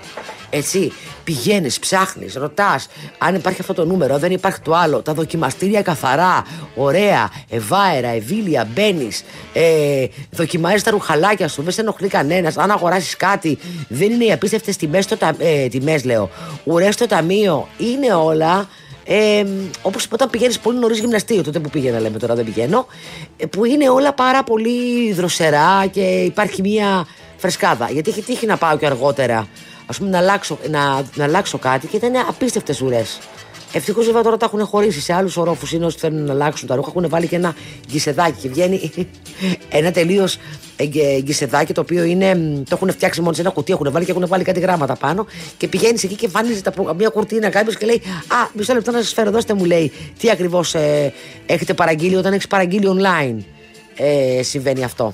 Έτσι, 0.50 0.92
πηγαίνεις, 1.24 1.80
ψάχνεις, 1.80 2.34
ρωτάς 2.34 2.88
αν 3.18 3.36
υπάρχει 3.36 3.62
αυτό 3.62 3.74
το 3.74 3.86
νούμερο, 3.86 4.18
δεν 4.18 4.32
υπάρχει 4.32 4.60
το 4.60 4.76
άλλο. 4.76 5.02
Τα 5.02 5.14
δοκιμαστήρια 5.14 5.82
καθαρά, 5.82 6.46
ωραία, 6.76 7.30
ευάερα, 7.50 8.08
ευήλια, 8.08 8.68
μπαίνεις, 8.74 9.24
ε, 9.54 10.06
δοκιμάζεις 10.32 10.84
τα 10.84 10.92
ρουχαλάκια 10.92 11.48
σου, 11.48 11.62
δεν 11.62 11.74
σε 11.74 11.82
ενοχλεί 11.82 12.08
κανένας. 12.08 12.58
Αν 12.58 12.72
αγοράσεις 12.72 13.16
κάτι, 13.16 13.58
δεν 13.88 14.12
είναι 14.12 14.26
οι 14.26 14.32
απίστευτες 14.32 14.78
τιμές, 14.78 15.08
ε, 15.38 15.68
τιμές, 15.68 16.04
λέω. 16.04 16.30
Ουρές 16.64 16.94
στο 16.94 17.08
ταμείο, 17.08 17.68
είναι 17.78 18.14
όλα. 18.14 18.68
Ε, 19.06 19.46
Όπως 19.82 20.08
όταν 20.12 20.30
πηγαίνεις 20.30 20.60
πολύ 20.60 20.80
νωρίς 20.80 21.00
γυμναστήριο, 21.00 21.44
τότε 21.44 21.60
που 21.60 21.70
πήγαινα, 21.70 22.00
λέμε 22.00 22.18
τώρα 22.18 22.36
δεν 22.36 22.46
πηγαίνω, 22.46 22.88
ε, 23.38 23.46
που 23.46 23.66
είναι 23.66 23.90
όλα 23.90 24.14
πάρα 24.14 24.44
πολύ 24.44 25.12
δροσερά 25.14 25.86
και 25.92 26.02
υπάρχει 26.02 26.62
μια 26.62 27.08
φρεσκάδα. 27.40 27.90
Γιατί 27.92 28.10
έχει 28.10 28.22
τύχει 28.22 28.46
να 28.46 28.58
πάω 28.58 28.78
και 28.78 28.86
αργότερα, 28.86 29.48
ας 29.86 29.98
πούμε, 29.98 30.10
να 30.10 30.18
αλλάξω, 30.18 30.58
να, 30.70 31.04
να 31.16 31.24
αλλάξω 31.24 31.58
κάτι 31.58 31.88
και 31.88 31.96
ήταν 31.96 32.16
απίστευτες 32.28 32.82
ουρές. 32.82 33.20
Ευτυχώς 33.74 34.06
βέβαια 34.06 34.22
τώρα 34.22 34.38
τα 34.38 34.46
έχουν 34.46 34.66
χωρίσει 34.66 35.02
σε 35.02 35.14
άλλους 35.14 35.38
ορόφους. 35.38 35.72
Είναι 35.72 35.86
όσοι 35.86 35.98
θέλουν 35.98 36.24
να 36.24 36.34
αλλάξουν 36.34 36.68
τα 36.68 36.76
ρούχα. 36.76 36.92
Έχουν 36.96 37.10
βάλει 37.10 37.28
και 37.28 37.36
ένα 37.36 37.56
γκισεδάκι 37.88 38.42
και 38.42 38.50
βγαίνει 38.50 38.92
ένα 39.70 39.92
τελείως 39.92 40.38
γκισεδάκι 41.22 41.74
το 41.74 41.82
οποίο 41.82 42.04
είναι. 42.04 42.36
Το 42.70 42.76
έχουν 42.76 42.92
φτιάξει 42.92 43.22
μόνο 43.22 43.34
σε 43.34 43.42
ένα 43.42 43.50
κουτί. 43.50 43.72
Έχουν 43.72 43.92
βάλει 43.92 44.06
και 44.06 44.12
έχουν 44.12 44.28
βάλει 44.28 44.44
κάτι 44.44 44.60
γράμματα 44.60 44.96
πάνω. 44.96 45.26
Και 45.58 45.68
πηγαίνεις 45.68 46.04
εκεί 46.04 46.16
και 46.16 46.26
εμφανίζει 46.26 46.62
μια 46.98 47.10
κουρτίνα 47.10 47.50
κάποιος 47.50 47.78
και 47.78 47.86
λέει 47.86 48.02
Α, 48.28 48.48
μισό 48.54 48.74
λεπτό 48.74 48.92
να 48.92 48.98
σας 48.98 49.14
φέρω, 49.14 49.32
δώστε 49.32 49.54
μου 49.54 49.66
λέει 49.66 49.92
τι 50.20 50.30
ακριβώς 50.30 50.76
ε, 50.76 51.14
έχετε 51.46 51.74
παραγγείλει 51.74 52.16
όταν 52.16 52.34
έχεις 52.34 52.48
παραγγείλει 52.48 52.88
online. 52.98 53.44
Ε, 53.96 54.44
συμβαίνει 54.44 54.84
αυτό. 54.84 55.14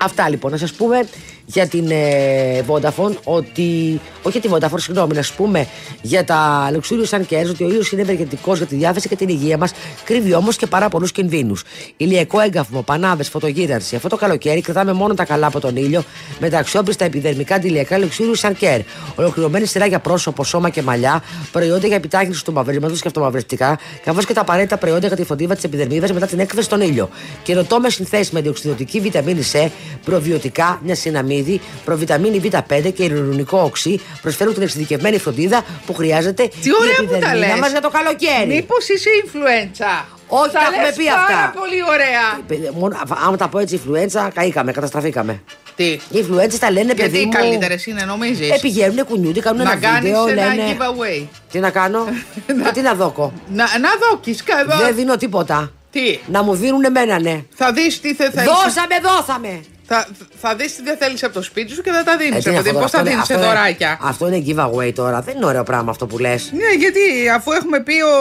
Αυτά 0.00 0.28
λοιπόν, 0.28 0.50
να 0.50 0.56
σας 0.56 0.72
πούμε 0.72 1.08
για 1.50 1.66
την 1.66 1.90
ε, 1.90 2.64
Vodafone 2.66 3.14
ότι. 3.24 4.00
Όχι 4.22 4.38
για 4.38 4.50
τη 4.50 4.56
Vodafone, 4.56 4.80
συγγνώμη, 4.80 5.14
να 5.14 5.22
σα 5.22 5.34
πούμε 5.34 5.66
για 6.02 6.24
τα 6.24 6.70
Luxurious 6.72 7.18
Sun 7.18 7.20
Cares 7.30 7.48
ότι 7.50 7.64
ο 7.64 7.68
ήλιος 7.68 7.92
είναι 7.92 8.02
ευεργετικός 8.02 8.58
για 8.58 8.66
τη 8.66 8.74
διάθεση 8.74 9.08
και 9.08 9.16
την 9.16 9.28
υγεία 9.28 9.58
μας, 9.58 9.72
κρύβει 10.04 10.34
όμως 10.34 10.56
και 10.56 10.66
πάρα 10.66 10.88
πολλούς 10.88 11.12
κινδύνους. 11.12 11.62
Ηλιακό 11.96 12.40
έγκαυμο, 12.40 12.82
πανάδε, 12.82 13.22
φωτογύρανση. 13.22 13.96
Αυτό 13.96 14.08
το 14.08 14.16
καλοκαίρι 14.16 14.60
κρατάμε 14.60 14.92
μόνο 14.92 15.14
τα 15.14 15.24
καλά 15.24 15.46
από 15.46 15.60
τον 15.60 15.76
ήλιο 15.76 16.02
με 16.40 16.48
τα 16.48 16.58
αξιόπιστα 16.58 17.04
επιδερμικά 17.04 17.54
αντιλιακά 17.54 17.98
Luxurious 17.98 18.48
Sun 18.48 18.52
Care. 18.60 18.80
Ολοκληρωμένη 19.14 19.66
σειρά 19.66 19.86
για 19.86 19.98
πρόσωπο, 19.98 20.44
σώμα 20.44 20.68
και 20.70 20.82
μαλλιά, 20.82 21.22
προϊόντα 21.52 21.86
για 21.86 21.96
επιτάχυνση 21.96 22.44
του 22.44 22.52
μαυρίσματο 22.52 22.94
και 22.94 23.06
αυτομαυριστικά, 23.06 23.78
καθώς 24.04 24.26
και 24.26 24.32
τα 24.32 24.40
απαραίτητα 24.40 24.76
προϊόντα 24.76 25.06
για 25.06 25.16
τη 25.16 25.24
φωτίβα 25.24 25.54
της 25.54 25.64
επιδερμίδας 25.64 26.12
μετά 26.12 26.26
την 26.26 26.38
έκθεση 26.38 26.64
στον 26.64 26.80
ήλιο. 26.80 27.08
Καινοτόμε 27.42 27.90
συνθέσεις 27.90 28.30
με 28.30 28.40
διοξιδοτική 28.40 29.00
βιταμίνη 29.00 29.42
C, 29.52 29.68
προβιωτικά, 30.04 30.80
μια 30.84 30.94
συναμή 30.94 31.37
ψωμίδι, 31.42 31.60
προβιταμίνη 31.84 32.40
Β5 32.44 32.92
και 32.94 33.02
ειρηνικό 33.04 33.58
οξύ 33.60 34.00
προσφέρουν 34.22 34.54
την 34.54 34.62
εξειδικευμένη 34.62 35.18
φροντίδα 35.18 35.62
που 35.86 35.94
χρειάζεται 35.94 36.48
Τι 36.62 36.70
ωραία 36.80 36.92
η 37.00 37.04
που 37.04 37.10
τα 37.10 37.16
επιδερμίδα 37.16 37.46
λες. 37.52 37.58
μας 37.60 37.70
για 37.70 37.80
το 37.80 37.88
καλοκαίρι. 37.90 38.46
Μήπως 38.54 38.88
είσαι 38.88 39.08
influenza. 39.24 40.04
Όχι, 40.30 40.52
τα 40.52 40.58
τα 40.60 40.64
έχουμε 40.66 40.82
λες 40.86 40.94
πει 40.96 41.04
πάρα 41.04 41.20
αυτά. 41.20 41.52
πολύ 41.60 41.82
ωραία. 41.88 42.24
Παιδί, 42.46 42.70
μόνο- 42.78 42.96
α- 42.96 43.18
άμα 43.26 43.36
τα 43.36 43.48
πω 43.48 43.58
έτσι, 43.58 43.80
influenza, 43.84 44.28
καήκαμε, 44.34 44.72
καταστραφήκαμε. 44.72 45.42
Τι; 45.76 45.84
Οι 45.84 46.00
influenza 46.14 46.54
τα 46.60 46.70
λένε, 46.70 46.94
παιδί 46.94 47.08
Γιατί 47.08 47.18
οι 47.18 47.24
μου. 47.24 47.30
καλύτερες 47.32 47.86
είναι, 47.86 48.02
νομίζεις; 48.04 48.50
Ε, 48.50 48.58
πηγαίνουν, 48.60 49.04
κουνιούνται, 49.04 49.40
κάνουν 49.40 49.62
Να 49.64 49.70
ένα 49.70 49.80
κάνεις 49.80 50.00
βίντεο, 50.02 50.26
ένα 50.28 50.54
λένε. 50.54 50.76
giveaway. 50.78 51.26
Τι 51.52 51.58
να 51.58 51.70
κάνω, 51.70 52.04
και 52.64 52.70
τι 52.72 52.80
να 52.80 52.94
δώκω; 52.94 53.32
Να, 53.52 53.64
να 53.78 53.88
δόκεις 54.10 54.42
εδώ. 54.60 54.76
Δεν 54.84 54.94
δίνω 54.94 55.16
τίποτα. 55.16 55.72
Τι; 55.90 56.18
Να 56.26 56.42
μου 56.42 56.54
δίνουν 56.54 56.84
εμένα, 56.84 57.20
ναι. 57.20 57.42
Θα 57.54 57.72
δεις 57.72 58.00
τι 58.00 58.14
θε, 58.14 58.30
θέλεις. 58.30 58.48
Δώσαμε, 58.48 58.94
δώσαμε. 59.02 59.60
Θα, 59.90 60.06
θα 60.40 60.54
δεις 60.54 60.76
τι 60.76 60.82
δεν 60.82 60.96
θέλεις 60.96 61.24
από 61.24 61.32
το 61.34 61.42
σπίτι 61.42 61.72
σου 61.72 61.82
και 61.82 61.90
θα 61.90 62.02
τα 62.04 62.16
δίνεις. 62.16 62.36
Ε, 62.36 62.40
τι 62.42 62.48
είναι 62.48 62.58
αυτό 62.58 62.72
Πώς 62.72 62.74
τώρα, 62.74 62.88
θα 62.88 62.98
αυτό 62.98 63.00
είναι- 63.00 63.10
δίνεις 63.10 63.26
σε 63.26 63.32
αυτό 63.34 63.46
είναι- 63.46 63.54
δωράκια. 63.54 63.98
Αυτό 64.02 64.28
είναι 64.28 64.42
giveaway 64.46 64.92
τώρα. 64.94 65.20
Δεν 65.20 65.36
είναι 65.36 65.44
ωραίο 65.46 65.62
πράγμα 65.62 65.90
αυτό 65.90 66.06
που 66.06 66.18
λες. 66.18 66.50
Ναι, 66.52 66.70
γιατί 66.78 67.00
αφού 67.34 67.52
έχουμε 67.52 67.80
πει 67.80 67.92
ο, 68.02 68.16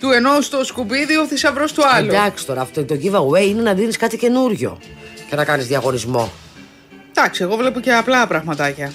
του 0.00 0.10
ενός 0.10 0.48
το 0.48 0.64
σκουπίδι, 0.64 1.16
ο 1.16 1.26
θησαυρός 1.26 1.72
του 1.72 1.82
άλλου. 1.94 2.08
Εντάξει 2.10 2.46
τώρα, 2.46 2.60
αυτό 2.60 2.84
το 2.84 2.94
giveaway 3.02 3.46
είναι 3.46 3.62
να 3.62 3.74
δίνεις 3.74 3.96
κάτι 3.96 4.16
καινούριο 4.16 4.78
και 5.30 5.36
να 5.36 5.44
κάνεις 5.44 5.66
διαγωνισμό. 5.66 6.32
Εντάξει, 7.16 7.42
εγώ 7.42 7.56
βλέπω 7.56 7.80
και 7.80 7.92
απλά 7.92 8.26
πραγματάκια. 8.26 8.92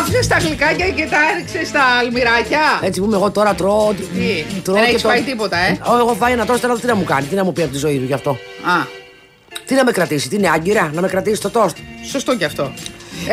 Άφησες 0.00 0.26
τα 0.26 0.36
γλυκάκια 0.38 0.88
και 0.90 1.06
τα 1.10 1.16
έριξες 1.34 1.68
στα 1.68 1.82
αλμυράκια; 1.84 2.60
Έτσι 2.82 3.00
που 3.00 3.06
είμαι 3.06 3.16
εγώ 3.16 3.30
τώρα 3.30 3.54
τρώω. 3.54 3.92
Τι, 3.92 4.60
τρώω 4.62 4.74
δεν 4.74 4.84
και 4.84 4.90
έχεις 4.90 5.02
το- 5.02 5.08
φάει 5.08 5.20
τίποτα, 5.22 5.56
ε; 5.56 5.78
Ω, 5.86 5.98
Εγώ 5.98 6.14
φάει 6.14 6.32
ένα 6.32 6.46
τόστ, 6.46 6.64
αλλά 6.64 6.78
τι 6.78 6.86
να 6.86 6.94
μου 6.94 7.04
κάνει, 7.04 7.26
τι 7.26 7.34
να 7.34 7.44
μου 7.44 7.52
πει 7.52 7.62
από 7.62 7.72
τη 7.72 7.78
ζωή 7.78 7.98
του 7.98 8.04
γι' 8.04 8.12
αυτό. 8.12 8.30
Α, 8.30 8.86
Τι 9.70 9.76
να 9.76 9.84
με 9.84 9.92
κρατήσει, 9.92 10.28
τι 10.28 10.36
είναι 10.36 10.48
άγκυρα, 10.48 10.90
να 10.94 11.00
με 11.00 11.08
κρατήσει 11.08 11.40
το 11.40 11.50
τόστ. 11.50 11.76
σωστό 12.10 12.36
κι 12.36 12.44
αυτό. 12.44 12.72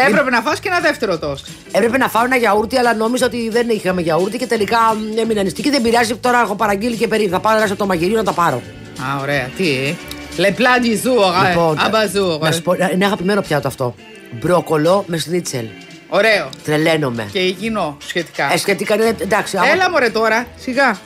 Έπρεπε 0.08 0.30
να 0.30 0.42
φας 0.42 0.60
και 0.60 0.68
ένα 0.68 0.80
δεύτερο 0.80 1.20
τόστ. 1.20 1.46
Έπρεπε 1.72 1.98
να 1.98 2.10
φάω 2.10 2.26
ένα 2.26 2.36
γιαούρτι, 2.36 2.78
αλλά 2.78 2.94
νόμιζα 2.94 3.26
ότι 3.26 3.50
δεν 3.50 3.70
είχαμε 3.70 4.02
γιαούρτι 4.02 4.38
και 4.38 4.48
τελικά 4.48 4.78
μ, 4.96 5.18
έμεινα 5.18 5.44
νηστική. 5.44 5.70
Δεν 5.70 5.82
πειράζει, 5.82 6.16
τώρα 6.16 6.42
έχω 6.42 6.56
παραγγείλει 6.56 6.96
και 6.96 7.08
περίπου. 7.08 7.30
Θα 7.30 7.40
πάω 7.40 7.56
ένα 7.56 7.66
από 7.66 7.76
το 7.76 7.86
μαγειρίο 7.86 8.18
να 8.18 8.24
τα 8.24 8.32
πάρω. 8.32 8.62
Α, 9.02 9.22
ωραία. 9.22 9.50
Τι; 9.58 9.96
Le 10.38 10.50
plat 10.50 10.84
du 10.84 11.08
jour. 11.08 11.48
Λοιπόν, 11.48 11.78
ε. 11.78 11.82
Αμπαζούρ. 11.86 12.40
να 12.40 12.52
σου 12.52 12.62
πω, 12.62 12.74
είναι 12.94 13.06
αγαπημένο 13.06 13.42
πιάτο 13.42 13.68
αυτό. 13.68 13.96
Μπρόκολο 14.32 15.04
με 15.08 15.18
σνίτσελ. 15.18 15.66
Ωραίο. 16.10 16.50
Τρελαίνομαι. 16.64 17.28
Και 17.32 17.40
υγιεινό 17.40 17.98
σχετικά. 18.06 18.54
Ε, 18.54 18.58
σχετικά 18.58 18.96
είναι 18.96 19.16
εντάξει. 19.22 19.58
άμα 19.58 19.68
Έλα 19.68 19.90
μωρέ 19.90 20.10
τώρα, 20.10 20.46
σιγά. 20.58 21.00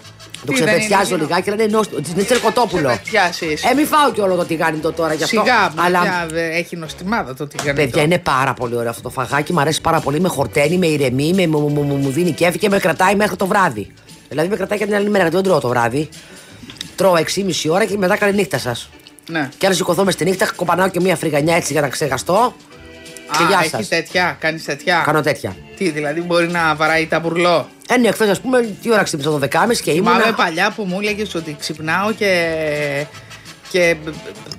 Το 0.45 0.53
Τι, 0.53 0.59
δεν 0.59 0.67
ξεπετιάζω 0.67 1.15
είναι 1.15 1.23
λιγάκι, 1.23 1.49
αλλά 1.49 1.63
είναι 1.63 1.71
νόστιμο. 1.71 2.01
Σνίτσελ 2.05 2.39
κοτόπουλο. 2.41 2.87
Ξεπετιάσεις. 2.87 3.63
Ε, 3.63 3.73
μην 3.73 3.87
φάω 3.87 4.11
και 4.11 4.21
όλο 4.21 4.35
το 4.35 4.45
τηγάνι 4.45 4.77
το 4.77 4.91
τώρα 4.91 5.13
γι' 5.13 5.23
αυτό. 5.23 5.41
Σιγά, 5.41 5.73
αλλά 5.75 5.99
αλλά... 5.99 6.27
έχει 6.51 6.75
νοστιμάδα 6.75 7.33
το 7.33 7.47
τηγανιτό. 7.47 7.81
παιδιά 7.83 8.01
είναι 8.01 8.17
πάρα 8.17 8.53
πολύ 8.53 8.75
ωραίο 8.75 8.89
αυτό 8.89 9.01
το 9.01 9.09
φαγάκι. 9.09 9.53
Μου 9.53 9.59
αρέσει 9.59 9.81
πάρα 9.81 9.99
πολύ. 9.99 10.19
Με 10.19 10.27
χορταίνει, 10.27 10.77
με 10.77 10.87
ηρεμεί, 10.87 11.33
με, 11.33 11.47
μου, 11.47 11.59
μου, 11.59 11.81
μου, 11.81 11.95
μου 11.95 12.09
δίνει 12.09 12.31
κέφι 12.31 12.57
και 12.57 12.69
με 12.69 12.79
κρατάει 12.79 13.15
μέχρι 13.15 13.35
το 13.35 13.47
βράδυ. 13.47 13.91
Δηλαδή 14.29 14.49
με 14.49 14.55
κρατάει 14.55 14.77
και 14.77 14.85
την 14.85 14.95
άλλη 14.95 15.09
μέρα, 15.09 15.19
γιατί 15.19 15.35
δεν 15.35 15.45
τρώω 15.45 15.59
το 15.59 15.67
βράδυ. 15.67 16.09
Τρώω 16.95 17.13
6,5 17.13 17.69
ώρα 17.69 17.85
και 17.85 17.97
μετά 17.97 18.17
καλή 18.17 18.33
νύχτα 18.33 18.57
σας. 18.57 18.89
Ναι. 19.29 19.49
Και 19.57 19.65
αν 19.65 19.73
σηκωθώ 19.73 20.03
μες 20.03 20.13
στη 20.13 20.23
νύχτα, 20.25 20.51
κοπανάω 20.55 20.87
και 20.87 20.99
μία 20.99 21.15
φρυγανιά 21.15 21.55
έτσι 21.55 21.71
για 21.71 21.81
να 21.81 21.87
ξεχαστώ. 21.87 22.55
Και 23.37 23.43
Α, 23.43 23.47
γεια 23.47 23.59
έχει 23.59 23.69
σας. 23.69 23.87
τέτοια, 23.87 24.37
κάνεις 24.39 24.63
τέτοια. 24.63 25.01
Κάνω 25.05 25.21
τέτοια. 25.21 25.55
Τι, 25.77 25.89
δηλαδή 25.89 26.21
μπορεί 26.21 26.47
να 26.47 26.75
βαράει 26.75 27.07
τα 27.07 27.19
μπουρλό; 27.19 27.69
Ε, 27.93 27.97
ναι, 27.97 28.11
χθες 28.11 28.29
ας 28.29 28.41
πούμε, 28.41 28.75
τι 28.81 28.91
ώρα 28.91 29.03
ξύπνησα, 29.03 29.39
12.30 29.39 29.81
και 29.83 29.91
ήμουν. 29.91 30.13
Θυμάμαι 30.13 30.33
παλιά 30.35 30.71
που 30.75 30.83
μου 30.83 30.99
έλεγες 30.99 31.35
ότι 31.35 31.55
ξυπνάω 31.59 32.11
και. 32.11 33.05
και 33.69 33.95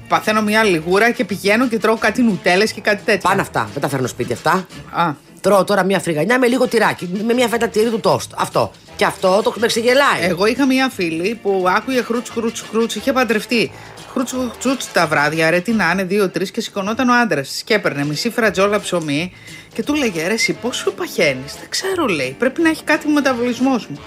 παθαίνω 0.08 0.42
μια 0.42 0.64
λιγούρα 0.64 1.10
και 1.10 1.24
πηγαίνω 1.24 1.68
και 1.68 1.78
τρώω 1.78 1.96
κάτι 1.96 2.22
νουτέλες 2.22 2.72
και 2.72 2.80
κάτι 2.80 3.02
τέτοια. 3.04 3.28
Πάνε 3.28 3.40
αυτά, 3.40 3.68
δεν 3.72 3.82
τα 3.82 3.88
φέρνω 3.88 4.06
σπίτι 4.06 4.32
αυτά. 4.32 4.66
Α, 4.90 5.12
Τρώω 5.42 5.64
τώρα 5.64 5.84
μια 5.84 6.00
φρυγανιά 6.00 6.38
με 6.38 6.46
λίγο 6.46 6.68
τυράκι, 6.68 7.22
με 7.26 7.34
μια 7.34 7.48
φέτα 7.48 7.68
τυρί 7.68 7.90
του 7.90 8.00
τόστ. 8.00 8.32
Αυτό. 8.36 8.70
Και 8.96 9.04
αυτό 9.04 9.40
το 9.42 9.54
με 9.56 9.66
ξεγελάει. 9.66 10.20
εγώ 10.20 10.46
είχα 10.46 10.66
μια 10.66 10.88
φίλη 10.88 11.38
που 11.42 11.64
άκουγε 11.76 12.02
χρούτς, 12.02 12.30
χρούτς, 12.30 12.64
χρούτς, 12.70 12.94
είχε 12.94 13.12
παντρευτεί. 13.12 13.72
Χρούτ, 14.12 14.28
χρούτ 14.60 14.82
τα 14.92 15.06
βράδια, 15.06 15.50
ρε 15.50 15.60
τι 15.60 15.72
να 15.72 15.90
είναι, 15.90 16.04
δύο-τρει 16.04 16.50
και 16.50 16.60
σηκωνόταν 16.60 17.08
ο 17.08 17.12
άντρας 17.14 17.48
της. 17.48 17.62
Και 17.62 17.74
έπαιρνε 17.74 18.04
μισή 18.04 18.30
φρατζόλα 18.30 18.80
ψωμί 18.80 19.32
και 19.74 19.82
του 19.82 19.94
λέγε 19.94 20.26
ρε, 20.26 20.32
εσύ 20.32 20.52
πώ 20.52 20.72
σου 20.72 20.94
παχαίνεις. 20.94 21.54
Δεν 21.54 21.68
ξέρω, 21.68 22.06
λέει. 22.06 22.36
Πρέπει 22.38 22.62
να 22.62 22.68
έχει 22.68 22.84
κάτι 22.84 23.06
με 23.06 23.12
μεταβολισμός 23.12 23.86
μου. 23.86 24.00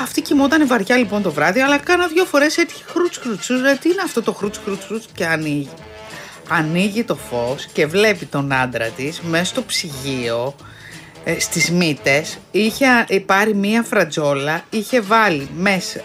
Αυτή 0.00 0.20
κοιμόταν 0.20 0.66
βαριά 0.66 0.96
λοιπόν 0.96 1.22
το 1.22 1.32
βράδυ, 1.32 1.60
αλλά 1.60 1.78
κάνα 1.78 2.06
δύο 2.06 2.24
φορές 2.24 2.56
έτυχε 2.56 2.84
χρούτ, 2.86 3.14
χρούτ. 3.20 3.60
Ρε, 3.62 3.74
τι 3.74 3.88
είναι 3.88 4.02
αυτό 4.04 4.22
το 4.22 4.32
χρούτ, 4.32 4.54
χρούτ, 4.64 4.82
χρούτ 4.86 5.02
και 5.14 5.26
ανοίγει. 5.26 5.70
Ανοίγει 6.48 7.04
το 7.04 7.16
φως 7.16 7.66
και 7.72 7.86
βλέπει 7.86 8.26
τον 8.26 8.52
άντρα 8.52 8.86
της 8.86 9.20
μέσα 9.20 9.44
στο 9.44 9.62
ψυγείο 9.62 10.54
ε, 11.24 11.40
στις 11.40 11.70
μύτες 11.70 12.38
είχε 12.50 12.86
ε, 13.08 13.18
πάρει 13.18 13.54
μία 13.54 13.82
φρατζόλα 13.82 14.64
είχε 14.70 15.00
βάλει 15.00 15.48
μέσα 15.56 16.02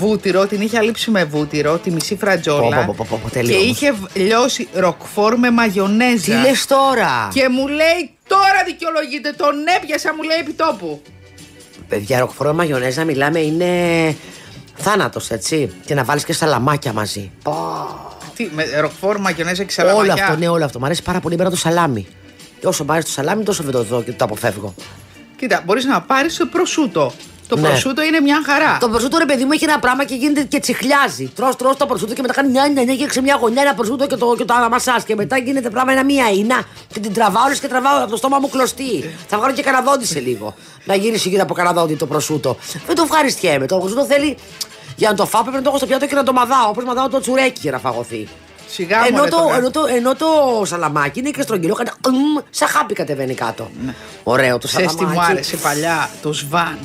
βούτυρο, 0.00 0.46
την 0.46 0.60
είχε 0.60 0.78
αλείψει 0.78 1.10
με 1.10 1.24
βούτυρο 1.24 1.78
τη 1.78 1.90
μισή 1.90 2.16
φρατζόλα 2.16 2.76
Πω, 2.84 2.84
πω, 2.86 2.94
πω, 2.96 3.06
πω, 3.10 3.18
πω, 3.22 3.28
και 3.28 3.34
τελείως. 3.34 3.62
είχε 3.62 3.92
β- 3.92 4.16
λιώσει 4.16 4.68
ροκφόρ 4.72 5.38
με 5.38 5.50
μαγιονέζα 5.50 6.24
Τι 6.24 6.48
λες 6.48 6.66
τώρα; 6.66 7.28
και 7.32 7.48
μου 7.48 7.66
λέει 7.68 8.10
τώρα 8.26 8.62
δικαιολογείται 8.66 9.32
τον 9.36 9.54
έπιασα 9.76 10.14
μου 10.14 10.22
λέει 10.22 10.38
επί 10.40 10.52
τόπου 10.52 11.02
Παιδιά, 11.88 12.18
ροκφορό 12.18 12.52
μαγιονέζα 12.52 13.04
μιλάμε 13.04 13.38
είναι 13.40 13.68
θάνατος, 14.76 15.30
έτσι. 15.30 15.72
Και 15.86 15.94
να 15.94 16.04
βάλεις 16.04 16.24
και 16.24 16.32
σαλαμάκια 16.32 16.92
μαζί. 16.92 17.30
Τι, 18.34 18.48
με 18.54 18.64
ροκφόρ, 18.80 19.18
μαγιονέζα 19.18 19.64
και 19.64 19.72
σαλαμάκια; 19.72 20.12
Όλο 20.12 20.22
αυτό, 20.22 20.36
ναι, 20.36 20.48
όλο 20.48 20.64
αυτό. 20.64 20.78
Μ' 20.78 20.84
αρέσει 20.84 21.02
πάρα 21.02 21.20
πολύ 21.20 21.34
εμένα 21.34 21.50
το 21.50 21.56
σαλάμι. 21.56 22.06
Και 22.60 22.66
όσο 22.66 22.84
μ' 22.84 22.90
αρέσει 22.90 23.06
το 23.06 23.12
σαλάμι, 23.12 23.42
τόσο 23.42 23.62
δεν 23.62 23.72
το 23.72 23.82
δω 23.82 24.02
και 24.02 24.12
το 24.12 24.24
αποφεύγω. 24.24 24.74
Κοίτα, 25.36 25.62
μπορείς 25.64 25.84
να 25.84 26.00
πάρεις 26.00 26.36
το 26.36 26.46
προσούτο 26.46 27.12
το 27.50 27.56
Ναι. 27.56 27.68
προσούτο 27.68 28.02
είναι 28.02 28.20
μια 28.20 28.42
χαρά 28.46 28.76
Το 28.80 28.88
προσούτο 28.88 29.18
ρε 29.18 29.24
παιδί 29.24 29.44
μου 29.44 29.52
έχει 29.52 29.64
ένα 29.64 29.78
πράγμα 29.78 30.04
και 30.04 30.14
γίνεται 30.14 30.42
και 30.42 30.60
τσιχλιάζει. 30.60 31.26
Τρώ, 31.34 31.54
τρώ 31.58 31.74
το 31.74 31.86
προσούτο 31.86 32.14
και 32.14 32.20
μετά 32.22 32.34
κάνει 32.34 32.48
μια 32.50 32.66
νιά, 32.68 32.82
νιά 32.84 32.94
και 32.96 33.12
σε 33.12 33.20
μια 33.22 33.36
γωνιά 33.40 33.62
ένα 33.62 33.74
προσούτο 33.74 34.06
και 34.06 34.16
το, 34.16 34.34
και 34.36 34.44
το 34.44 34.54
αναμασάς. 34.54 35.04
Και 35.04 35.14
μετά 35.14 35.36
γίνεται 35.38 35.70
πράγμα 35.70 35.92
ένα 35.92 36.04
μία 36.04 36.30
ίνα 36.30 36.62
και 36.92 37.00
την 37.00 37.12
τραβάω 37.12 37.48
λες 37.48 37.60
και 37.60 37.68
τραβάω 37.68 38.02
από 38.02 38.10
το 38.10 38.16
στόμα 38.16 38.38
μου 38.38 38.48
κλωστή. 38.48 39.14
Θα 39.28 39.36
βγάλω 39.38 39.52
και 39.54 39.62
καναδόντι 39.62 40.06
σε 40.06 40.20
λίγο. 40.20 40.54
Να 40.84 40.94
γυρίσει 40.94 41.28
γύρω 41.28 41.42
από 41.42 41.54
καναδόντι 41.54 41.94
το 41.94 42.06
προσούτο. 42.06 42.56
Δεν 42.86 42.94
το 42.96 43.02
ευχαριστιέμαι. 43.02 43.66
Το 43.66 43.78
προσούτο 43.78 44.04
θέλει 44.04 44.36
για 44.96 45.08
να 45.10 45.14
το 45.16 45.26
φάω 45.26 45.40
πρέπει 45.42 45.56
να 45.56 45.62
το 45.62 45.68
έχω 45.68 45.78
στο 45.78 45.86
πιάτο 45.86 46.06
και 46.06 46.14
να 46.14 46.22
το 46.22 46.32
μαδάω. 46.32 46.68
Όπως 46.68 46.84
μαδάω 46.84 47.08
το 47.08 47.20
τσουρέκι 47.20 47.58
για 47.62 47.70
να 47.70 47.78
φαγωθεί. 47.78 48.28
Σιγά 48.72 49.06
Ενώ 49.06 49.16
μωρέ 49.18 49.30
το, 49.30 49.36
τώρα. 49.36 49.56
ενώ, 49.56 49.70
το, 49.70 49.80
ενώ 49.94 50.14
το 50.14 50.26
σαλαμάκι 50.64 51.18
είναι 51.18 51.30
και 51.30 51.42
στρογγυλό, 51.42 51.74
κατά 51.74 51.92
μμ, 52.10 52.38
σαν 52.50 52.68
χάπι 52.68 52.94
κατεβαίνει 52.94 53.34
κάτω. 53.34 53.70
Ωραίο 54.22 54.58
το 54.58 54.66
Ξέρεις 54.66 54.90
σαλαμάκι. 54.90 55.14
τι 55.18 55.20
μου 55.20 55.26
άρεσε 55.30 55.56
παλιά, 55.56 56.10
το 56.22 56.32
σβάν. 56.32 56.78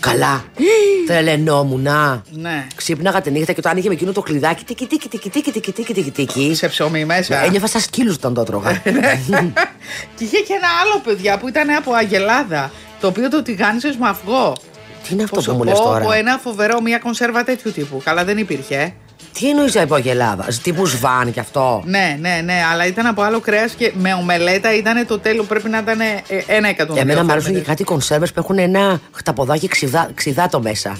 Καλά. 0.00 0.44
Τρελαινόμουνα. 1.06 2.22
Ναι. 2.30 2.66
Ξύπναγα 2.74 3.20
τη 3.20 3.30
νύχτα 3.30 3.52
και 3.52 3.60
το 3.60 3.68
άνοιγε 3.68 3.88
με 3.88 3.94
εκείνο 3.94 4.12
το 4.12 4.20
κλειδάκι. 4.20 4.64
Τίκι, 4.64 4.86
τίκι, 4.86 5.08
τίκι, 5.08 5.30
τίκι, 5.30 5.50
τίκι, 5.50 5.72
τίκι, 5.72 5.92
τίκι, 5.92 6.10
τίκι. 6.10 6.54
Σε 6.54 6.68
ψωμί 6.68 7.04
μέσα. 7.04 7.44
Ένιωθα 7.44 7.66
σαν 7.66 7.80
σκύλος 7.80 8.14
όταν 8.14 8.34
το 8.34 8.40
έτρωγα. 8.40 8.72
και 10.16 10.24
είχε 10.24 10.38
και 10.38 10.52
ένα 10.52 10.68
άλλο 10.82 11.00
παιδιά 11.04 11.38
που 11.38 11.48
ήταν 11.48 11.70
από 11.70 11.92
Αγελάδα. 11.92 12.70
Το 13.00 13.06
οποίο 13.06 13.28
το 13.28 13.42
τηγάνισες 13.42 13.96
με 13.96 14.08
αυγό. 14.08 14.56
Τι 15.02 15.14
είναι 15.14 15.22
αυτό 15.22 15.34
Πόσο 15.34 15.50
που 15.50 15.56
μου 15.56 15.64
λες 15.64 15.78
πω, 15.78 15.84
τώρα; 15.84 16.04
πω, 16.04 16.12
ένα 16.12 16.38
φοβερό, 16.38 16.80
μια 16.80 16.98
κονσέρβα 16.98 17.44
τέτοιου 17.44 17.72
τύπου. 17.72 18.00
Καλά 18.04 18.24
δεν 18.24 18.38
υπήρχε. 18.38 18.94
Ε. 19.20 19.38
Τι 19.38 19.48
εννοείς 19.48 19.76
από 19.76 20.00
Ελλάδα. 20.04 20.46
Τύπους 20.62 20.90
σβάν 20.90 21.32
και 21.32 21.40
αυτό; 21.40 21.82
Ναι, 21.84 22.16
ναι, 22.20 22.40
ναι, 22.44 22.62
αλλά 22.72 22.86
ήταν 22.86 23.06
από 23.06 23.22
άλλο 23.22 23.40
κρέας 23.40 23.72
και 23.72 23.92
με 23.94 24.14
ομελέτα 24.14 24.74
ήταν 24.74 25.06
το 25.06 25.18
τέλο 25.18 25.42
πρέπει 25.42 25.68
να 25.68 25.78
ήταν 25.78 26.00
ε, 26.00 26.22
ένα 26.46 26.68
εκατομμύριο. 26.68 27.10
Εμένα 27.10 27.24
μου 27.24 27.30
αρέσουν 27.30 27.52
και 27.52 27.56
φέρμετες. 27.56 27.66
κάτι 27.66 27.84
κονσέρβε 27.84 28.26
που 28.26 28.32
έχουν 28.36 28.58
ένα 28.58 29.00
χταποδάκι 29.12 29.68
ξυδά, 29.68 30.10
ξυδάτο 30.14 30.60
μέσα. 30.60 30.98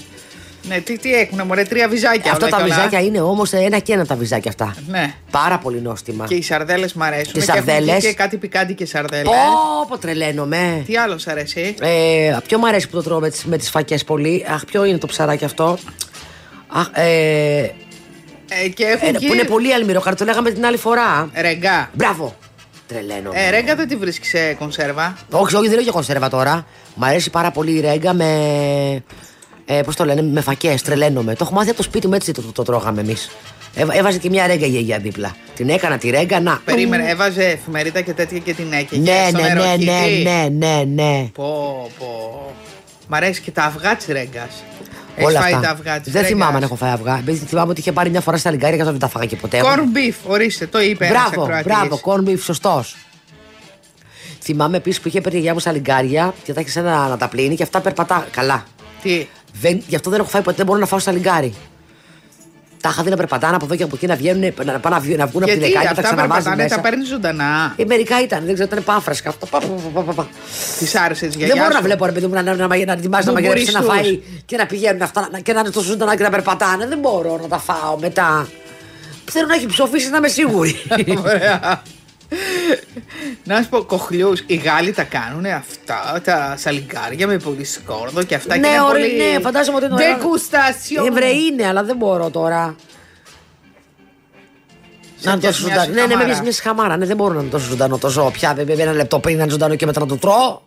Ναι, 0.68 0.78
τι, 0.80 0.98
τι 0.98 1.14
έχουνε, 1.14 1.44
μωρέ, 1.44 1.62
τρία 1.62 1.88
βυζάκια. 1.88 2.32
Αυτά 2.32 2.46
όλα 2.46 2.56
τα 2.56 2.62
καλά. 2.62 2.74
βυζάκια 2.74 3.00
είναι 3.00 3.20
όμως 3.20 3.52
ένα 3.52 3.78
και 3.78 3.92
ένα 3.92 4.06
τα 4.06 4.14
βυζάκια 4.14 4.50
αυτά. 4.50 4.74
Ναι. 4.88 5.14
Πάρα 5.30 5.58
πολύ 5.58 5.80
νόστιμα. 5.80 6.24
Και 6.26 6.34
οι 6.34 6.42
σαρδέλες 6.42 6.92
μ' 6.92 7.02
αρέσουν. 7.02 7.32
Τις 7.32 7.44
και 7.44 7.50
έχουν 7.50 7.64
σαρδέλες. 7.64 8.04
και 8.04 8.12
κάτι 8.12 8.36
πικάντικε 8.36 8.86
σαρδέλες. 8.86 9.24
Πω, 9.24 9.86
πω 9.88 9.98
τρελαίνομαι. 9.98 10.82
Τι 10.86 10.96
άλλο 10.96 11.18
σ' 11.18 11.26
αρέσει; 11.26 11.74
Ε, 11.80 12.36
ποιο 12.46 12.58
μου 12.58 12.66
αρέσει 12.66 12.88
που 12.88 12.96
το 12.96 13.02
τρώω 13.02 13.20
με 13.20 13.30
τις, 13.30 13.44
με 13.44 13.56
τις 13.56 13.70
φακές 13.70 14.04
πολύ; 14.04 14.46
Αχ, 14.48 14.64
ποιο 14.64 14.84
είναι 14.84 14.98
το 14.98 15.06
ψαράκι 15.06 15.44
αυτό; 15.44 15.78
Αχ, 16.68 16.88
ε, 16.92 17.70
Ε, 18.48 18.68
και 18.68 18.84
έχουν 18.84 19.08
ε, 19.08 19.18
και... 19.18 19.26
που 19.26 19.34
είναι 19.34 19.44
πολύ 19.44 19.74
αλμυρό, 19.74 20.02
το 20.16 20.24
λέγαμε 20.24 20.50
την 20.50 20.66
άλλη 20.66 20.76
φορά. 20.76 21.30
Ρεγκά. 21.34 21.90
Μπράβο. 21.92 22.36
Τρελαίνω. 22.86 23.30
Ε, 23.32 23.50
ρέγγα 23.50 23.74
δεν 23.74 23.88
τη 23.88 23.96
βρίσκεις 23.96 24.28
σε 24.28 24.54
κονσέρβα; 24.54 25.16
Όχι, 25.30 25.54
όχι, 25.54 25.64
δεν 25.64 25.74
λέω 25.74 25.82
για 25.82 25.92
κονσέρβα 25.92 26.28
τώρα. 26.28 26.66
Μ' 26.94 27.04
αρέσει 27.04 27.30
πάρα 27.30 27.50
πολύ 27.50 27.72
η 27.76 27.80
ρέγγα 27.80 28.12
με. 28.12 29.04
Ε, 29.66 29.80
Πώς 29.82 29.96
το 29.96 30.04
λένε, 30.04 30.22
με 30.22 30.40
φακές. 30.40 30.82
Τρελαίνομαι. 30.82 31.34
Το 31.34 31.44
έχω 31.44 31.54
μάθει 31.54 31.68
από 31.68 31.76
το 31.76 31.82
σπίτι 31.82 32.06
μου 32.08 32.14
έτσι 32.14 32.32
το, 32.32 32.42
το, 32.42 32.52
το 32.52 32.62
τρώγαμε 32.62 33.00
εμείς. 33.00 33.30
έβαζε 33.92 34.18
και 34.18 34.28
μια 34.28 34.46
ρέγγα 34.46 34.66
η 34.66 34.70
γιαγιά 34.70 34.98
δίπλα. 34.98 35.36
Την 35.54 35.68
έκανα 35.68 35.98
τη 35.98 36.10
ρέγγα, 36.10 36.40
να. 36.40 36.60
Περίμενε, 36.64 37.10
έβαζε 37.10 37.44
εφημερίδα 37.44 38.00
και 38.00 38.12
τέτοια 38.12 38.38
και 38.38 38.54
την 38.54 38.72
έκαιγε. 38.72 39.12
Ναι, 39.12 39.28
στο 39.28 39.40
ναι, 39.40 39.48
ναι, 39.48 39.54
ναι, 39.54 39.64
νεροκύκλι. 39.64 40.22
ναι, 40.22 40.48
ναι, 40.50 40.82
ναι. 40.94 41.28
Πω, 41.34 41.90
πω. 41.98 42.06
Μ' 43.08 43.14
αρέσει 43.14 43.40
και 43.40 43.50
τα 43.50 43.62
αυγά 43.62 43.96
της 43.96 44.06
ρέγγα. 44.06 44.48
Έχεις 45.18 45.28
Όλα 45.30 45.40
φάει 45.40 45.52
αυτά. 45.52 45.66
τα 45.66 45.72
αυγά 45.72 46.00
της 46.00 46.12
Δεν 46.12 46.24
θυμάμαι 46.24 46.44
Βρέγκας. 46.44 46.56
αν 46.56 46.62
έχω 46.62 46.74
φάει 46.76 46.90
αυγά. 46.92 47.18
Επειδή 47.18 47.46
Θυμάμαι 47.46 47.70
ότι 47.70 47.80
είχε 47.80 47.92
πάρει 47.92 48.10
μια 48.10 48.20
φορά 48.20 48.36
στα 48.36 48.50
λιγκάρια 48.50 48.74
και 48.76 48.80
αυτό 48.82 48.90
δεν 48.92 49.00
τα 49.00 49.08
φάγα 49.08 49.24
και 49.26 49.36
ποτέ. 49.36 49.60
Corn 49.64 49.96
beef, 49.96 50.14
ορίστε, 50.26 50.66
το 50.66 50.80
είπε 50.80 51.06
ένας 51.06 51.18
Μπράβο, 51.28 51.42
ακροατής. 51.42 51.72
μπράβο, 51.72 52.00
corn 52.04 52.28
beef, 52.28 52.38
σωστός. 52.42 52.96
Θυμάμαι 54.42 54.76
επίσης 54.76 55.00
που 55.00 55.08
είχε 55.08 55.20
παίρνει 55.20 55.36
η 55.38 55.40
γιαγιά 55.40 55.54
μου 55.54 55.60
στα 55.60 55.72
λιγκάρια 55.72 56.34
και 56.44 56.52
τα 56.52 56.60
είχε 56.60 56.80
να, 56.80 57.08
να 57.08 57.16
τα 57.16 57.28
πλύνει 57.28 57.56
και 57.56 57.62
αυτά 57.62 57.80
περπατά 57.80 58.26
καλά. 58.30 58.64
Τι, 59.02 59.26
Δεν, 59.60 59.82
γι' 59.86 59.96
αυτό 59.96 60.10
δεν 60.10 60.20
έχω 60.20 60.28
φάει 60.28 60.42
ποτέ, 60.42 60.56
δεν 60.56 60.66
μπορώ 60.66 60.78
να 60.78 60.86
φάω 60.86 60.98
στα 60.98 61.12
λιγκάρι. 61.12 61.54
Τα 62.80 62.88
είχα 62.88 63.02
δει 63.02 63.10
να 63.10 63.16
περπατάνε 63.16 63.56
από 63.56 63.64
εδώ 63.64 63.74
και 63.76 63.82
από 63.82 63.96
εκεί 63.96 64.06
να 64.06 64.14
βγαίνουν, 64.16 64.40
να, 64.64 64.78
πάνε 64.80 64.94
να, 64.94 65.00
βγουν- 65.00 65.18
να 65.18 65.26
βγουν 65.26 65.42
από 65.42 65.52
τη 65.52 65.58
γιατί 65.58 65.72
λεκάνη 65.72 65.86
και 65.88 65.94
τα 65.94 66.00
αυτά 66.00 66.02
ξαναβάζει 66.02 66.32
περπατάνε, 66.42 66.62
μέσα. 66.62 66.74
τα 66.76 66.80
παίρνεις 66.80 67.08
ζωντανά. 67.08 67.72
Ε, 67.76 67.84
μερικά 67.84 68.22
ήταν, 68.22 68.44
δεν 68.44 68.54
ξέρω, 68.54 68.68
ήταν 68.72 68.84
πάφρασκα 68.84 69.28
αυτό. 69.28 69.46
Πα, 69.46 69.58
πα, 69.58 69.66
πα, 69.94 70.00
πα, 70.02 70.12
πα. 70.12 70.26
Της 70.78 70.94
άρεσε 70.94 71.26
της 71.26 71.36
Δεν 71.36 71.44
γιαγιά 71.46 71.54
μπορώ 71.62 71.68
να 71.74 71.76
σου. 71.80 71.82
βλέπω 71.84 72.06
ρε 72.06 72.12
παιδί 72.12 72.26
μου 72.26 72.34
να, 72.34 72.42
να, 72.42 72.54
να, 72.54 72.66
να, 72.66 72.84
να 72.84 72.92
ετοιμάζει 72.92 73.26
να 73.26 73.32
μαγειρεύσει, 73.32 73.72
να 73.72 73.80
Μπουμπουριστούς. 73.80 74.08
φάει 74.08 74.22
και 74.46 74.56
να 74.56 74.66
πηγαίνουν 74.66 75.02
αυτά 75.02 75.28
να- 75.32 75.40
και 75.40 75.52
να 75.52 75.60
είναι 75.60 75.70
τόσο 75.70 75.86
ζωντανά 75.90 76.16
και 76.16 76.22
να 76.22 76.30
περπατάνε. 76.30 76.86
Δεν 76.86 76.98
μπορώ 76.98 77.38
να 77.42 77.48
τα 77.48 77.58
φάω 77.58 77.98
μετά. 77.98 78.48
Θέλω 79.30 79.46
να 79.46 79.54
έχει 79.54 79.66
ψοφήσει 79.66 80.10
να 80.10 80.16
είμαι 80.16 80.28
σίγουρη. 80.28 80.76
Ωραία. 81.24 81.82
Να 83.44 83.62
σου 83.62 83.68
πω, 83.68 83.82
κοχλιούς, 83.82 84.42
οι 84.46 84.54
Γάλλοι 84.54 84.92
τα 84.92 85.02
κάνουν 85.02 85.46
αυτά, 85.46 86.20
τα 86.24 86.54
σαλιγκάρια 86.58 87.26
με 87.26 87.38
πολύ 87.38 87.64
σκόρδο 87.64 88.22
και 88.22 88.34
αυτά. 88.34 88.56
Ναι, 88.56 88.60
και 88.60 88.68
είναι 88.68 88.80
ωραία, 88.82 89.06
πολύ... 89.06 89.16
ναι, 89.16 89.40
φαντάζομαι 89.40 89.76
ότι 89.76 89.84
είναι 89.86 89.94
ωραία. 89.94 90.18
Degustation. 90.18 91.06
Εβρε 91.06 91.28
είναι, 91.28 91.66
αλλά 91.66 91.82
δεν 91.84 91.96
μπορώ 91.96 92.30
τώρα. 92.30 92.76
Σε 95.16 95.26
Να 95.26 95.30
είναι 95.30 95.40
πιάσει 95.40 95.62
τόσο 95.62 95.74
μια 95.74 95.84
ζωντανό. 95.84 96.06
Ναι, 96.06 96.06
ναι, 96.06 96.06
με 96.06 96.12
σιχαμάρα. 96.12 96.24
πιάσει 96.26 96.42
μιας 96.42 96.54
σιχαμάρα. 96.54 96.96
Ναι, 96.96 97.06
δεν 97.06 97.16
μπορώ 97.16 97.34
να 97.34 97.40
είναι 97.40 97.50
τόσο 97.50 97.66
ζωντανό 97.68 97.98
το 97.98 98.08
ζώο 98.08 98.30
πια. 98.30 98.54
Βέβαια, 98.54 98.76
ένα 98.84 98.92
λεπτό 98.92 99.18
πριν 99.18 99.36
να 99.36 99.42
είναι 99.42 99.52
ζωντανό 99.52 99.74
και 99.74 99.86
μετά 99.86 100.00
να 100.00 100.06
το 100.06 100.16
τρώω. 100.16 100.60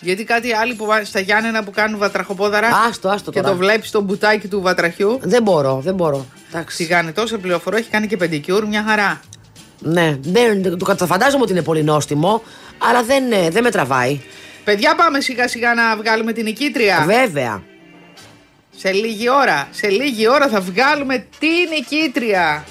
Γιατί 0.00 0.24
κάτι 0.24 0.52
άλλοι 0.52 0.74
που 0.74 0.84
βάζουν 0.86 1.06
στα 1.06 1.20
Γιάννενα 1.20 1.64
που 1.64 1.70
κάνουν 1.70 1.98
βατραχοπόδαρα. 1.98 2.68
Άστο, 2.88 3.08
άστο 3.08 3.30
Και 3.30 3.40
τώρα. 3.40 3.52
το 3.52 3.58
βλέπεις 3.58 3.88
στο 3.88 4.00
μπουτάκι 4.00 4.48
του 4.48 4.60
βατραχιού. 4.60 5.18
Δεν 5.22 5.42
μπορώ, 5.42 5.80
δεν 5.82 5.94
μπορώ. 5.94 6.26
Εντάξει. 6.50 6.76
Σιγάνε 6.76 7.12
τόσο 7.12 7.38
πληροφορώ, 7.38 7.76
έχει 7.76 7.90
κάνει 7.90 8.06
και 8.06 8.16
πεντικιούρ, 8.16 8.66
μια 8.66 8.84
χαρά. 8.88 9.20
Ναι, 9.78 10.16
δεν, 10.20 10.78
το 10.78 10.84
καταφαντάζομαι 10.84 11.42
ότι 11.42 11.52
είναι 11.52 11.62
πολύ 11.62 11.82
νόστιμο, 11.82 12.42
αλλά 12.78 13.02
δεν, 13.02 13.32
ε, 13.32 13.50
δεν 13.50 13.62
με 13.62 13.70
τραβάει. 13.70 14.20
Παιδιά, 14.64 14.94
πάμε 14.94 15.20
σιγά 15.20 15.48
σιγά 15.48 15.74
να 15.74 15.96
βγάλουμε 15.96 16.32
την 16.32 16.44
νικήτρια. 16.44 17.04
Βέβαια. 17.06 17.62
Σε 18.76 18.92
λίγη 18.92 19.30
ώρα, 19.30 19.68
σε 19.70 19.88
λίγη 19.88 20.28
ώρα 20.28 20.48
θα 20.48 20.60
βγάλουμε 20.60 21.26
την 21.38 21.48
νικήτρια. 21.74 22.64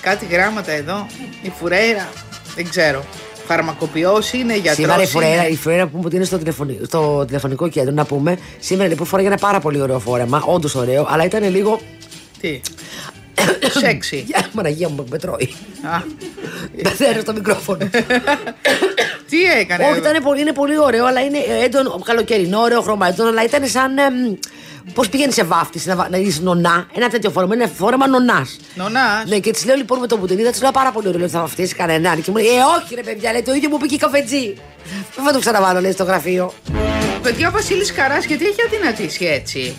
Κάτι 0.00 0.26
γράμματα 0.30 0.72
εδώ. 0.72 1.06
Η 1.42 1.52
φουρέιρα. 1.58 2.08
Δεν 2.54 2.68
ξέρω. 2.68 3.04
Φαρμακοποιός 3.46 4.32
είναι, 4.32 4.52
γιατρός 4.54 4.74
Σήμερα 4.74 5.02
η 5.02 5.06
Φουρέιρα, 5.06 5.42
είναι. 5.42 5.52
η 5.52 5.56
Φουρέιρα 5.56 5.86
που 5.86 5.98
μου 5.98 6.08
είναι 6.12 6.24
στο, 6.24 6.38
τηλεφωνι- 6.38 6.84
στο 6.86 7.24
τηλεφωνικό 7.26 7.68
κέντρο, 7.68 7.92
να 7.92 8.04
πούμε, 8.04 8.38
σήμερα 8.58 8.88
λοιπόν 8.88 9.06
φοράγε 9.06 9.28
ένα 9.28 9.36
πάρα 9.36 9.60
πολύ 9.60 9.80
ωραίο 9.80 9.98
φόρεμα, 9.98 10.42
όντως 10.46 10.74
ωραίο, 10.74 11.06
αλλά 11.10 11.24
ήταν 11.24 11.50
λίγο. 11.50 11.80
Τι; 12.40 12.60
Σεξι. 13.80 14.16
Για 14.28 14.46
Μαναγία 14.52 14.88
μου, 14.88 15.04
με 15.10 15.18
τρώει. 15.18 15.54
Α, 15.82 16.00
Πεθαίνω 16.82 17.20
στο 17.20 17.32
μικρόφωνο. 17.32 17.88
Τι 19.30 19.42
έκανε; 19.60 19.84
Όχι, 19.84 19.98
ήταν 19.98 20.22
πολύ, 20.22 20.40
είναι 20.40 20.52
πολύ 20.52 20.78
ωραίο, 20.78 21.06
αλλά 21.06 21.20
είναι 21.20 21.38
έντονο, 21.64 22.00
καλοκαιρινό, 22.04 22.60
ωραίο 22.60 22.80
χρώμα 22.82 23.08
έντονο, 23.08 23.28
αλλά 23.28 23.44
ήταν 23.44 23.66
σαν. 23.66 23.92
Πώς 24.94 25.08
πηγαίνει 25.08 25.32
σε 25.32 25.44
βάφτιση, 25.44 25.88
να, 25.88 25.96
βα- 25.96 26.08
να 26.10 26.16
είσαι 26.16 26.40
νονά, 26.42 26.86
ένα 26.94 27.08
τέτοιο 27.08 27.30
φόρεμα, 27.30 27.54
είναι 27.54 27.66
φόρεμα 27.76 28.06
νονάς. 28.08 28.56
Νονάς. 28.74 29.24
Ναι, 29.26 29.38
και 29.38 29.50
της 29.50 29.64
λέω 29.64 29.76
λοιπόν 29.76 29.98
με 29.98 30.06
το 30.06 30.18
που 30.18 30.26
την 30.26 30.38
είδα, 30.38 30.50
της 30.50 30.62
λέω 30.62 30.70
πάρα 30.70 30.90
πολύ 30.92 31.06
ωραίο, 31.08 31.18
λέω, 31.20 31.28
θα 31.28 31.40
βαφτίσει 31.40 31.74
κανέναν. 31.74 32.22
Και 32.22 32.30
μου 32.30 32.36
λέει, 32.36 32.46
Ε, 32.46 32.50
όχι 32.82 32.94
ρε 32.94 33.02
παιδιά, 33.02 33.32
λέει, 33.32 33.42
το 33.42 33.52
ίδιο 33.54 33.68
μου 33.68 33.76
είπε 33.78 33.86
και 33.86 33.94
η 33.94 33.98
καφετζή. 33.98 34.54
Δεν 35.16 35.24
θα 35.24 35.32
το 35.32 35.38
ξαναβάλω, 35.38 35.80
λέει, 35.80 35.92
στο 35.92 36.04
γραφείο. 36.04 36.52
Παιδιά, 37.22 37.48
ο 37.48 37.50
Βασίλης 37.50 37.92
Καράς 37.92 38.24
γιατί 38.24 38.44
έχει 38.46 38.56
αδυνατήσει 38.66 39.24
έτσι; 39.24 39.76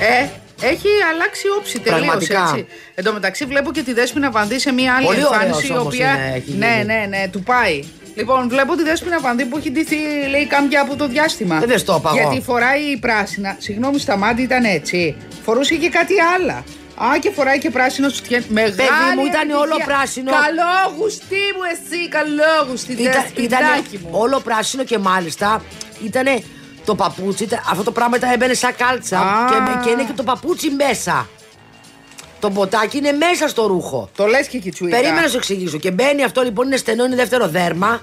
Ε, 0.00 0.26
έχει 0.62 0.88
αλλάξει 1.12 1.46
όψη 1.58 1.78
τελείως 1.78 2.00
Πραγματικά. 2.00 2.40
έτσι. 2.42 2.66
Εν 2.94 3.04
τω 3.04 3.12
μεταξύ, 3.12 3.44
βλέπω 3.44 3.72
και 3.72 3.82
τη 3.82 3.92
Δέσποινα 3.92 4.30
Βανδύ 4.30 4.58
σε 4.58 4.72
μια 4.72 4.94
άλλη 4.94 5.06
Πολύ 5.06 5.18
εμφάνιση 5.18 5.52
ωραίος 5.54 5.68
η 5.68 5.72
όμως 5.72 5.86
οποία. 5.86 6.10
είναι, 6.10 6.32
έχει 6.36 6.52
ναι, 6.58 6.66
γίνει. 6.74 6.84
ναι, 6.84 7.06
ναι, 7.08 7.28
του 7.32 7.42
πάει. 7.42 7.84
Λοιπόν, 8.14 8.48
βλέπω 8.48 8.74
τη 8.76 8.82
Δέσποινα 8.82 9.20
Βανδύ 9.20 9.44
που 9.44 9.56
έχει 9.56 9.70
ντυθεί, 9.70 9.96
λέει, 10.30 10.46
κάμπια 10.46 10.80
από 10.80 10.96
το 10.96 11.06
διάστημα. 11.08 11.60
Ε, 11.62 11.66
δεν 11.66 11.78
στο 11.78 11.96
είπα 11.98 12.12
εγώ. 12.16 12.28
Γιατί 12.28 12.44
φοράει 12.44 12.96
πράσινα. 13.00 13.56
Συγγνώμη, 13.58 13.98
στα 13.98 14.16
μάτια 14.16 14.44
ήταν 14.44 14.64
έτσι. 14.64 15.16
Φορούσε 15.44 15.74
και 15.74 15.88
κάτι 15.88 16.14
άλλα. 16.36 16.64
Α, 17.04 17.18
και 17.18 17.30
φοράει 17.30 17.58
και 17.58 17.70
πράσινο 17.70 18.08
σουτιέν. 18.08 18.44
Μεγάλη 18.48 18.78
μου, 19.16 19.24
ήταν 19.26 19.40
επιτυχία. 19.40 19.58
όλο 19.58 19.76
πράσινο. 19.84 20.30
Καλό 20.30 20.96
γουστί 20.98 21.44
μου, 21.56 21.62
εσύ, 21.72 22.08
καλό 22.08 22.66
γουστί. 22.68 22.92
Ήταν, 22.92 23.04
ήταν 23.04 23.22
Δεσποινάκι 23.34 23.98
μου. 24.02 24.08
όλο 24.12 24.40
πράσινο 24.40 24.84
και 24.84 24.98
μάλιστα 24.98 25.62
ήταν 26.04 26.26
το 26.84 26.94
παπούτσι, 26.94 27.44
ήταν- 27.44 27.62
αυτό 27.70 27.82
το 27.82 27.92
πράγμα 27.92 28.16
ήταν, 28.16 28.30
έμπαινε 28.32 28.54
σαν 28.54 28.74
κάλτσα 28.76 29.18
Α. 29.18 29.48
και, 29.48 29.84
και 29.84 29.90
είναι 29.90 30.04
και 30.04 30.12
το 30.16 30.22
παπούτσι 30.22 30.70
μέσα. 30.70 31.28
Το 32.40 32.50
μποτάκι 32.50 32.96
είναι 32.96 33.12
μέσα 33.12 33.48
στο 33.48 33.66
ρούχο. 33.66 34.08
Το 34.16 34.26
λες 34.26 34.46
και 34.46 34.58
κυτσουίκα. 34.58 34.96
Περίμενα 34.96 35.22
να 35.22 35.28
σου 35.28 35.36
εξηγήσω. 35.36 35.78
Και 35.78 35.90
μπαίνει 35.90 36.24
αυτό 36.24 36.42
λοιπόν, 36.42 36.66
είναι 36.66 36.76
στενό, 36.76 37.04
είναι 37.04 37.16
δεύτερο 37.16 37.48
δέρμα. 37.48 38.02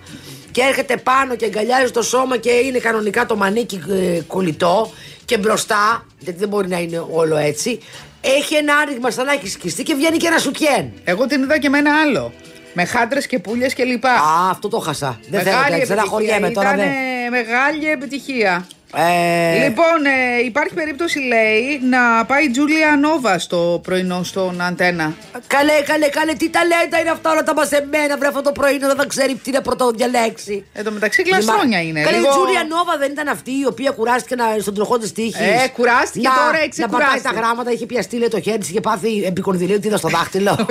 Και 0.51 0.61
έρχεται 0.61 0.97
πάνω 0.97 1.35
και 1.35 1.45
αγκαλιάζει 1.45 1.91
το 1.91 2.01
σώμα 2.01 2.37
και 2.37 2.51
είναι 2.51 2.77
κανονικά 2.79 3.25
το 3.25 3.35
μανίκι 3.35 3.81
ε, 3.89 4.19
κολλητό. 4.27 4.91
Και 5.25 5.37
μπροστά, 5.37 6.05
γιατί 6.19 6.39
δεν 6.39 6.47
μπορεί 6.49 6.67
να 6.67 6.79
είναι 6.79 7.05
όλο 7.11 7.37
έτσι, 7.37 7.79
έχει 8.21 8.55
ένα 8.55 8.73
άνοιγμα 8.75 9.11
σαν 9.11 9.25
να 9.25 9.31
έχει 9.33 9.47
σκιστεί 9.49 9.83
και 9.83 9.93
βγαίνει 9.95 10.17
και 10.17 10.27
ένα 10.27 10.37
σουτιέν. 10.37 10.91
Εγώ 11.03 11.25
την 11.25 11.43
είδα 11.43 11.59
και 11.59 11.69
με 11.69 11.77
ένα 11.77 11.91
άλλο. 12.05 12.33
Με 12.81 12.85
χάντρες 12.85 13.27
και 13.27 13.39
πουλιέ 13.39 13.67
και 13.67 13.83
λοιπά. 13.83 14.11
Α, 14.11 14.49
αυτό 14.49 14.67
το 14.67 14.79
χάσα. 14.79 15.19
Δεν 15.29 15.41
θέλω 15.41 15.77
να 15.77 15.85
στεναχωριέμαι 15.85 16.49
τώρα. 16.49 16.73
Ήταν 16.73 16.85
Δεν. 16.85 17.31
μεγάλη 17.31 17.89
επιτυχία. 17.89 18.67
Ε, 18.95 19.67
Λοιπόν, 19.67 20.05
ε, 20.05 20.43
υπάρχει 20.45 20.73
περίπτωση, 20.73 21.19
λέει, 21.19 21.79
να 21.89 22.25
πάει 22.25 22.43
η 22.45 22.49
Τζούλια 22.51 22.95
Νόβα 23.01 23.39
στο 23.39 23.79
πρωινό 23.83 24.23
στον 24.23 24.61
Αντένα. 24.61 25.13
Καλέ, 25.47 25.73
καλέ, 25.85 26.07
καλέ, 26.07 26.33
τι 26.33 26.49
ταλέντα 26.49 26.99
είναι 26.99 27.09
αυτά 27.09 27.31
όλα 27.31 27.43
τα 27.43 27.53
μαζεμένα. 27.53 28.17
Βρε 28.17 28.27
αυτό 28.27 28.41
το 28.41 28.51
πρωί 28.51 28.77
να 28.77 28.93
δεν 28.93 29.07
ξέρει 29.07 29.35
τι 29.35 29.51
να 29.51 29.61
πρωτό 29.61 29.91
διαλέξει. 29.91 30.65
Εν 30.73 30.83
τω 30.83 30.91
μεταξύ, 30.91 31.21
γλαστρόνια 31.21 31.81
είναι. 31.81 32.01
Καλέ, 32.01 32.17
λίγο- 32.17 32.29
η 32.29 32.31
Τζούλια 32.31 32.63
Νόβα 32.69 32.97
δεν 32.97 33.11
ήταν 33.11 33.27
αυτή 33.27 33.51
η 33.51 33.65
οποία 33.67 33.91
κουράστηκε 33.91 34.35
να, 34.35 34.45
στον 34.61 34.73
τροχό 34.73 34.97
της 34.97 35.11
τύχης. 35.11 35.39
Ε, 35.39 35.67
κουράστηκε, 35.73 36.27
τώρα 36.27 36.39
Να 36.39 36.51
πατάει 36.51 36.65
εξεκουράστηκε. 36.65 37.21
τα 37.23 37.31
γράμματα, 37.31 37.71
είχε 37.71 37.85
πιαστεί 37.85 38.17
λέει, 38.17 38.27
το 38.27 38.41
χέρι 38.41 38.57
της, 38.57 38.69
είχε 38.69 38.81
πάθει 38.81 39.23
επικονδυλίου, 39.23 39.79
τι 39.79 39.87
είδα 39.87 39.97
στο 39.97 40.07
δάχτυλο. 40.07 40.67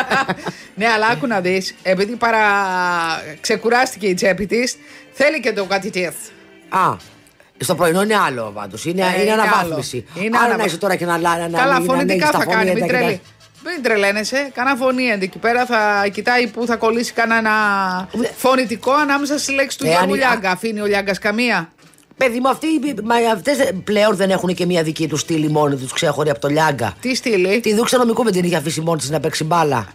ναι, 0.78 0.86
αλλά 0.86 1.06
άκου 1.06 1.26
να 1.26 1.40
δεις, 1.40 1.74
επειδή 1.82 2.16
παρα... 2.16 2.40
ξεκουράστηκε 3.40 4.06
η 4.06 4.14
τσέπη 4.14 4.46
της, 4.46 4.76
θέλει 5.12 5.40
και 5.40 5.52
το 5.52 5.64
κάτι 5.64 5.90
της. 5.90 6.08
Α, 6.68 7.14
στο 7.58 7.74
πρωινό 7.74 8.02
είναι 8.02 8.16
άλλο 8.16 8.50
πάντως. 8.54 8.84
Είναι, 8.84 9.02
Ε, 9.02 9.04
είναι 9.14 9.22
είναι 9.22 9.32
αναβάθμιση. 9.32 10.06
άλλο. 10.14 10.24
Είναι 10.26 10.36
Άρα 10.36 10.46
να 10.46 10.52
αναβα- 10.54 10.66
είσαι 10.68 10.76
τώρα 10.78 10.96
και 10.96 11.04
να 11.04 11.16
λάρει 11.18 11.50
να 11.50 11.58
Καλά, 11.58 11.78
μην- 11.80 11.86
να 11.86 11.94
φωνητικά 11.94 12.12
ανοίγεις 12.26 12.30
τα 12.30 12.38
θα 12.38 12.44
κάνει, 12.44 12.56
μην, 12.70 12.78
φωνήεντα 12.78 12.86
και 12.86 12.92
τα- 12.92 12.98
τρελή. 12.98 13.20
μην 13.74 13.82
τρελαίνεσαι. 13.82 14.50
Κάνα 14.54 14.74
φωνή 14.76 15.04
εκεί 15.20 15.38
πέρα 15.38 15.66
θα 15.66 16.06
κοιτάει 16.12 16.46
που 16.46 16.66
θα 16.66 16.76
κολλήσει 16.76 17.12
κανένα 17.12 17.50
Ναι. 18.12 18.28
φωνητικό 18.36 18.92
ανάμεσα 18.92 19.38
στις 19.38 19.54
λέξεις 19.54 19.76
του 19.80 19.86
Ε, 19.86 19.88
Γιώργου 19.88 20.12
αν- 20.12 20.18
Λιάγκα. 20.18 20.50
Αφήνει 20.50 20.80
ο 20.80 20.86
Λιάγκας 20.86 21.18
καμία. 21.18 21.70
Παιδί 22.16 22.38
μου, 22.40 22.48
αυτοί 22.48 22.66
αυτές 23.32 23.70
πλέον 23.84 24.16
δεν 24.16 24.30
έχουν 24.30 24.54
και 24.54 24.66
μια 24.66 24.82
δική 24.82 25.08
τους 25.08 25.20
στήλη 25.20 25.48
μόνοι 25.48 25.76
τους 25.76 25.92
ξέχωρη 25.92 26.30
από 26.30 26.40
το 26.40 26.48
Λιάγκα. 26.48 26.94
Τι 27.00 27.14
στείλει. 27.14 27.60
Τη 27.60 27.74
δούξα 27.74 27.98
νομικού 27.98 28.22
με 28.24 28.30
την 28.30 28.44
είχε 28.44 28.56
αφήσει 28.56 28.80
μόνη 28.80 28.98
της 29.00 29.10
να 29.10 29.20
παίξει 29.20 29.44
μπάλα. 29.44 29.86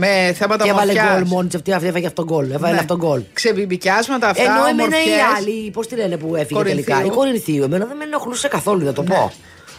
Με 0.00 0.34
θέματα 0.38 0.64
Και 0.64 0.70
έβαλε 0.70 0.90
ομορφιάς. 0.92 1.18
γκολ 1.18 1.28
μόνη 1.28 1.46
της. 1.46 1.54
Αυτή, 1.56 1.72
αυτή 1.72 1.86
έφαγε 1.86 2.06
αυτό 2.06 2.24
γκολ. 2.24 2.50
Έβαλε 2.50 2.72
Ναι. 2.74 2.78
αυτό 2.80 2.96
γκολ. 2.96 3.22
Ξεμπιμπικιάσματα 3.32 4.28
αυτά. 4.28 4.42
Ενώ 4.42 4.52
εμένα 4.66 4.82
οι 4.82 4.82
ομορφιές. 4.82 5.20
άλλοι, 5.36 5.70
πώς 5.70 5.86
τη 5.86 5.94
λένε 5.96 6.16
που 6.16 6.36
έφυγε 6.36 6.54
Κορινθίου. 6.54 6.84
τελικά. 6.84 7.04
Η 7.06 7.08
Κορινθίου, 7.10 7.62
εμένα 7.62 7.84
δεν 7.86 7.96
με 7.96 8.04
ενοχλούσε 8.04 8.48
καθόλου, 8.48 8.84
να 8.84 8.92
το 8.92 9.02
Ναι. 9.02 9.08
πω. 9.08 9.32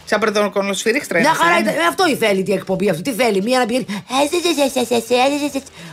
Σαν 0.04 0.20
πρωτοκονοσφυρίχτρα. 0.20 1.18
Μια 1.20 1.28
είναι 1.28 1.38
χαρά 1.38 1.50
αυτή, 1.50 1.62
ήταν. 1.62 1.74
είναι. 1.74 1.82
Ε, 1.84 1.86
Αυτό 1.86 2.06
η 2.08 2.14
θέλει 2.16 2.42
την 2.42 2.54
εκπομπή 2.54 2.88
αυτή. 2.90 3.02
Τι 3.02 3.12
θέλει, 3.12 3.42
μία 3.42 3.58
να 3.58 3.66
πηγαίνει. 3.66 3.86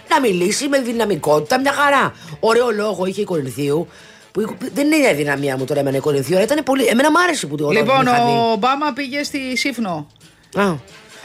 Να 0.09 0.19
μιλήσει 0.19 0.67
με 0.67 0.79
δυναμικότητα, 0.79 1.59
μια 1.59 1.71
χαρά. 1.73 2.13
Ωραίο 2.39 2.71
λόγο 2.71 3.05
είχε 3.05 3.21
η 3.21 3.23
Κορινθίου. 3.23 3.87
Που 4.31 4.55
δεν 4.73 4.85
είναι 4.85 4.95
η 4.95 5.07
αδυναμία 5.07 5.57
μου 5.57 5.65
τώρα 5.65 5.79
εμένα 5.79 5.97
η 5.97 5.99
Κορινθίου, 5.99 6.35
αλλά 6.35 6.43
ήταν 6.45 6.63
πολύ. 6.63 6.85
Εμένα 6.85 7.11
μου 7.11 7.19
άρεσε 7.19 7.47
που 7.47 7.55
το 7.55 7.69
Λοιπόν, 7.69 7.97
την 7.99 8.07
είχα 8.07 8.25
δει. 8.25 8.31
ο 8.31 8.51
Ομπάμα 8.51 8.93
πήγε 8.93 9.23
στη 9.23 9.57
Σύφνο. 9.57 10.07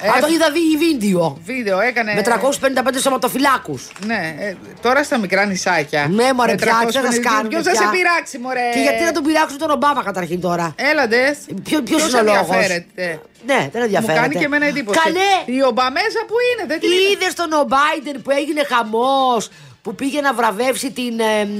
Α. 0.02 0.06
Ε, 0.06 0.08
Α, 0.08 0.20
το 0.20 0.26
είδα 0.34 0.48
δει 0.50 0.60
βίντεο. 0.86 1.38
Βίντεο 1.44 1.80
έκανε. 1.80 2.14
Με 2.14 2.22
355 2.22 3.00
σωματοφυλάκους. 3.00 3.88
Ναι, 4.06 4.34
ε, 4.38 4.54
τώρα 4.82 5.02
στα 5.04 5.18
μικρά 5.18 5.44
νησάκια. 5.44 6.06
Ναι, 6.10 6.32
μωρέ, 6.32 6.50
Με 6.50 6.56
πια, 6.56 6.84
τι 6.86 6.92
θα 6.92 7.00
350. 7.00 7.04
σας 7.06 7.18
κάνουν, 7.20 7.48
Ποιος 7.48 7.62
θα 7.62 7.70
πια. 7.70 7.80
σε 7.80 7.88
πειράξει, 7.90 8.38
μωρέ. 8.38 8.70
Και 8.74 8.80
γιατί 8.80 9.02
να 9.04 9.12
τον 9.12 9.22
πειράξουν 9.22 9.58
τον 9.58 9.70
Ομπάμα 9.70 10.02
καταρχήν 10.02 10.40
τώρα; 10.40 10.74
Έλαντε. 10.76 11.36
Ποιο 11.62 11.82
ποιος 11.82 12.08
είναι 12.08 12.20
ο 12.20 12.22
λόγος; 12.22 12.40
ενδιαφέρεται; 12.40 13.20
Ναι, 13.46 13.56
δεν 13.56 13.70
Μου 13.74 13.82
ενδιαφέρεται. 13.82 14.20
κάνει 14.20 14.34
και 14.34 14.44
εμένα 14.44 14.66
εντύπωση. 14.66 14.98
Καλέ! 15.04 15.32
Η 15.58 15.62
Ομπαμέζα 15.64 16.20
που 16.28 16.34
είναι, 16.48 16.64
δεν 16.66 16.80
την 16.80 16.90
είδα. 16.90 17.10
Είδες 17.12 17.34
τον 17.34 17.52
ο 17.52 17.64
Μπάιντεν 17.70 18.22
που 18.22 18.30
έγινε 18.30 18.62
χαμός, 18.70 19.48
που 19.82 19.94
πήγε 19.94 20.20
να 20.20 20.32
βραβεύσει 20.34 20.90
την. 20.90 21.20
εμ, 21.20 21.50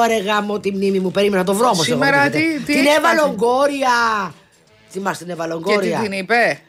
Ωρε 0.00 0.16
γάμο 0.16 0.60
τη 0.60 0.72
μνήμη 0.72 0.98
μου, 0.98 1.10
περίμενα 1.10 1.38
να 1.42 1.46
το 1.46 1.54
βρω 1.54 1.66
όμως 1.68 1.88
εγώ, 1.88 1.96
Σήμερα 2.02 2.22
δεν 2.22 2.30
τι- 2.30 2.38
γίνεται. 2.40 2.58
τι 2.58 2.72
Την 2.72 2.74
έχεις 2.80 2.96
Εύα 2.96 3.00
πάθει; 3.08 3.16
Λογκόρια. 3.16 3.94
Θυμάστε 4.90 5.24
την 5.24 5.32
Εύα 5.32 5.42
Και 5.44 5.48
τι 5.50 5.54
Λογκόρια. 5.54 5.98
την 5.98 6.12
είπε; 6.12 6.60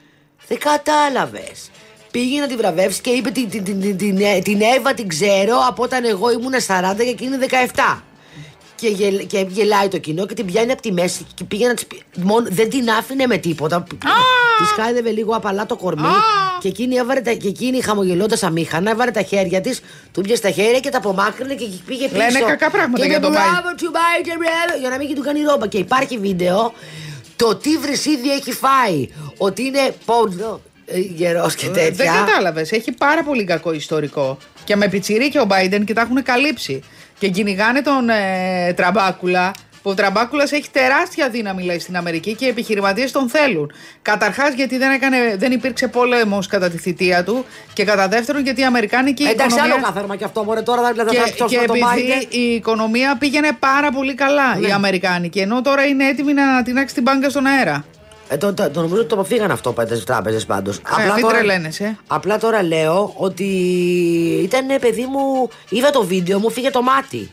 Δεν 0.48 0.58
κατάλαβες. 0.60 1.70
Πήγε 2.12 2.40
να 2.40 2.48
τη 2.48 2.56
βραβεύσει 2.56 3.02
και 3.02 3.10
είπε 3.10 3.30
την, 3.30 3.50
την, 3.50 3.64
την, 3.64 3.80
την, 3.80 3.98
την, 3.98 4.44
την 4.44 4.62
Εύα 4.62 4.94
την 4.94 5.08
ξέρω 5.08 5.58
από 5.68 5.84
όταν 5.84 6.06
εγώ 6.06 6.32
ήμουν 6.32 6.54
40 6.54 6.96
και 6.98 7.04
εκείνη 7.04 7.38
17. 7.74 7.98
και, 8.76 8.88
γελ, 8.88 9.28
και 9.28 9.46
γελάει 9.50 9.88
το 9.88 9.98
κοινό 9.98 10.26
και 10.26 10.34
την 10.34 10.46
πιάνει 10.46 10.72
από 10.72 10.82
τη 10.82 10.92
μέση 10.92 11.26
και 11.34 11.44
πήγε 11.44 11.68
να 11.68 11.74
της 11.74 11.86
πει. 11.86 12.04
Μόνο, 12.16 12.48
δεν 12.50 12.70
την 12.70 12.90
άφηνε 12.90 13.28
με 13.28 13.38
τίποτα. 13.38 13.84
Της 14.58 14.70
χάιδευε 14.76 15.10
λίγο 15.10 15.36
απαλά 15.36 15.66
το 15.66 15.76
κορμί 15.76 16.08
και 16.60 16.68
εκείνη, 16.68 16.96
έβαρε 16.96 17.22
τα, 17.22 17.32
και 17.32 17.48
εκείνη 17.48 17.82
χαμογελώντας 17.82 18.44
αμήχανα, 18.44 18.92
έβαρε 18.92 19.12
τα 19.12 19.22
χέρια 19.22 19.62
της, 19.62 19.82
του 20.12 20.22
πιασε 20.22 20.42
τα 20.42 20.50
χέρια 20.50 20.80
και 20.80 20.90
τα 20.90 20.98
απομάκρυνε 20.98 21.54
και 21.54 21.66
πήγε 21.86 22.08
πίσω. 22.08 22.18
Λένε 22.18 22.40
κακά 22.40 22.70
πράγματα 22.70 23.02
και 23.02 23.08
για 23.08 23.20
τον 23.20 23.32
είπε, 23.32 23.42
Biden. 23.42 23.52
«Μπράβο, 23.52 23.76
του 23.76 23.92
Biden, 23.94 24.38
μπράβο», 24.38 24.80
για 24.80 24.90
να 24.90 24.98
μην 24.98 25.16
του 25.16 25.22
κάνει 25.22 25.42
ρόμπα. 25.42 25.68
Και 25.68 25.78
υπάρχει 25.78 26.18
βίντεο 26.18 26.74
το 27.38 27.56
τι 27.56 27.78
βρυσίδι 27.78 28.32
έχει 28.32 28.52
φάει. 28.52 29.10
Ότι 29.38 29.64
είναι 29.64 29.96
πόντο, 30.06 30.62
γερός 31.16 31.56
και 31.56 31.68
τέτοια. 31.68 31.86
Ε, 31.86 31.92
Δεν 31.92 32.26
κατάλαβες. 32.26 32.72
Έχει 32.72 32.92
πάρα 32.92 33.24
πολύ 33.24 33.44
κακό 33.44 33.74
ιστορικό. 33.74 34.38
Και 34.64 34.76
με 34.76 34.88
πιτσιρίκι 34.88 35.38
ο 35.38 35.48
Biden 35.50 35.82
και 35.86 35.94
τα 35.94 36.02
έχουν 36.02 36.24
καλύψει. 36.24 36.84
Και 37.20 37.30
κυνηγάνε 37.30 37.82
τον 37.82 38.10
ε, 38.10 38.74
Τραμπάκουλα. 38.74 39.52
Που 39.88 39.94
ο 39.94 39.96
Τραμπάκουλας 39.96 40.52
έχει 40.52 40.70
τεράστια 40.72 41.30
δύναμη 41.30 41.64
λέει, 41.64 41.80
στην 41.80 41.98
Αμερική 41.98 42.36
και 42.36 42.46
οι 42.46 42.48
επιχειρηματίες 42.48 43.12
τον 43.12 43.30
θέλουν. 43.30 43.72
Καταρχάς 44.02 44.54
γιατί 44.54 44.78
δεν, 44.78 44.92
έκανε, 44.92 45.18
δεν 45.38 45.52
υπήρξε 45.52 45.88
πόλεμος 45.88 46.48
κατά 46.48 46.70
τη 46.70 46.78
θητεία 46.78 47.24
του. 47.24 47.46
Και 47.74 47.84
κατά 47.84 48.08
δεύτερον 48.08 48.44
γιατί 48.44 48.62
η 48.62 48.64
Αμερικάνικη 48.66 49.24
Εντάξει, 49.24 49.46
οικονομία. 49.46 49.74
άλλο 49.74 49.84
κάθαρμα 49.86 50.16
και 50.16 50.24
αυτό, 50.24 50.44
μωρέ, 50.44 50.62
τώρα 50.62 50.82
θα 50.82 50.92
Και, 50.92 51.18
θα 51.18 51.24
και 51.24 51.32
πιάσουμε 51.34 51.66
το 51.66 51.74
επειδή 51.74 52.14
Biden. 52.22 52.34
η 52.34 52.40
οικονομία 52.40 53.18
πήγαινε 53.20 53.50
πάρα 53.60 53.92
πολύ 53.92 54.14
καλά 54.16 54.56
Ναι. 54.56 54.68
η 54.68 54.72
Αμερικάνικη, 54.72 55.40
ενώ 55.40 55.62
τώρα 55.62 55.86
είναι 55.86 56.08
έτοιμη 56.08 56.34
να 56.34 56.44
ανατινάξει 56.50 56.94
την 56.94 57.04
μπάνκα 57.04 57.30
στον 57.30 57.46
αέρα. 57.46 57.86
Ε, 58.30 58.38
το, 58.38 58.54
το, 58.54 58.70
το 58.70 58.82
νομίζω 58.82 59.00
ότι 59.00 59.10
το 59.10 59.16
αποφύγαν 59.16 59.52
αυτό 59.52 59.72
πέντε 59.74 59.98
τράπεζες 59.98 60.46
πάντως. 60.46 60.78
Ε, 60.78 61.14
μην 61.16 61.28
τρελαίνεσαι. 61.28 61.98
απλά 62.08 62.38
τώρα 62.38 62.64
λέω 62.64 63.14
ότι 63.18 63.44
ήταν 64.44 64.70
ε, 64.70 64.78
παιδί 64.78 65.06
μου, 65.06 65.50
είδα 65.70 65.90
το 65.90 66.04
βίντεο 66.04 66.40
μου, 66.40 66.50
φύγε 66.52 66.70
το 66.70 66.82
μάτι. 66.82 67.32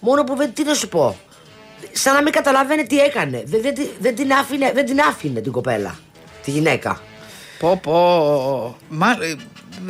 Μόνο 0.00 0.24
που 0.24 0.36
δεν, 0.36 0.50
τι 0.54 0.64
να 0.64 0.74
σου 0.74 0.88
πω. 0.88 1.16
Σαν 1.96 2.14
να 2.14 2.22
μην 2.22 2.32
καταλάβαινε 2.32 2.82
τι 2.82 2.98
έκανε. 2.98 3.42
Δεν, 3.46 3.62
δεν, 3.62 3.74
τη- 3.74 3.88
δεν, 3.98 4.14
την 4.14 4.32
άφηνε, 4.32 4.72
δεν 4.74 4.86
την 4.86 5.00
άφηνε 5.00 5.40
την 5.40 5.52
κοπέλα. 5.52 5.98
Τη 6.44 6.50
γυναίκα. 6.50 7.00
Πω 7.58 7.80
πω. 7.82 8.76
Μα, 8.88 9.10
ε, 9.10 9.34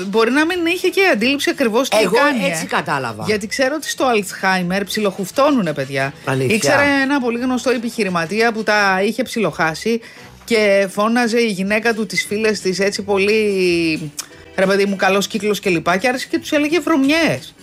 μπορεί 0.06 0.30
να 0.30 0.44
μην 0.44 0.66
είχε 0.66 0.88
και 0.88 1.00
αντίληψη 1.12 1.50
ακριβώς 1.50 1.88
τι 1.88 1.96
Εγώ 2.02 2.14
κάνει. 2.16 2.44
έτσι 2.44 2.62
ε. 2.64 2.66
κατάλαβα. 2.66 3.24
Γιατί 3.26 3.46
ξέρω 3.46 3.74
ότι 3.74 3.88
στο 3.88 4.04
Αλτσχάιμερ 4.04 4.84
ψιλοχουφτώνουνε 4.84 5.72
παιδιά. 5.72 6.12
Αλήθεια. 6.24 6.54
Ήξερα 6.54 6.82
ένα 6.82 7.20
πολύ 7.20 7.38
γνωστό 7.38 7.70
επιχειρηματία 7.70 8.52
που 8.52 8.62
τα 8.62 9.00
είχε 9.04 9.22
ψιλοχάσει 9.22 10.00
και 10.44 10.86
φώναζε 10.90 11.40
η 11.40 11.46
γυναίκα 11.46 11.94
του 11.94 12.06
τις 12.06 12.24
φίλες 12.24 12.60
της 12.60 12.78
έτσι 12.78 13.02
πολύ 13.02 14.12
ρε 14.56 14.66
παιδί 14.66 14.84
μου 14.84 14.96
καλός 14.96 15.26
κύκλος 15.26 15.60
και 15.60 15.70
λοιπά 15.70 15.96
και 15.96 16.08
άρχισε 16.08 16.26
και 16.30 16.38
τους 16.38 16.52
έλεγε 16.52 16.80
βρωμιές. 16.80 17.54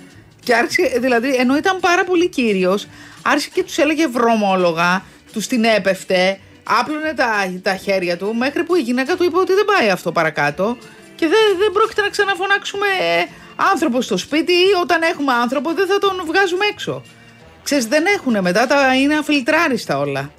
Και 0.44 0.56
άρχισε, 0.56 0.98
δηλαδή 1.00 1.36
ενώ 1.36 1.58
ήταν 1.58 1.80
πάρα 1.80 2.04
πολύ 2.04 2.30
κύριος 2.30 2.88
άρχισε 3.22 3.50
και 3.54 3.64
τους 3.64 3.78
έλεγε 3.78 4.08
βρωμόλογα, 4.08 5.04
τους 5.34 5.48
την 5.48 5.64
έπεφτε, 5.64 6.40
άπλωνε 6.64 7.14
τα, 7.14 7.30
τα 7.62 7.76
χέρια 7.76 8.18
του 8.18 8.36
μέχρι 8.36 8.64
που 8.64 8.76
η 8.76 8.82
γυναίκα 8.82 9.16
του 9.16 9.24
είπε 9.24 9.38
ότι 9.38 9.54
δεν 9.54 9.66
πάει 9.66 9.90
αυτό 9.90 10.12
παρακάτω 10.12 10.78
και 11.16 11.28
δεν, 11.28 11.58
δεν 11.60 11.72
πρόκειται 11.72 12.02
να 12.02 12.10
ξαναφωνάξουμε 12.10 12.86
ε, 13.00 13.26
άνθρωπο 13.74 14.02
στο 14.02 14.18
σπίτι 14.18 14.52
ή 14.52 14.74
όταν 14.82 15.02
έχουμε 15.02 15.34
άνθρωπο 15.34 15.74
δεν 15.74 15.88
θα 15.88 15.98
τον 15.98 16.22
βγάζουμε 16.26 16.66
έξω. 16.72 17.04
Ξέρεις, 17.64 17.86
δεν 17.86 18.06
έχουν 18.06 18.42
μετά, 18.42 18.68
τα 18.68 18.96
είναι 18.96 19.16
αφιλτράριστα 19.16 19.98
όλα. 19.98 20.32